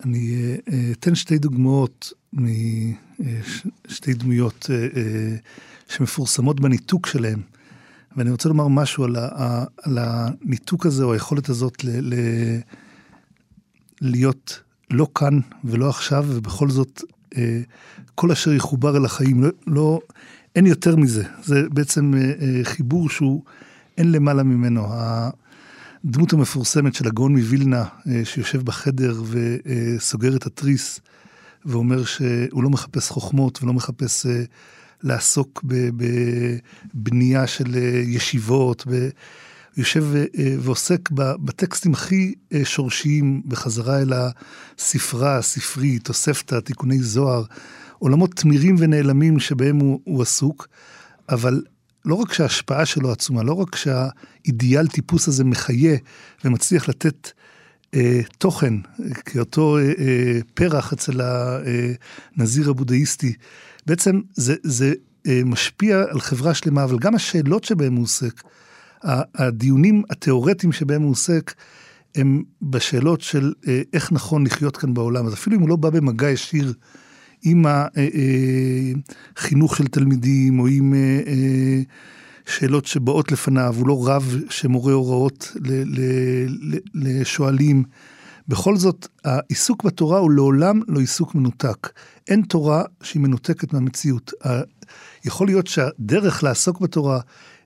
אני 0.05 0.35
אה, 0.35 0.55
אה, 0.73 0.91
אתן 0.91 1.15
שתי 1.15 1.37
דוגמאות 1.37 2.13
משתי 2.33 4.11
אה, 4.11 4.17
דמויות 4.17 4.69
שמפורסמות 5.89 6.59
בניתוק 6.59 7.07
שלהם. 7.07 7.41
ואני 8.17 8.31
רוצה 8.31 8.49
לומר 8.49 8.67
משהו 8.67 9.03
על, 9.03 9.15
ה, 9.15 9.63
על 9.83 9.97
הניתוק 10.01 10.85
הזה, 10.85 11.03
או 11.03 11.13
היכולת 11.13 11.49
הזאת 11.49 11.83
ל, 11.83 11.89
ל, 12.01 12.13
להיות 14.01 14.59
לא 14.89 15.07
כאן 15.15 15.39
ולא 15.63 15.89
עכשיו, 15.89 16.25
ובכל 16.27 16.69
זאת 16.69 17.01
כל 18.15 18.31
אשר 18.31 18.53
יחובר 18.53 18.97
אל 18.97 19.05
החיים, 19.05 19.43
לא, 19.43 19.49
לא, 19.67 19.99
אין 20.55 20.65
יותר 20.65 20.95
מזה. 20.95 21.23
זה 21.43 21.69
בעצם 21.69 22.13
חיבור 22.63 23.09
שהוא, 23.09 23.43
אין 23.97 24.11
למעלה 24.11 24.43
ממנו. 24.43 24.87
הדמות 26.05 26.33
המפורסמת 26.33 26.95
של 26.95 27.07
הגאון 27.07 27.35
מווילנה, 27.37 27.85
שיושב 28.23 28.61
בחדר 28.61 29.21
וסוגר 29.25 30.35
את 30.35 30.45
התריס, 30.45 30.99
ואומר 31.65 32.03
שהוא 32.05 32.63
לא 32.63 32.69
מחפש 32.69 33.09
חוכמות 33.09 33.63
ולא 33.63 33.73
מחפש 33.73 34.25
לעסוק 35.03 35.63
בבנייה 36.93 37.47
של 37.47 37.75
ישיבות, 38.03 38.87
ב... 38.87 39.09
יושב 39.77 40.05
ועוסק 40.59 41.11
בטקסטים 41.11 41.93
הכי 41.93 42.33
שורשיים 42.63 43.41
בחזרה 43.45 44.01
אל 44.01 44.13
הספרה, 44.13 45.37
הספרי, 45.37 45.99
תוספתא, 45.99 46.59
תיקוני 46.59 46.99
זוהר, 46.99 47.43
עולמות 47.99 48.33
תמירים 48.35 48.75
ונעלמים 48.79 49.39
שבהם 49.39 49.79
הוא, 49.79 49.99
הוא 50.03 50.21
עסוק, 50.21 50.67
אבל 51.29 51.61
לא 52.05 52.15
רק 52.15 52.33
שההשפעה 52.33 52.85
שלו 52.85 53.11
עצומה, 53.11 53.43
לא 53.43 53.53
רק 53.53 53.75
שהאידיאל 53.75 54.87
טיפוס 54.87 55.27
הזה 55.27 55.43
מחיה 55.43 55.97
ומצליח 56.45 56.89
לתת 56.89 57.31
אה, 57.95 58.21
תוכן, 58.37 58.73
כאותו 59.25 59.77
אה, 59.77 59.83
אה, 59.83 60.39
פרח 60.53 60.93
אצל 60.93 61.21
הנזיר 62.37 62.69
הבודהיסטי, 62.69 63.33
בעצם 63.85 64.21
זה, 64.33 64.55
זה 64.63 64.93
אה, 65.27 65.41
משפיע 65.45 66.03
על 66.09 66.19
חברה 66.19 66.53
שלמה, 66.53 66.83
אבל 66.83 66.99
גם 66.99 67.15
השאלות 67.15 67.63
שבהם 67.63 67.95
הוא 67.95 68.03
עוסק, 68.03 68.41
הדיונים 69.35 70.03
התיאורטיים 70.09 70.71
שבהם 70.71 71.01
הוא 71.01 71.11
עוסק, 71.11 71.53
הם 72.15 72.43
בשאלות 72.61 73.21
של 73.21 73.53
אה, 73.67 73.81
איך 73.93 74.11
נכון 74.11 74.45
לחיות 74.45 74.77
כאן 74.77 74.93
בעולם. 74.93 75.27
אז 75.27 75.33
אפילו 75.33 75.55
אם 75.55 75.61
הוא 75.61 75.69
לא 75.69 75.75
בא 75.75 75.89
במגע 75.89 76.29
ישיר 76.29 76.73
עם 77.43 77.65
החינוך 79.37 79.71
אה, 79.71 79.77
של 79.77 79.87
תלמידים, 79.87 80.59
או 80.59 80.67
עם 80.67 80.93
אה, 80.93 81.81
שאלות 82.45 82.85
שבאות 82.85 83.31
לפניו, 83.31 83.75
הוא 83.77 83.87
לא 83.87 84.07
רב 84.07 84.35
שמורה 84.49 84.93
הוראות 84.93 85.51
לשואלים. 86.93 87.83
בכל 88.47 88.77
זאת, 88.77 89.07
העיסוק 89.25 89.83
בתורה 89.83 90.19
הוא 90.19 90.31
לעולם 90.31 90.81
לא 90.87 90.99
עיסוק 90.99 91.35
מנותק. 91.35 91.89
אין 92.27 92.41
תורה 92.41 92.83
שהיא 93.03 93.21
מנותקת 93.21 93.73
מהמציאות. 93.73 94.31
יכול 95.25 95.47
להיות 95.47 95.67
שהדרך 95.67 96.43
לעסוק 96.43 96.79
בתורה, 96.79 97.19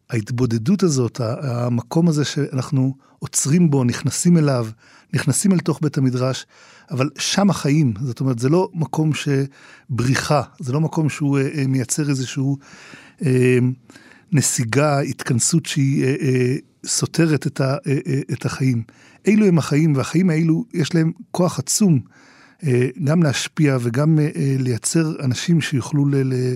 ההתבודדות 0.09 0.83
הזאת, 0.83 1.21
המקום 1.21 2.07
הזה 2.07 2.25
שאנחנו 2.25 2.95
עוצרים 3.19 3.69
בו, 3.69 3.83
נכנסים 3.83 4.37
אליו, 4.37 4.67
נכנסים 5.13 5.53
אל 5.53 5.59
תוך 5.59 5.79
בית 5.81 5.97
המדרש, 5.97 6.45
אבל 6.91 7.09
שם 7.17 7.49
החיים, 7.49 7.93
זאת 8.01 8.19
אומרת, 8.19 8.39
זה 8.39 8.49
לא 8.49 8.69
מקום 8.73 9.11
שבריחה, 9.13 10.41
זה 10.59 10.73
לא 10.73 10.81
מקום 10.81 11.09
שהוא 11.09 11.37
אה, 11.37 11.47
אה, 11.57 11.67
מייצר 11.67 12.09
איזשהו 12.09 12.57
אה, 13.25 13.57
נסיגה, 14.31 14.99
התכנסות 14.99 15.65
שהיא 15.65 16.03
אה, 16.03 16.15
אה, 16.21 16.55
סותרת 16.85 17.47
את, 17.47 17.61
ה, 17.61 17.77
אה, 17.87 17.97
אה, 18.07 18.19
את 18.33 18.45
החיים. 18.45 18.83
אלו 19.27 19.45
הם 19.45 19.57
החיים, 19.57 19.95
והחיים 19.95 20.29
האלו, 20.29 20.65
יש 20.73 20.95
להם 20.95 21.11
כוח 21.31 21.59
עצום 21.59 21.99
אה, 22.63 22.87
גם 23.03 23.23
להשפיע 23.23 23.77
וגם 23.81 24.19
אה, 24.19 24.29
אה 24.35 24.55
לייצר 24.59 25.23
אנשים 25.23 25.61
שיוכלו 25.61 26.05
ל, 26.05 26.15
ל, 26.15 26.55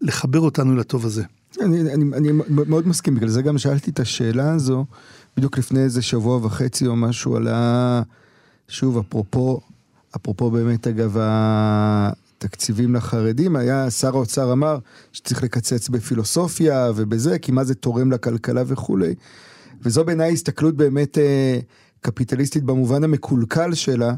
לחבר 0.00 0.40
אותנו 0.40 0.76
לטוב 0.76 1.06
הזה. 1.06 1.22
אני, 1.60 1.80
אני, 1.80 2.04
אני 2.16 2.28
מאוד 2.48 2.88
מסכים, 2.88 3.14
בגלל 3.14 3.28
זה 3.28 3.42
גם 3.42 3.58
שאלתי 3.58 3.90
את 3.90 4.00
השאלה 4.00 4.52
הזו, 4.52 4.86
בדיוק 5.36 5.58
לפני 5.58 5.80
איזה 5.80 6.02
שבוע 6.02 6.46
וחצי 6.46 6.86
או 6.86 6.96
משהו 6.96 7.36
עלה, 7.36 8.02
שוב, 8.68 8.98
אפרופו, 8.98 9.60
אפרופו 10.16 10.50
באמת, 10.50 10.86
אגב, 10.86 11.16
התקציבים 11.18 12.94
לחרדים, 12.94 13.56
היה, 13.56 13.90
שר 13.90 14.16
האוצר 14.16 14.52
אמר 14.52 14.78
שצריך 15.12 15.42
לקצץ 15.42 15.88
בפילוסופיה 15.88 16.90
ובזה, 16.96 17.38
כי 17.38 17.52
מה 17.52 17.64
זה 17.64 17.74
תורם 17.74 18.12
לכלכלה 18.12 18.62
וכולי. 18.66 19.14
וזו 19.82 20.04
בעיניי 20.04 20.32
הסתכלות 20.32 20.76
באמת 20.76 21.18
אה, 21.18 21.58
קפיטליסטית 22.00 22.64
במובן 22.64 23.04
המקולקל 23.04 23.74
שלה, 23.74 24.14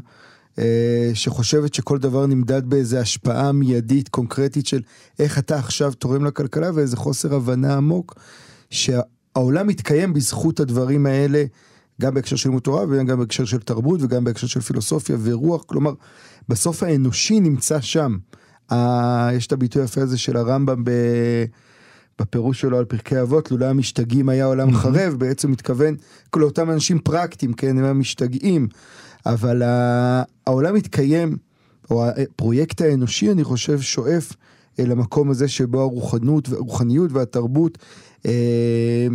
אה, 0.59 1.11
שחושבת 1.13 1.73
שכל 1.73 1.97
דבר 1.97 2.25
נמדד 2.25 2.65
באיזה 2.65 2.99
השפעה 2.99 3.51
מיידית, 3.51 4.09
קונקרטית 4.09 4.67
של 4.67 4.81
איך 5.19 5.39
אתה 5.39 5.59
עכשיו 5.59 5.93
תורם 5.93 6.25
לכלכלה 6.25 6.71
ואיזה 6.73 6.97
חוסר 6.97 7.35
הבנה 7.35 7.77
עמוק, 7.77 8.15
שהעולם 8.69 9.67
מתקיים 9.67 10.13
בזכות 10.13 10.59
הדברים 10.59 11.05
האלה, 11.05 11.43
גם 12.01 12.13
בהקשר 12.13 12.35
של 12.35 12.49
לימוד 12.49 12.63
תורה 12.63 12.85
וגם 12.89 13.19
בהקשר 13.19 13.45
של 13.45 13.59
תרבות 13.59 13.99
וגם 14.03 14.23
בהקשר 14.23 14.47
של 14.47 14.61
פילוסופיה 14.61 15.17
ורוח, 15.23 15.63
כלומר, 15.63 15.93
בסוף 16.49 16.83
האנושי 16.83 17.39
נמצא 17.39 17.81
שם. 17.81 18.17
ה... 18.71 18.75
יש 19.33 19.47
את 19.47 19.51
הביטוי 19.51 19.81
היפה 19.81 20.01
הזה 20.01 20.17
של 20.17 20.37
הרמב"ם 20.37 20.83
ב... 20.83 20.91
בפירוש 22.21 22.61
שלו 22.61 22.77
על 22.77 22.85
פרקי 22.85 23.21
אבות, 23.21 23.51
לולא 23.51 23.65
המשתגעים 23.65 24.29
היה 24.29 24.45
עולם 24.45 24.73
חרב, 24.73 25.13
בעצם 25.13 25.51
מתכוון 25.51 25.95
לאותם 26.35 26.71
אנשים 26.71 26.99
פרקטיים, 26.99 27.53
כן, 27.53 27.77
הם 27.77 27.83
המשתגעים. 27.83 28.67
אבל 29.25 29.61
העולם 30.45 30.75
מתקיים, 30.75 31.37
או 31.91 32.05
הפרויקט 32.07 32.81
האנושי, 32.81 33.31
אני 33.31 33.43
חושב, 33.43 33.81
שואף 33.81 34.33
אל 34.79 34.91
המקום 34.91 35.29
הזה 35.29 35.47
שבו 35.47 35.81
הרוחנות, 35.81 36.49
הרוחניות 36.49 37.11
והתרבות 37.11 37.77
אה, 38.25 39.07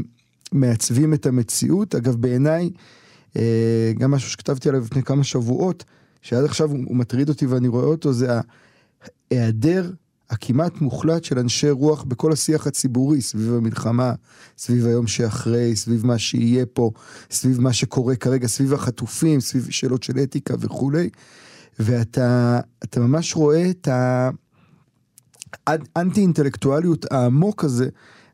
מעצבים 0.53 1.15
את 1.15 1.27
המציאות. 1.27 1.95
אגב, 1.95 2.17
בעיניי, 2.17 2.71
אה, 3.37 3.93
גם 3.99 4.11
משהו 4.11 4.31
שכתבתי 4.31 4.69
עליו 4.69 4.81
לפני 4.81 5.03
כמה 5.03 5.25
שבועות, 5.25 5.85
שעד 6.23 6.45
עכשיו 6.45 6.71
הוא 6.71 6.97
מטריד 6.97 7.29
אותי 7.29 7.47
ואני 7.47 7.69
רואה 7.69 7.85
אותו, 7.85 8.13
זה 8.13 8.41
ההיעדר 9.31 9.91
הכמעט 10.31 10.81
מוחלט 10.81 11.25
של 11.25 11.39
אנשי 11.39 11.71
רוח 11.71 12.03
בכל 12.03 12.33
השיח 12.33 12.67
הציבורי, 12.67 13.21
סביב 13.21 13.55
המלחמה, 13.55 14.13
סביב 14.59 14.87
היום 14.87 15.07
שאחרי, 15.07 15.77
סביב 15.77 16.07
מה 16.07 16.19
שיהיה 16.19 16.67
פה, 16.67 16.91
סביב 17.31 17.61
מה 17.61 17.73
שקורה 17.73 18.17
כרגע, 18.17 18.49
סביב 18.49 18.75
החטופים, 18.75 19.41
סביב 19.41 19.67
שאלות 19.71 20.03
של 20.03 20.19
אתיקה 20.19 20.55
וכולי. 20.61 21.11
ואתה 21.79 22.61
ממש 22.97 23.37
רואה 23.37 23.71
את 23.71 23.89
האנטי 25.67 26.21
אינטלקטואליות 26.21 27.13
העמוק 27.13 27.65
הזה 27.65 27.89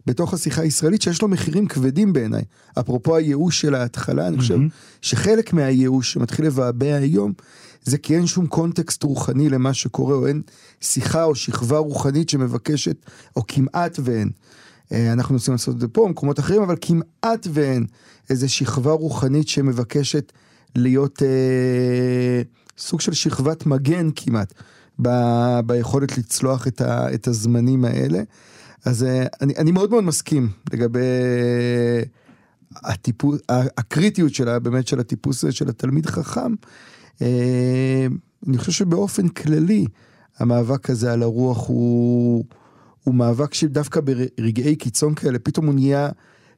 בתוך 0.08 0.34
השיחה 0.34 0.62
הישראלית 0.62 1.02
שיש 1.02 1.22
לו 1.22 1.28
מחירים 1.28 1.66
כבדים 1.66 2.12
בעיניי. 2.12 2.42
אפרופו 2.78 3.16
הייאוש 3.16 3.60
של 3.60 3.74
ההתחלה, 3.74 4.28
אני 4.28 4.38
חושב 4.38 4.58
שחלק 5.02 5.52
מהייאוש 5.52 6.12
שמתחיל 6.12 6.46
לבעבע 6.46 6.94
היום 6.94 7.32
זה 7.82 7.98
כי 7.98 8.16
אין 8.16 8.26
שום 8.26 8.46
קונטקסט 8.46 9.02
רוחני 9.02 9.48
למה 9.48 9.74
שקורה, 9.74 10.14
או 10.14 10.26
אין 10.26 10.42
שיחה 10.80 11.24
או 11.24 11.34
שכבה 11.34 11.78
רוחנית 11.78 12.28
שמבקשת, 12.28 12.96
או 13.36 13.42
כמעט 13.48 13.98
ואין. 14.02 14.30
אה, 14.92 15.12
אנחנו 15.12 15.32
נוסעים 15.32 15.54
לעשות 15.54 15.74
את 15.74 15.80
זה 15.80 15.88
פה, 15.88 16.06
במקומות 16.06 16.38
אחרים, 16.38 16.62
אבל 16.62 16.76
כמעט 16.80 17.46
ואין 17.52 17.86
איזה 18.30 18.48
שכבה 18.48 18.92
רוחנית 18.92 19.48
שמבקשת 19.48 20.32
להיות 20.76 21.22
אה, 21.22 22.42
סוג 22.78 23.00
של 23.00 23.12
שכבת 23.12 23.66
מגן 23.66 24.08
כמעט, 24.16 24.54
ב, 25.02 25.08
ביכולת 25.66 26.18
לצלוח 26.18 26.66
את, 26.66 26.80
ה, 26.80 27.14
את 27.14 27.28
הזמנים 27.28 27.84
האלה. 27.84 28.22
אז 28.88 29.04
אה, 29.04 29.26
אני, 29.40 29.56
אני 29.56 29.72
מאוד 29.72 29.90
מאוד 29.90 30.04
מסכים 30.04 30.48
לגבי 30.72 31.00
הטיפוס, 32.76 33.40
הקריטיות 33.48 34.34
שלה, 34.34 34.58
באמת 34.58 34.88
של 34.88 35.00
הטיפוס 35.00 35.44
של 35.50 35.68
התלמיד 35.68 36.06
חכם. 36.06 36.54
אה, 37.22 38.06
אני 38.48 38.58
חושב 38.58 38.72
שבאופן 38.72 39.28
כללי, 39.28 39.86
המאבק 40.38 40.90
הזה 40.90 41.12
על 41.12 41.22
הרוח 41.22 41.68
הוא, 41.68 42.44
הוא 43.04 43.14
מאבק 43.14 43.54
שדווקא 43.54 44.00
ברגעי 44.00 44.76
קיצון 44.76 45.14
כאלה, 45.14 45.38
פתאום 45.38 45.66
הוא 45.66 45.74
נהיה, 45.74 46.08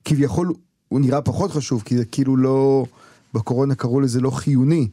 כביכול, 0.04 0.52
הוא 0.88 1.00
נראה 1.00 1.20
פחות 1.20 1.50
חשוב, 1.50 1.82
כי 1.84 1.96
זה 1.96 2.04
כאילו 2.04 2.36
לא, 2.36 2.86
בקורונה 3.34 3.74
קראו 3.74 4.00
לזה 4.00 4.20
לא 4.20 4.30
חיוני, 4.30 4.88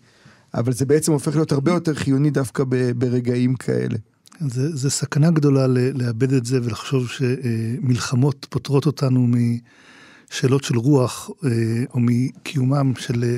אבל 0.53 0.73
זה 0.73 0.85
בעצם 0.85 1.11
הופך 1.11 1.35
להיות 1.35 1.51
הרבה 1.51 1.71
יותר 1.71 1.93
חיוני 1.93 2.29
דווקא 2.29 2.63
ברגעים 2.95 3.55
כאלה. 3.55 3.97
זה, 4.39 4.75
זה 4.75 4.89
סכנה 4.89 5.31
גדולה 5.31 5.67
לאבד 5.93 6.33
את 6.33 6.45
זה 6.45 6.59
ולחשוב 6.63 7.09
שמלחמות 7.09 8.47
פותרות 8.49 8.85
אותנו 8.85 9.27
משאלות 9.27 10.63
של 10.63 10.77
רוח, 10.77 11.29
אה, 11.45 11.49
או 11.93 11.99
מקיומם 11.99 12.93
של 12.99 13.37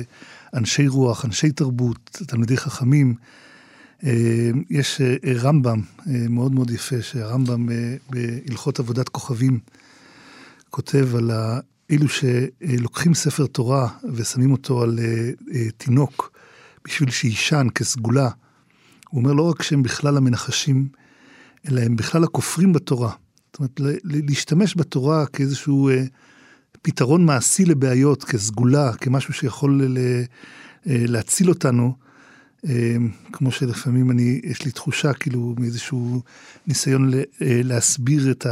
אנשי 0.54 0.88
רוח, 0.88 1.24
אנשי 1.24 1.52
תרבות, 1.52 2.18
תלמידי 2.26 2.56
חכמים. 2.56 3.14
אה, 4.04 4.50
יש 4.70 5.00
אה, 5.00 5.16
רמב"ם 5.34 5.80
אה, 6.06 6.26
מאוד 6.28 6.52
מאוד 6.52 6.70
יפה, 6.70 7.02
שהרמב"ם 7.02 7.68
בהלכות 8.10 8.78
עבודת 8.78 9.08
כוכבים 9.08 9.58
כותב 10.70 11.08
על 11.16 11.30
אלו 11.90 12.06
שלוקחים 12.08 13.14
ספר 13.14 13.46
תורה 13.46 13.88
ושמים 14.14 14.52
אותו 14.52 14.82
על 14.82 14.98
תינוק 15.76 16.32
בשביל 16.84 17.10
שיישן 17.10 17.66
כסגולה. 17.74 18.30
הוא 19.10 19.20
אומר 19.20 19.32
לא 19.32 19.50
רק 19.50 19.62
שהם 19.62 19.82
בכלל 19.82 20.16
המנחשים, 20.16 20.88
אלא 21.68 21.80
הם 21.80 21.96
בכלל 21.96 22.24
הכופרים 22.24 22.72
בתורה. 22.72 23.12
זאת 23.52 23.58
אומרת, 23.58 23.80
להשתמש 24.04 24.76
בתורה 24.76 25.26
כאיזשהו 25.26 25.90
פתרון 26.82 27.24
מעשי 27.24 27.64
לבעיות, 27.64 28.24
כסגולה, 28.24 28.92
כמשהו 28.92 29.34
שיכול 29.34 29.96
אה, 29.98 30.22
להציל 30.86 31.48
אותנו, 31.48 31.94
אה, 32.68 32.96
כמו 33.32 33.52
שלפעמים 33.52 34.10
אני, 34.10 34.40
יש 34.44 34.64
לי 34.64 34.70
תחושה 34.70 35.12
כאילו 35.12 35.54
מאיזשהו 35.58 36.22
ניסיון 36.66 37.14
אה, 37.14 37.20
להסביר 37.40 38.30
את 38.30 38.46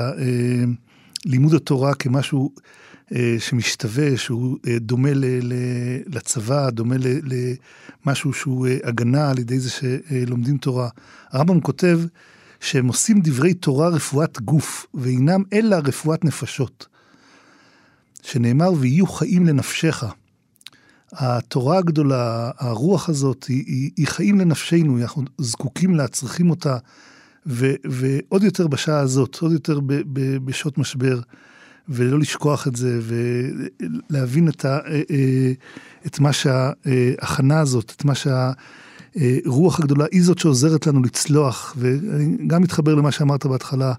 לימוד 1.24 1.54
התורה 1.54 1.94
כמשהו 1.94 2.52
שמשתווה, 3.38 4.16
שהוא 4.16 4.59
דומה 4.80 5.11
לצבא, 6.06 6.70
דומה 6.70 6.96
למשהו 8.04 8.32
שהוא 8.32 8.66
הגנה 8.84 9.30
על 9.30 9.38
ידי 9.38 9.59
זה 9.61 9.70
שלומדים 9.70 10.59
תורה. 10.59 10.88
הרמב"ם 11.30 11.61
כותב 11.61 12.00
שהם 12.61 12.86
עושים 12.88 13.20
דברי 13.20 13.54
תורה 13.54 13.88
רפואת 13.88 14.40
גוף, 14.40 14.86
ואינם 14.94 15.42
אלא 15.52 15.76
רפואת 15.84 16.24
נפשות. 16.24 16.86
שנאמר, 18.22 18.72
ויהיו 18.72 19.06
חיים 19.06 19.46
לנפשך. 19.46 20.04
התורה 21.12 21.78
הגדולה, 21.78 22.50
הרוח 22.59 23.09
הזאת, 23.09 23.44
היא, 23.44 23.64
היא, 23.66 23.90
היא 23.96 24.06
חיים 24.06 24.40
לנפשנו, 24.40 24.98
אנחנו 24.98 25.22
זקוקים 25.38 25.94
לה, 25.94 26.09
צריכים 26.09 26.50
אותה, 26.50 26.76
ו, 27.46 27.72
ועוד 27.84 28.42
יותר 28.42 28.66
בשעה 28.66 29.00
הזאת, 29.00 29.38
עוד 29.40 29.52
יותר 29.52 29.80
ב, 29.80 29.94
ב, 30.12 30.36
בשעות 30.36 30.78
משבר, 30.78 31.20
ולא 31.89 32.18
לשכוח 32.18 32.68
את 32.68 32.76
זה, 32.76 33.01
ולהבין 34.11 34.49
את, 34.49 34.64
ה, 34.64 34.78
אה, 34.78 35.03
אה, 35.11 35.53
את 36.07 36.20
מה 36.20 36.32
שההכנה 36.32 37.61
הזאת, 37.61 37.93
את 37.97 38.05
מה 38.05 38.12
שהרוח 38.14 39.80
הגדולה 39.80 40.05
היא 40.12 40.22
זאת 40.22 40.39
שעוזרת 40.39 40.86
לנו 40.86 41.03
לצלוח, 41.03 41.74
ואני 41.78 42.36
גם 42.47 42.62
מתחבר 42.62 42.95
למה 42.95 43.12
שאמרת 43.12 43.47
בהתחלה, 43.47 43.93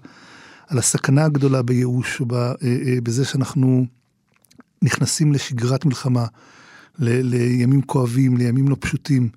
על 0.68 0.78
הסכנה 0.78 1.24
הגדולה 1.24 1.62
בייאוש, 1.62 2.20
ובזה 2.20 3.22
אה, 3.22 3.26
שאנחנו 3.26 3.86
נכנסים 4.82 5.32
לשגרת 5.32 5.84
מלחמה. 5.84 6.26
ל, 6.98 7.34
לימים 7.34 7.82
כואבים, 7.82 8.36
לימים 8.36 8.68
לא 8.68 8.76
פשוטים. 8.80 9.28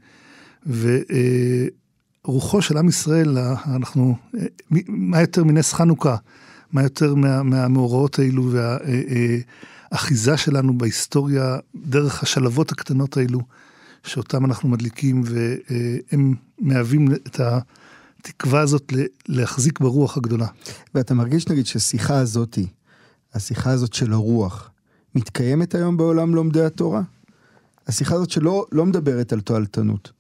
ורוחו 2.26 2.62
של 2.62 2.78
עם 2.78 2.90
ישראל, 2.90 3.38
אנחנו, 3.66 4.16
מה 4.88 5.22
יותר 5.22 5.44
מנס 5.44 5.74
חנוכה? 5.74 6.16
מה 6.74 6.84
יותר 6.84 7.16
מה, 7.16 7.44
מהמאורעות 7.44 8.20
האלו 8.20 8.52
והאחיזה 9.92 10.38
שלנו 10.38 10.78
בהיסטוריה 10.78 11.58
דרך 11.76 12.24
השלבות 12.24 12.72
הקטנות 12.72 13.18
האלו, 13.18 13.40
שאותם 14.04 14.46
אנחנו 14.46 14.70
מדליקים, 14.70 15.24
והם 15.26 16.36
מהווים 16.60 17.08
את 17.12 17.40
התקווה 17.40 18.62
הזאת 18.62 18.94
להחזיק 19.28 19.80
ברוח 19.80 20.18
הגדולה. 20.18 20.48
ואתה 20.96 21.14
מרגיש 21.14 21.48
נגיד 21.48 21.66
שהשיחה 21.66 22.18
הזאתי, 22.18 22.68
השיחה 23.34 23.72
הזאת 23.72 23.94
של 23.94 24.14
הרוח, 24.14 24.70
מתקיימת 25.16 25.76
היום 25.76 25.98
בעולם 25.98 26.36
לומדי 26.36 26.64
התורה? 26.64 27.02
השיחה 27.88 28.16
הזאת 28.16 28.30
שלא 28.30 28.66
לא 28.72 28.86
מדברת 28.86 29.34
על 29.34 29.42
תועלתנות, 29.42 30.12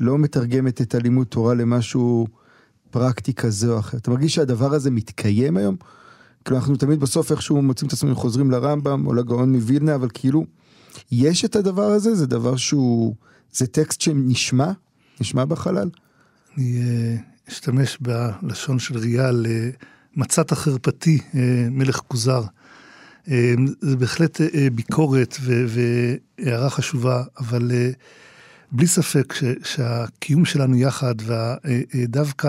לא 0.00 0.18
מתרגמת 0.18 0.80
את 0.80 0.94
הלימוד 0.94 1.26
תורה 1.26 1.54
למשהו 1.54 2.26
פרקטי 2.96 3.34
כזה 3.34 3.72
או 3.72 3.78
אחר. 3.78 3.98
אתה 3.98 4.10
מרגיש 4.10 4.34
שהדבר 4.34 4.74
הזה 4.74 4.90
מתקיים 4.90 5.56
היום? 5.56 5.76
כאילו 6.44 6.56
אנחנו 6.56 6.76
תמיד 6.76 7.00
בסוף 7.00 7.32
איכשהו 7.32 7.62
מוצאים 7.62 7.88
את 7.88 7.92
עצמנו 7.92 8.16
חוזרים 8.16 8.50
לרמב"ם 8.50 9.06
או 9.06 9.14
לגאון 9.14 9.52
מווילנה, 9.52 9.94
אבל 9.94 10.08
כאילו, 10.14 10.44
יש 11.12 11.44
את 11.44 11.56
הדבר 11.56 11.82
הזה? 11.90 12.14
זה 12.14 12.26
דבר 12.26 12.56
שהוא... 12.56 13.14
זה 13.52 13.66
טקסט 13.66 14.00
שנשמע? 14.00 14.72
נשמע 15.20 15.44
בחלל? 15.44 15.90
אני 16.56 16.78
uh, 16.78 17.50
אשתמש 17.50 17.98
בלשון 18.00 18.78
של 18.78 18.98
ריאל, 18.98 19.46
uh, 19.46 19.84
מצאת 20.16 20.52
החרפתי, 20.52 21.18
uh, 21.18 21.36
מלך 21.70 21.96
כוזר. 21.96 22.42
זה 23.80 23.96
בהחלט 23.98 24.40
אה, 24.40 24.68
ביקורת 24.72 25.36
והערה 26.38 26.70
חשובה, 26.70 27.22
אבל 27.38 27.70
אה, 27.74 27.90
בלי 28.76 28.86
ספק 28.86 29.32
ש, 29.32 29.44
שהקיום 29.64 30.44
שלנו 30.44 30.76
יחד, 30.76 31.14
ודווקא 31.24 32.48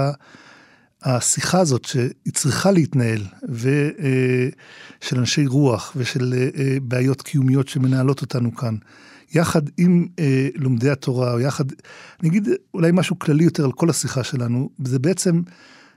אה, 1.07 1.15
השיחה 1.15 1.59
הזאת 1.59 1.85
שהיא 1.85 2.33
צריכה 2.33 2.71
להתנהל, 2.71 3.21
ושל 3.49 5.17
אנשי 5.17 5.47
רוח 5.47 5.93
ושל 5.95 6.33
בעיות 6.81 7.21
קיומיות 7.21 7.67
שמנהלות 7.67 8.21
אותנו 8.21 8.55
כאן, 8.55 8.75
יחד 9.33 9.61
עם 9.77 10.07
לומדי 10.55 10.89
התורה, 10.89 11.33
או 11.33 11.39
יחד, 11.39 11.65
אני 12.21 12.29
אגיד 12.29 12.49
אולי 12.73 12.91
משהו 12.93 13.19
כללי 13.19 13.43
יותר 13.43 13.65
על 13.65 13.71
כל 13.71 13.89
השיחה 13.89 14.23
שלנו, 14.23 14.69
זה 14.83 14.99
בעצם, 14.99 15.41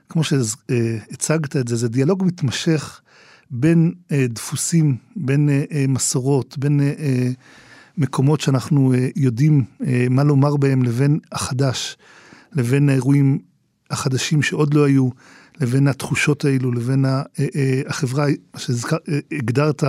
כמו 0.09 0.23
שהצגת 0.23 1.55
את 1.55 1.67
זה, 1.67 1.75
זה 1.75 1.87
דיאלוג 1.87 2.23
מתמשך. 2.25 3.01
בין 3.51 3.93
אה, 4.11 4.25
דפוסים, 4.29 4.97
בין 5.15 5.49
אה, 5.49 5.63
אה, 5.71 5.85
מסורות, 5.87 6.57
בין 6.57 6.79
אה, 6.81 6.93
אה, 6.99 7.29
מקומות 7.97 8.41
שאנחנו 8.41 8.93
אה, 8.93 9.07
יודעים 9.15 9.63
אה, 9.87 10.07
מה 10.09 10.23
לומר 10.23 10.55
בהם, 10.55 10.83
לבין 10.83 11.19
החדש, 11.31 11.97
לבין 12.53 12.89
האירועים 12.89 13.39
החדשים 13.89 14.41
שעוד 14.41 14.73
לא 14.73 14.83
היו, 14.83 15.09
לבין 15.61 15.87
התחושות 15.87 16.45
האלו, 16.45 16.71
לבין 16.71 17.05
אה, 17.05 17.21
החברה, 17.87 18.25
שהגדרת, 18.57 19.83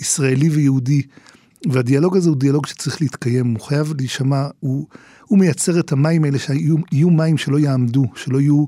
ישראלי 0.00 0.48
ויהודי. 0.48 1.02
והדיאלוג 1.70 2.16
הזה 2.16 2.28
הוא 2.28 2.36
דיאלוג 2.36 2.66
שצריך 2.66 3.02
להתקיים, 3.02 3.54
הוא 3.54 3.60
חייב 3.60 3.92
להישמע, 3.98 4.46
הוא, 4.60 4.86
הוא 5.24 5.38
מייצר 5.38 5.80
את 5.80 5.92
המים 5.92 6.24
האלה 6.24 6.38
שיהיו 6.38 7.10
מים 7.10 7.38
שלא 7.38 7.58
יעמדו, 7.58 8.04
שלא 8.14 8.40
יהיו 8.40 8.64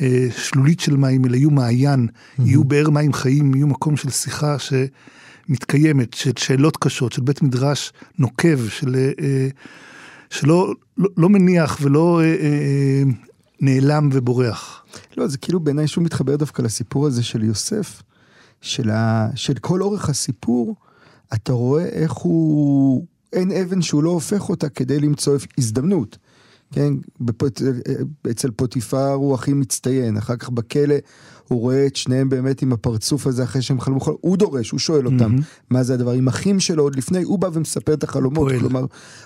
אה, 0.00 0.26
שלולית 0.36 0.80
של 0.80 0.96
מים, 0.96 1.24
אלא 1.24 1.36
יהיו 1.36 1.50
מעיין, 1.50 2.08
mm-hmm. 2.08 2.42
יהיו 2.44 2.64
באר 2.64 2.90
מים 2.90 3.12
חיים, 3.12 3.54
יהיו 3.54 3.66
מקום 3.66 3.96
של 3.96 4.10
שיחה 4.10 4.56
שמתקיימת, 5.46 6.14
של 6.14 6.30
שאלות 6.38 6.76
קשות, 6.76 7.12
של 7.12 7.22
בית 7.22 7.42
מדרש 7.42 7.92
נוקב, 8.18 8.68
של, 8.68 8.96
אה, 9.20 9.48
שלא 10.30 10.74
לא, 10.98 11.08
לא 11.16 11.28
מניח 11.28 11.78
ולא 11.82 12.20
אה, 12.20 12.26
אה, 12.26 13.02
נעלם 13.60 14.08
ובורח. 14.12 14.84
לא, 15.16 15.28
זה 15.28 15.38
כאילו 15.38 15.60
בעיניי 15.60 15.88
שהוא 15.88 16.04
מתחבר 16.04 16.36
דווקא 16.36 16.62
לסיפור 16.62 17.06
הזה 17.06 17.22
של 17.22 17.44
יוסף, 17.44 18.02
של, 18.60 18.90
ה, 18.90 19.28
של 19.34 19.54
כל 19.54 19.82
אורך 19.82 20.08
הסיפור, 20.08 20.76
אתה 21.34 21.52
רואה 21.52 21.84
איך 21.84 22.12
הוא, 22.12 23.06
אין 23.32 23.52
אבן 23.52 23.82
שהוא 23.82 24.02
לא 24.02 24.10
הופך 24.10 24.48
אותה 24.48 24.68
כדי 24.68 25.00
למצוא 25.00 25.36
הזדמנות. 25.58 26.18
כן, 26.72 26.94
בפוט... 27.20 27.62
אצל 28.30 28.50
פוטיפר 28.50 29.12
הוא 29.12 29.34
הכי 29.34 29.52
מצטיין, 29.52 30.16
אחר 30.16 30.36
כך 30.36 30.50
בכלא 30.50 30.94
הוא 31.48 31.60
רואה 31.60 31.86
את 31.86 31.96
שניהם 31.96 32.28
באמת 32.28 32.62
עם 32.62 32.72
הפרצוף 32.72 33.26
הזה 33.26 33.44
אחרי 33.44 33.62
שהם 33.62 33.80
חלמו 33.80 34.00
חלום, 34.00 34.16
הוא 34.20 34.36
דורש, 34.36 34.70
הוא 34.70 34.80
שואל 34.80 35.06
אותם 35.06 35.36
mm-hmm. 35.36 35.64
מה 35.70 35.82
זה 35.82 35.94
הדבר, 35.94 36.10
עם 36.10 36.28
אחים 36.28 36.60
שלו 36.60 36.82
עוד 36.82 36.96
לפני, 36.96 37.22
הוא 37.22 37.38
בא 37.38 37.48
ומספר 37.52 37.94
את 37.94 38.04
החלומות, 38.04 38.48
פועל. 38.48 38.60
כלומר, 38.60 38.84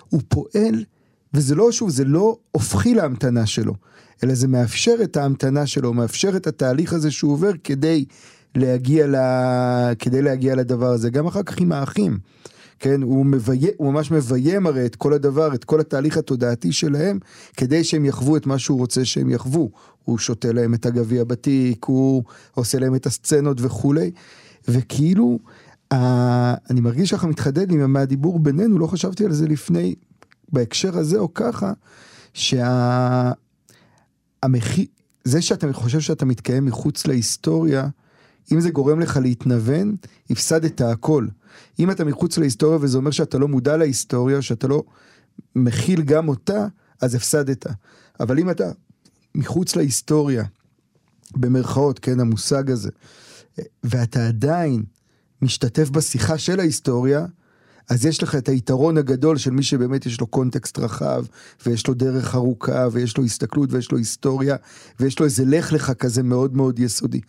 הוא 0.08 0.20
פועל, 0.28 0.84
וזה 1.34 1.54
לא, 1.54 1.72
שוב, 1.72 1.90
זה 1.90 2.04
לא 2.04 2.36
הופכי 2.52 2.94
להמתנה 2.94 3.46
שלו, 3.46 3.74
אלא 4.24 4.34
זה 4.34 4.48
מאפשר 4.48 4.94
את 5.02 5.16
ההמתנה 5.16 5.66
שלו, 5.66 5.92
מאפשר 5.92 6.36
את 6.36 6.46
התהליך 6.46 6.92
הזה 6.92 7.10
שהוא 7.10 7.32
עובר 7.32 7.50
כדי 7.64 8.04
להגיע, 8.54 9.06
ל... 9.06 9.14
כדי 9.98 10.22
להגיע 10.22 10.54
לדבר 10.54 10.90
הזה, 10.90 11.10
גם 11.10 11.26
אחר 11.26 11.42
כך 11.42 11.58
עם 11.58 11.72
האחים. 11.72 12.18
כן, 12.78 13.02
הוא, 13.02 13.26
מבי... 13.26 13.70
הוא 13.76 13.92
ממש 13.92 14.10
מביים 14.10 14.66
הרי 14.66 14.86
את 14.86 14.96
כל 14.96 15.12
הדבר, 15.12 15.54
את 15.54 15.64
כל 15.64 15.80
התהליך 15.80 16.16
התודעתי 16.16 16.72
שלהם, 16.72 17.18
כדי 17.56 17.84
שהם 17.84 18.04
יחוו 18.04 18.36
את 18.36 18.46
מה 18.46 18.58
שהוא 18.58 18.78
רוצה 18.78 19.04
שהם 19.04 19.30
יחוו. 19.30 19.70
הוא 20.10 20.18
שותה 20.18 20.52
להם 20.52 20.74
את 20.74 20.86
הגביע 20.86 21.24
בתיק, 21.24 21.84
הוא 21.84 22.22
עושה 22.54 22.78
להם 22.78 22.94
את 22.94 23.06
הסצנות 23.06 23.60
וכולי, 23.60 24.10
וכאילו, 24.68 25.38
אה, 25.92 26.54
אני 26.70 26.80
מרגיש 26.80 27.14
ככה 27.14 27.26
מתחדד 27.26 27.70
לי 27.70 27.76
מהדיבור 27.76 28.38
בינינו, 28.38 28.78
לא 28.78 28.86
חשבתי 28.86 29.24
על 29.24 29.32
זה 29.32 29.46
לפני, 29.46 29.94
בהקשר 30.52 30.98
הזה 30.98 31.18
או 31.18 31.34
ככה, 31.34 31.72
שה... 32.34 33.32
המחיר, 34.42 34.86
זה 35.24 35.42
שאתה 35.42 35.72
חושב 35.72 36.00
שאתה 36.00 36.24
מתקיים 36.24 36.64
מחוץ 36.64 37.06
להיסטוריה, 37.06 37.88
אם 38.52 38.60
זה 38.60 38.70
גורם 38.70 39.00
לך 39.00 39.16
להתנוון, 39.22 39.96
הפסדת 40.30 40.80
הכל. 40.80 41.26
אם 41.78 41.90
אתה 41.90 42.04
מחוץ 42.04 42.38
להיסטוריה 42.38 42.78
וזה 42.80 42.98
אומר 42.98 43.10
שאתה 43.10 43.38
לא 43.38 43.48
מודע 43.48 43.76
להיסטוריה, 43.76 44.42
שאתה 44.42 44.68
לא 44.68 44.82
מכיל 45.56 46.02
גם 46.02 46.28
אותה, 46.28 46.66
אז 47.02 47.14
הפסדת. 47.14 47.66
אבל 48.20 48.38
אם 48.38 48.50
אתה 48.50 48.70
מחוץ 49.34 49.76
להיסטוריה, 49.76 50.44
במרכאות, 51.36 51.98
כן, 51.98 52.20
המושג 52.20 52.70
הזה, 52.70 52.90
ואתה 53.84 54.28
עדיין 54.28 54.82
משתתף 55.42 55.90
בשיחה 55.90 56.38
של 56.38 56.60
ההיסטוריה, 56.60 57.26
אז 57.90 58.06
יש 58.06 58.22
לך 58.22 58.34
את 58.34 58.48
היתרון 58.48 58.98
הגדול 58.98 59.36
של 59.36 59.50
מי 59.50 59.62
שבאמת 59.62 60.06
יש 60.06 60.20
לו 60.20 60.26
קונטקסט 60.26 60.78
רחב, 60.78 61.24
ויש 61.66 61.86
לו 61.86 61.94
דרך 61.94 62.34
ארוכה, 62.34 62.88
ויש 62.92 63.16
לו 63.16 63.24
הסתכלות, 63.24 63.72
ויש 63.72 63.92
לו 63.92 63.98
היסטוריה, 63.98 64.56
ויש 65.00 65.18
לו 65.18 65.24
איזה 65.24 65.44
לך 65.44 65.72
לך 65.72 65.92
כזה 65.92 66.22
מאוד 66.22 66.56
מאוד 66.56 66.78
יסודי. 66.78 67.20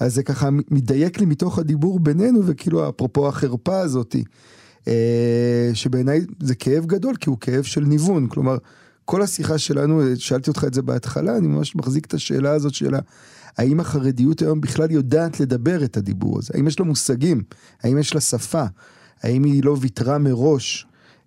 אז 0.00 0.14
זה 0.14 0.22
ככה 0.22 0.48
מדייק 0.70 1.20
לי 1.20 1.26
מתוך 1.26 1.58
הדיבור 1.58 2.00
בינינו, 2.00 2.40
וכאילו 2.46 2.88
אפרופו 2.88 3.28
החרפה 3.28 3.78
הזאתי, 3.78 4.24
אה, 4.88 5.70
שבעיניי 5.74 6.20
זה 6.40 6.54
כאב 6.54 6.86
גדול, 6.86 7.16
כי 7.16 7.30
הוא 7.30 7.38
כאב 7.40 7.62
של 7.62 7.80
ניוון, 7.80 8.26
כלומר, 8.26 8.56
כל 9.10 9.22
השיחה 9.22 9.58
שלנו, 9.58 10.02
שאלתי 10.16 10.50
אותך 10.50 10.64
את 10.64 10.74
זה 10.74 10.82
בהתחלה, 10.82 11.36
אני 11.36 11.46
ממש 11.46 11.76
מחזיק 11.76 12.06
את 12.06 12.14
השאלה 12.14 12.50
הזאת 12.50 12.74
של 12.74 12.94
האם 13.58 13.80
החרדיות 13.80 14.42
היום 14.42 14.60
בכלל 14.60 14.90
יודעת 14.90 15.40
לדבר 15.40 15.84
את 15.84 15.96
הדיבור 15.96 16.38
הזה? 16.38 16.52
האם 16.54 16.68
יש 16.68 16.80
לה 16.80 16.86
מושגים? 16.86 17.42
האם 17.82 17.98
יש 17.98 18.14
לה 18.14 18.20
שפה? 18.20 18.64
האם 19.22 19.44
היא 19.44 19.64
לא 19.64 19.76
ויתרה 19.80 20.18
מראש 20.18 20.86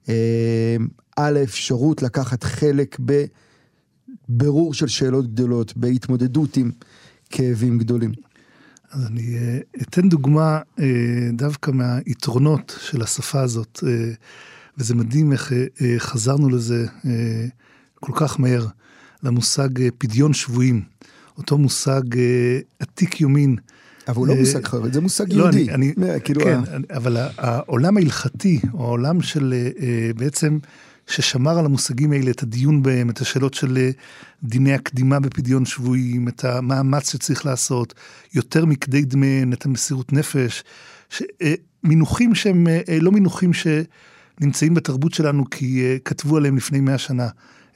אה, 0.09 0.75
על 1.15 1.37
האפשרות 1.37 2.01
לקחת 2.01 2.43
חלק 2.43 2.97
בבירור 4.29 4.73
של 4.73 4.87
שאלות 4.87 5.33
גדולות, 5.33 5.77
בהתמודדות 5.77 6.57
עם 6.57 6.71
כאבים 7.29 7.77
גדולים? 7.77 8.11
אז 8.91 9.05
אני 9.05 9.37
אה, 9.37 9.59
אתן 9.81 10.09
דוגמה 10.09 10.59
אה, 10.79 10.85
דווקא 11.33 11.71
מהיתרונות 11.71 12.79
של 12.81 13.01
השפה 13.01 13.41
הזאת, 13.41 13.83
אה, 13.87 14.11
וזה 14.77 14.95
מדהים 14.95 15.31
איך 15.31 15.53
חזרנו 15.97 16.49
לזה 16.49 16.85
כל 18.01 18.11
כך 18.15 18.39
מהר, 18.39 18.65
למושג 19.23 19.69
פדיון 19.97 20.33
שבויים. 20.33 20.81
אותו 21.37 21.57
מושג 21.57 22.01
עתיק 22.79 23.21
יומין. 23.21 23.55
אבל 24.07 24.17
הוא 24.17 24.27
לא 24.27 24.35
מושג 24.35 24.65
חרדי, 24.65 24.91
זה 24.91 25.01
מושג 25.01 25.33
לא, 25.33 25.43
יהודי. 25.43 25.71
אני, 25.71 25.93
אני, 25.97 26.21
כאילו 26.23 26.41
כן, 26.41 26.59
ה... 26.59 26.97
אבל 26.97 27.17
העולם 27.37 27.97
ההלכתי, 27.97 28.59
או 28.73 28.85
העולם 28.85 29.21
של 29.21 29.53
בעצם, 30.15 30.57
ששמר 31.07 31.59
על 31.59 31.65
המושגים 31.65 32.11
האלה, 32.11 32.31
את 32.31 32.43
הדיון 32.43 32.83
בהם, 32.83 33.09
את 33.09 33.21
השאלות 33.21 33.53
של 33.53 33.89
דיני 34.43 34.73
הקדימה 34.73 35.19
בפדיון 35.19 35.65
שבויים, 35.65 36.27
את 36.27 36.45
המאמץ 36.45 37.11
שצריך 37.11 37.45
לעשות, 37.45 37.93
יותר 38.33 38.65
מכדי 38.65 39.01
דמיהן, 39.01 39.53
את 39.53 39.65
המסירות 39.65 40.13
נפש, 40.13 40.63
ש, 41.09 41.23
מינוחים 41.83 42.35
שהם 42.35 42.67
לא 43.01 43.11
מינוחים 43.11 43.51
שנמצאים 43.53 44.73
בתרבות 44.73 45.13
שלנו 45.13 45.49
כי 45.49 45.97
כתבו 46.05 46.37
עליהם 46.37 46.57
לפני 46.57 46.79
מאה 46.79 46.97
שנה. 46.97 47.27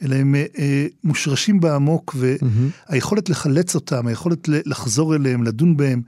אלא 0.05 0.15
הם 0.15 0.35
אה, 0.35 0.87
מושרשים 1.03 1.59
בעמוק, 1.59 2.15
והיכולת 2.89 3.29
לחלץ 3.29 3.75
אותם, 3.75 4.07
היכולת 4.07 4.47
לחזור 4.47 5.15
אליהם, 5.15 5.43
לדון 5.43 5.77
בהם 5.77 6.01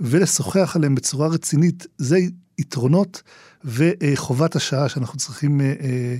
ולשוחח 0.00 0.76
עליהם 0.76 0.94
בצורה 0.94 1.28
רצינית, 1.28 1.86
זה 1.98 2.18
יתרונות 2.58 3.22
וחובת 3.64 4.56
השעה 4.56 4.88
שאנחנו 4.88 5.18
צריכים 5.18 5.60
אה, 5.60 5.74
אה, 5.80 6.16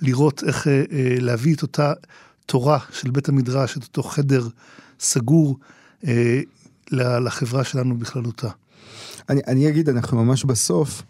לראות 0.00 0.42
איך 0.46 0.68
אה, 0.68 0.72
אה, 0.92 1.16
להביא 1.20 1.54
את 1.54 1.62
אותה 1.62 1.92
תורה 2.46 2.78
של 2.92 3.10
בית 3.10 3.28
המדרש, 3.28 3.76
את 3.76 3.82
אותו 3.82 4.02
חדר 4.02 4.48
סגור 5.00 5.58
אה, 6.06 6.40
לחברה 6.90 7.64
שלנו 7.64 7.96
בכללותה. 7.98 8.48
אני, 9.28 9.40
אני 9.46 9.68
אגיד, 9.68 9.88
אנחנו 9.88 10.24
ממש 10.24 10.44
בסוף 10.44 11.02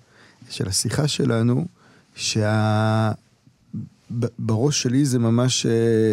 של 0.50 0.68
השיחה 0.68 1.08
שלנו, 1.08 1.66
שה... 2.14 3.12
בראש 4.38 4.82
שלי 4.82 5.04
זה 5.04 5.18
ממש, 5.18 5.66
אה, 5.66 6.12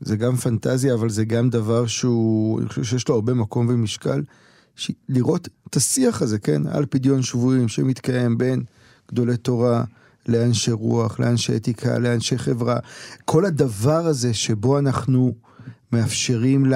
זה 0.00 0.16
גם 0.16 0.36
פנטזיה, 0.36 0.94
אבל 0.94 1.10
זה 1.10 1.24
גם 1.24 1.50
דבר 1.50 1.86
שהוא, 1.86 2.60
אני 2.60 2.68
חושב 2.68 2.84
שיש 2.84 3.08
לו 3.08 3.14
הרבה 3.14 3.34
מקום 3.34 3.66
ומשקל. 3.68 4.22
ש... 4.76 4.90
לראות 5.08 5.48
את 5.68 5.76
השיח 5.76 6.22
הזה, 6.22 6.38
כן, 6.38 6.66
על 6.66 6.86
פדיון 6.90 7.22
שבויים 7.22 7.68
שמתקיים 7.68 8.38
בין 8.38 8.62
גדולי 9.12 9.36
תורה 9.36 9.84
לאנשי 10.28 10.72
רוח, 10.72 11.20
לאנשי 11.20 11.56
אתיקה, 11.56 11.98
לאנשי 11.98 12.38
חברה. 12.38 12.78
כל 13.24 13.44
הדבר 13.44 14.06
הזה 14.06 14.34
שבו 14.34 14.78
אנחנו 14.78 15.34
מאפשרים 15.92 16.66
ל... 16.66 16.74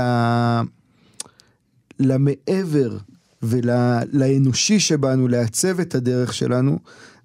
למעבר 2.01 2.99
ולאנושי 3.43 4.81
שבנו 4.81 5.29
לעצב 5.29 5.81
את 5.81 5.95
הדרך 5.95 6.35
שלנו, 6.35 6.79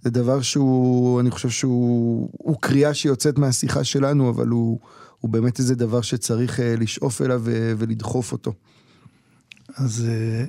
זה 0.05 0.11
דבר 0.11 0.41
שהוא, 0.41 1.19
אני 1.19 1.31
חושב 1.31 1.49
שהוא 1.49 2.57
קריאה 2.61 2.93
שיוצאת 2.93 3.37
מהשיחה 3.37 3.83
שלנו, 3.83 4.29
אבל 4.29 4.47
הוא, 4.47 4.79
הוא 5.19 5.31
באמת 5.31 5.59
איזה 5.59 5.75
דבר 5.75 6.01
שצריך 6.01 6.59
אה, 6.59 6.75
לשאוף 6.77 7.21
אליו 7.21 7.41
ולדחוף 7.77 8.31
אותו. 8.31 8.53
אז 9.75 10.07
אה, 10.09 10.45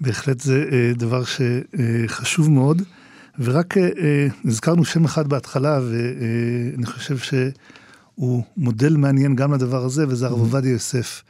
בהחלט 0.00 0.40
זה 0.40 0.64
אה, 0.72 0.92
דבר 0.94 1.22
שחשוב 1.24 2.50
מאוד, 2.50 2.82
ורק 3.38 3.74
הזכרנו 4.44 4.84
שם 4.84 5.04
אחד 5.04 5.28
בהתחלה, 5.28 5.80
ואני 5.80 6.86
חושב 6.86 7.18
שהוא 7.18 8.42
מודל 8.56 8.96
מעניין 8.96 9.36
גם 9.36 9.54
לדבר 9.54 9.84
הזה, 9.84 10.08
וזה 10.08 10.26
הרב 10.26 10.36
mm-hmm. 10.36 10.40
עובדיה 10.40 10.72
יוסף, 10.72 11.22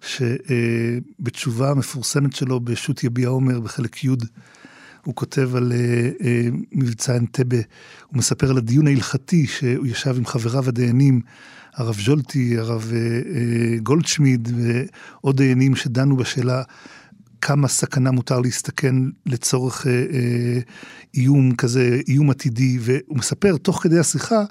שבתשובה 0.00 1.70
המפורסמת 1.70 2.36
שלו 2.36 2.60
בשו"ת 2.60 3.04
יביע 3.04 3.28
עומר 3.28 3.60
בחלק 3.60 4.04
י', 4.04 4.08
הוא 5.04 5.14
כותב 5.14 5.50
על 5.56 5.72
uh, 5.72 6.24
מבצע 6.72 7.16
אנטבה, 7.16 7.56
הוא 8.06 8.18
מספר 8.18 8.50
על 8.50 8.58
הדיון 8.58 8.86
ההלכתי 8.86 9.46
שהוא 9.46 9.86
ישב 9.86 10.14
עם 10.16 10.26
חבריו 10.26 10.68
הדיינים, 10.68 11.20
הרב 11.74 11.96
ז'ולטי, 12.00 12.58
הרב 12.58 12.92
uh, 12.92 13.82
גולדשמיד 13.82 14.48
ועוד 14.56 15.36
דיינים 15.36 15.76
שדנו 15.76 16.16
בשאלה 16.16 16.62
כמה 17.40 17.68
סכנה 17.68 18.10
מותר 18.10 18.40
להסתכן 18.40 18.94
לצורך 19.26 19.82
uh, 19.82 19.84
uh, 19.84 20.70
איום 21.14 21.54
כזה, 21.56 22.00
איום 22.08 22.30
עתידי, 22.30 22.78
והוא 22.80 23.18
מספר 23.18 23.56
תוך 23.56 23.82
כדי 23.82 23.98
השיחה, 23.98 24.44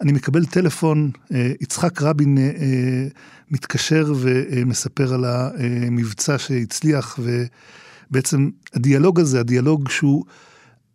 אני 0.00 0.12
מקבל 0.12 0.46
טלפון, 0.46 1.10
uh, 1.14 1.34
יצחק 1.60 2.02
רבין 2.02 2.38
uh, 2.38 2.56
uh, 2.56 3.18
מתקשר 3.50 4.12
ומספר 4.16 5.14
על 5.14 5.24
המבצע 5.24 6.38
שהצליח, 6.38 7.18
ו... 7.22 7.44
בעצם 8.10 8.50
הדיאלוג 8.74 9.20
הזה, 9.20 9.40
הדיאלוג 9.40 9.88
שהוא, 9.88 10.24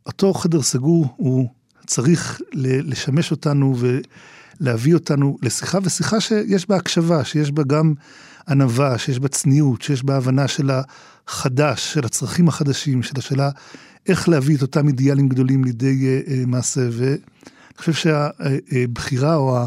אותו 0.05 0.34
חדר 0.34 0.62
סגור, 0.62 1.07
הוא 1.18 1.49
צריך 1.86 2.41
לשמש 2.53 3.32
אותנו 3.32 3.76
ולהביא 4.59 4.93
אותנו 4.93 5.38
לשיחה, 5.41 5.78
ושיחה 5.84 6.22
שיש 6.22 6.70
בה 6.70 6.76
הקשבה, 6.76 7.24
שיש 7.24 7.51
בה 7.51 7.64
גם 7.64 7.93
ענווה, 8.47 8.97
שיש 8.97 9.20
בה 9.20 9.28
צניעות, 9.28 9.82
שיש 9.82 10.03
בה 10.03 10.18
הבנה 10.18 10.47
של 10.47 10.72
החדש, 11.28 11.93
של 11.93 12.05
הצרכים 12.05 12.47
החדשים, 12.47 13.03
של 13.03 13.14
השאלה 13.18 13.49
איך 14.07 14.30
להביא 14.30 14.57
את 14.57 14.62
אותם 14.62 14.88
אידיאלים 14.88 15.30
גדולים 15.30 15.64
לידי 15.64 16.22
uh, 16.26 16.28
uh, 16.28 16.32
מעשה. 16.47 16.82
ואני 16.91 17.18
חושב 17.78 17.93
שהבחירה 17.93 19.36
או 19.36 19.59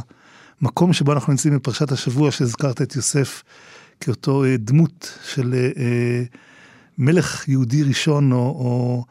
המקום 0.60 0.92
שבו 0.92 1.12
אנחנו 1.12 1.32
נמצאים 1.32 1.56
בפרשת 1.56 1.92
השבוע, 1.92 2.30
שהזכרת 2.30 2.82
את 2.82 2.96
יוסף 2.96 3.42
כאותו 4.00 4.44
דמות 4.58 5.18
של... 5.24 5.54
Uh, 5.74 6.36
מלך 6.98 7.48
יהודי 7.48 7.82
ראשון, 7.82 8.32
או, 8.32 8.38
או 8.38 9.04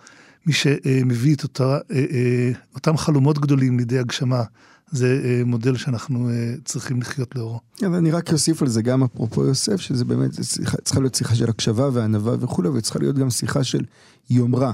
מי 0.45 0.53
שמביא 0.53 1.35
את 1.35 1.43
אותה, 1.43 1.63
אה, 1.63 1.79
אה, 1.91 2.51
אותם 2.75 2.97
חלומות 2.97 3.39
גדולים 3.39 3.77
לידי 3.77 3.99
הגשמה. 3.99 4.43
זה 4.91 5.21
אה, 5.23 5.41
מודל 5.45 5.77
שאנחנו 5.77 6.29
צריכים 6.65 7.01
לחיות 7.01 7.35
לאורו. 7.35 7.59
אבל 7.85 7.95
אני 7.95 8.11
רק 8.11 8.33
אוסיף 8.33 8.61
על 8.61 8.67
זה 8.67 8.81
גם 8.81 9.03
אפרופו 9.03 9.45
יוסף, 9.45 9.75
שזה 9.81 10.05
באמת 10.05 10.31
צריכה 10.83 10.99
להיות 10.99 11.15
שיחה 11.15 11.35
של 11.35 11.49
הקשבה 11.49 11.89
וענווה 11.93 12.35
וכולי, 12.39 12.69
וצריכה 12.69 12.99
להיות 12.99 13.15
גם 13.15 13.29
שיחה 13.29 13.63
של 13.63 13.81
יומרה. 14.29 14.73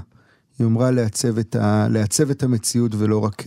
יומרה 0.60 0.92
לעצב 0.92 1.38
את, 1.38 1.56
ה, 1.56 1.88
לעצב 1.90 2.30
את 2.30 2.44
המציאות 2.44 2.92
ולא 2.98 3.24
רק 3.26 3.44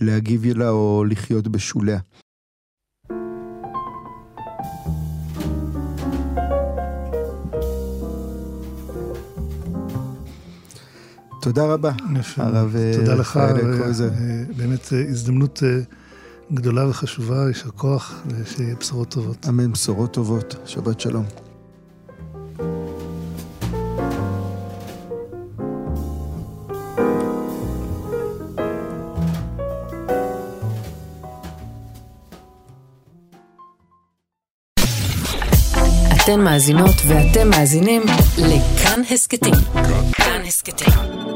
להגיב 0.00 0.46
לה 0.46 0.70
או 0.70 1.04
לחיות 1.08 1.48
בשוליה. 1.48 1.98
תודה 11.40 11.64
רבה, 11.66 11.90
הרב 12.36 12.76
אה, 12.76 12.92
תודה 12.96 13.14
לך, 13.14 13.36
אה, 13.36 13.52
באמת 14.56 14.92
אה, 14.92 15.04
הזדמנות 15.08 15.62
גדולה 16.52 16.88
וחשובה, 16.88 17.48
יישר 17.48 17.70
כוח, 17.70 18.22
ושיהיה 18.26 18.74
בשורות 18.80 19.08
טובות. 19.08 19.46
אמן, 19.48 19.72
בשורות 19.72 20.12
טובות, 20.12 20.56
שבת 20.66 21.00
שלום. 21.00 21.24
אתן 36.24 36.40
מאזינות 36.40 36.94
ואתם 37.08 37.50
מאזינים 37.50 38.02
לכאן 38.38 39.00
הסכתים. 39.10 39.54
כאן 40.12 40.42
הסכתים, 40.46 40.94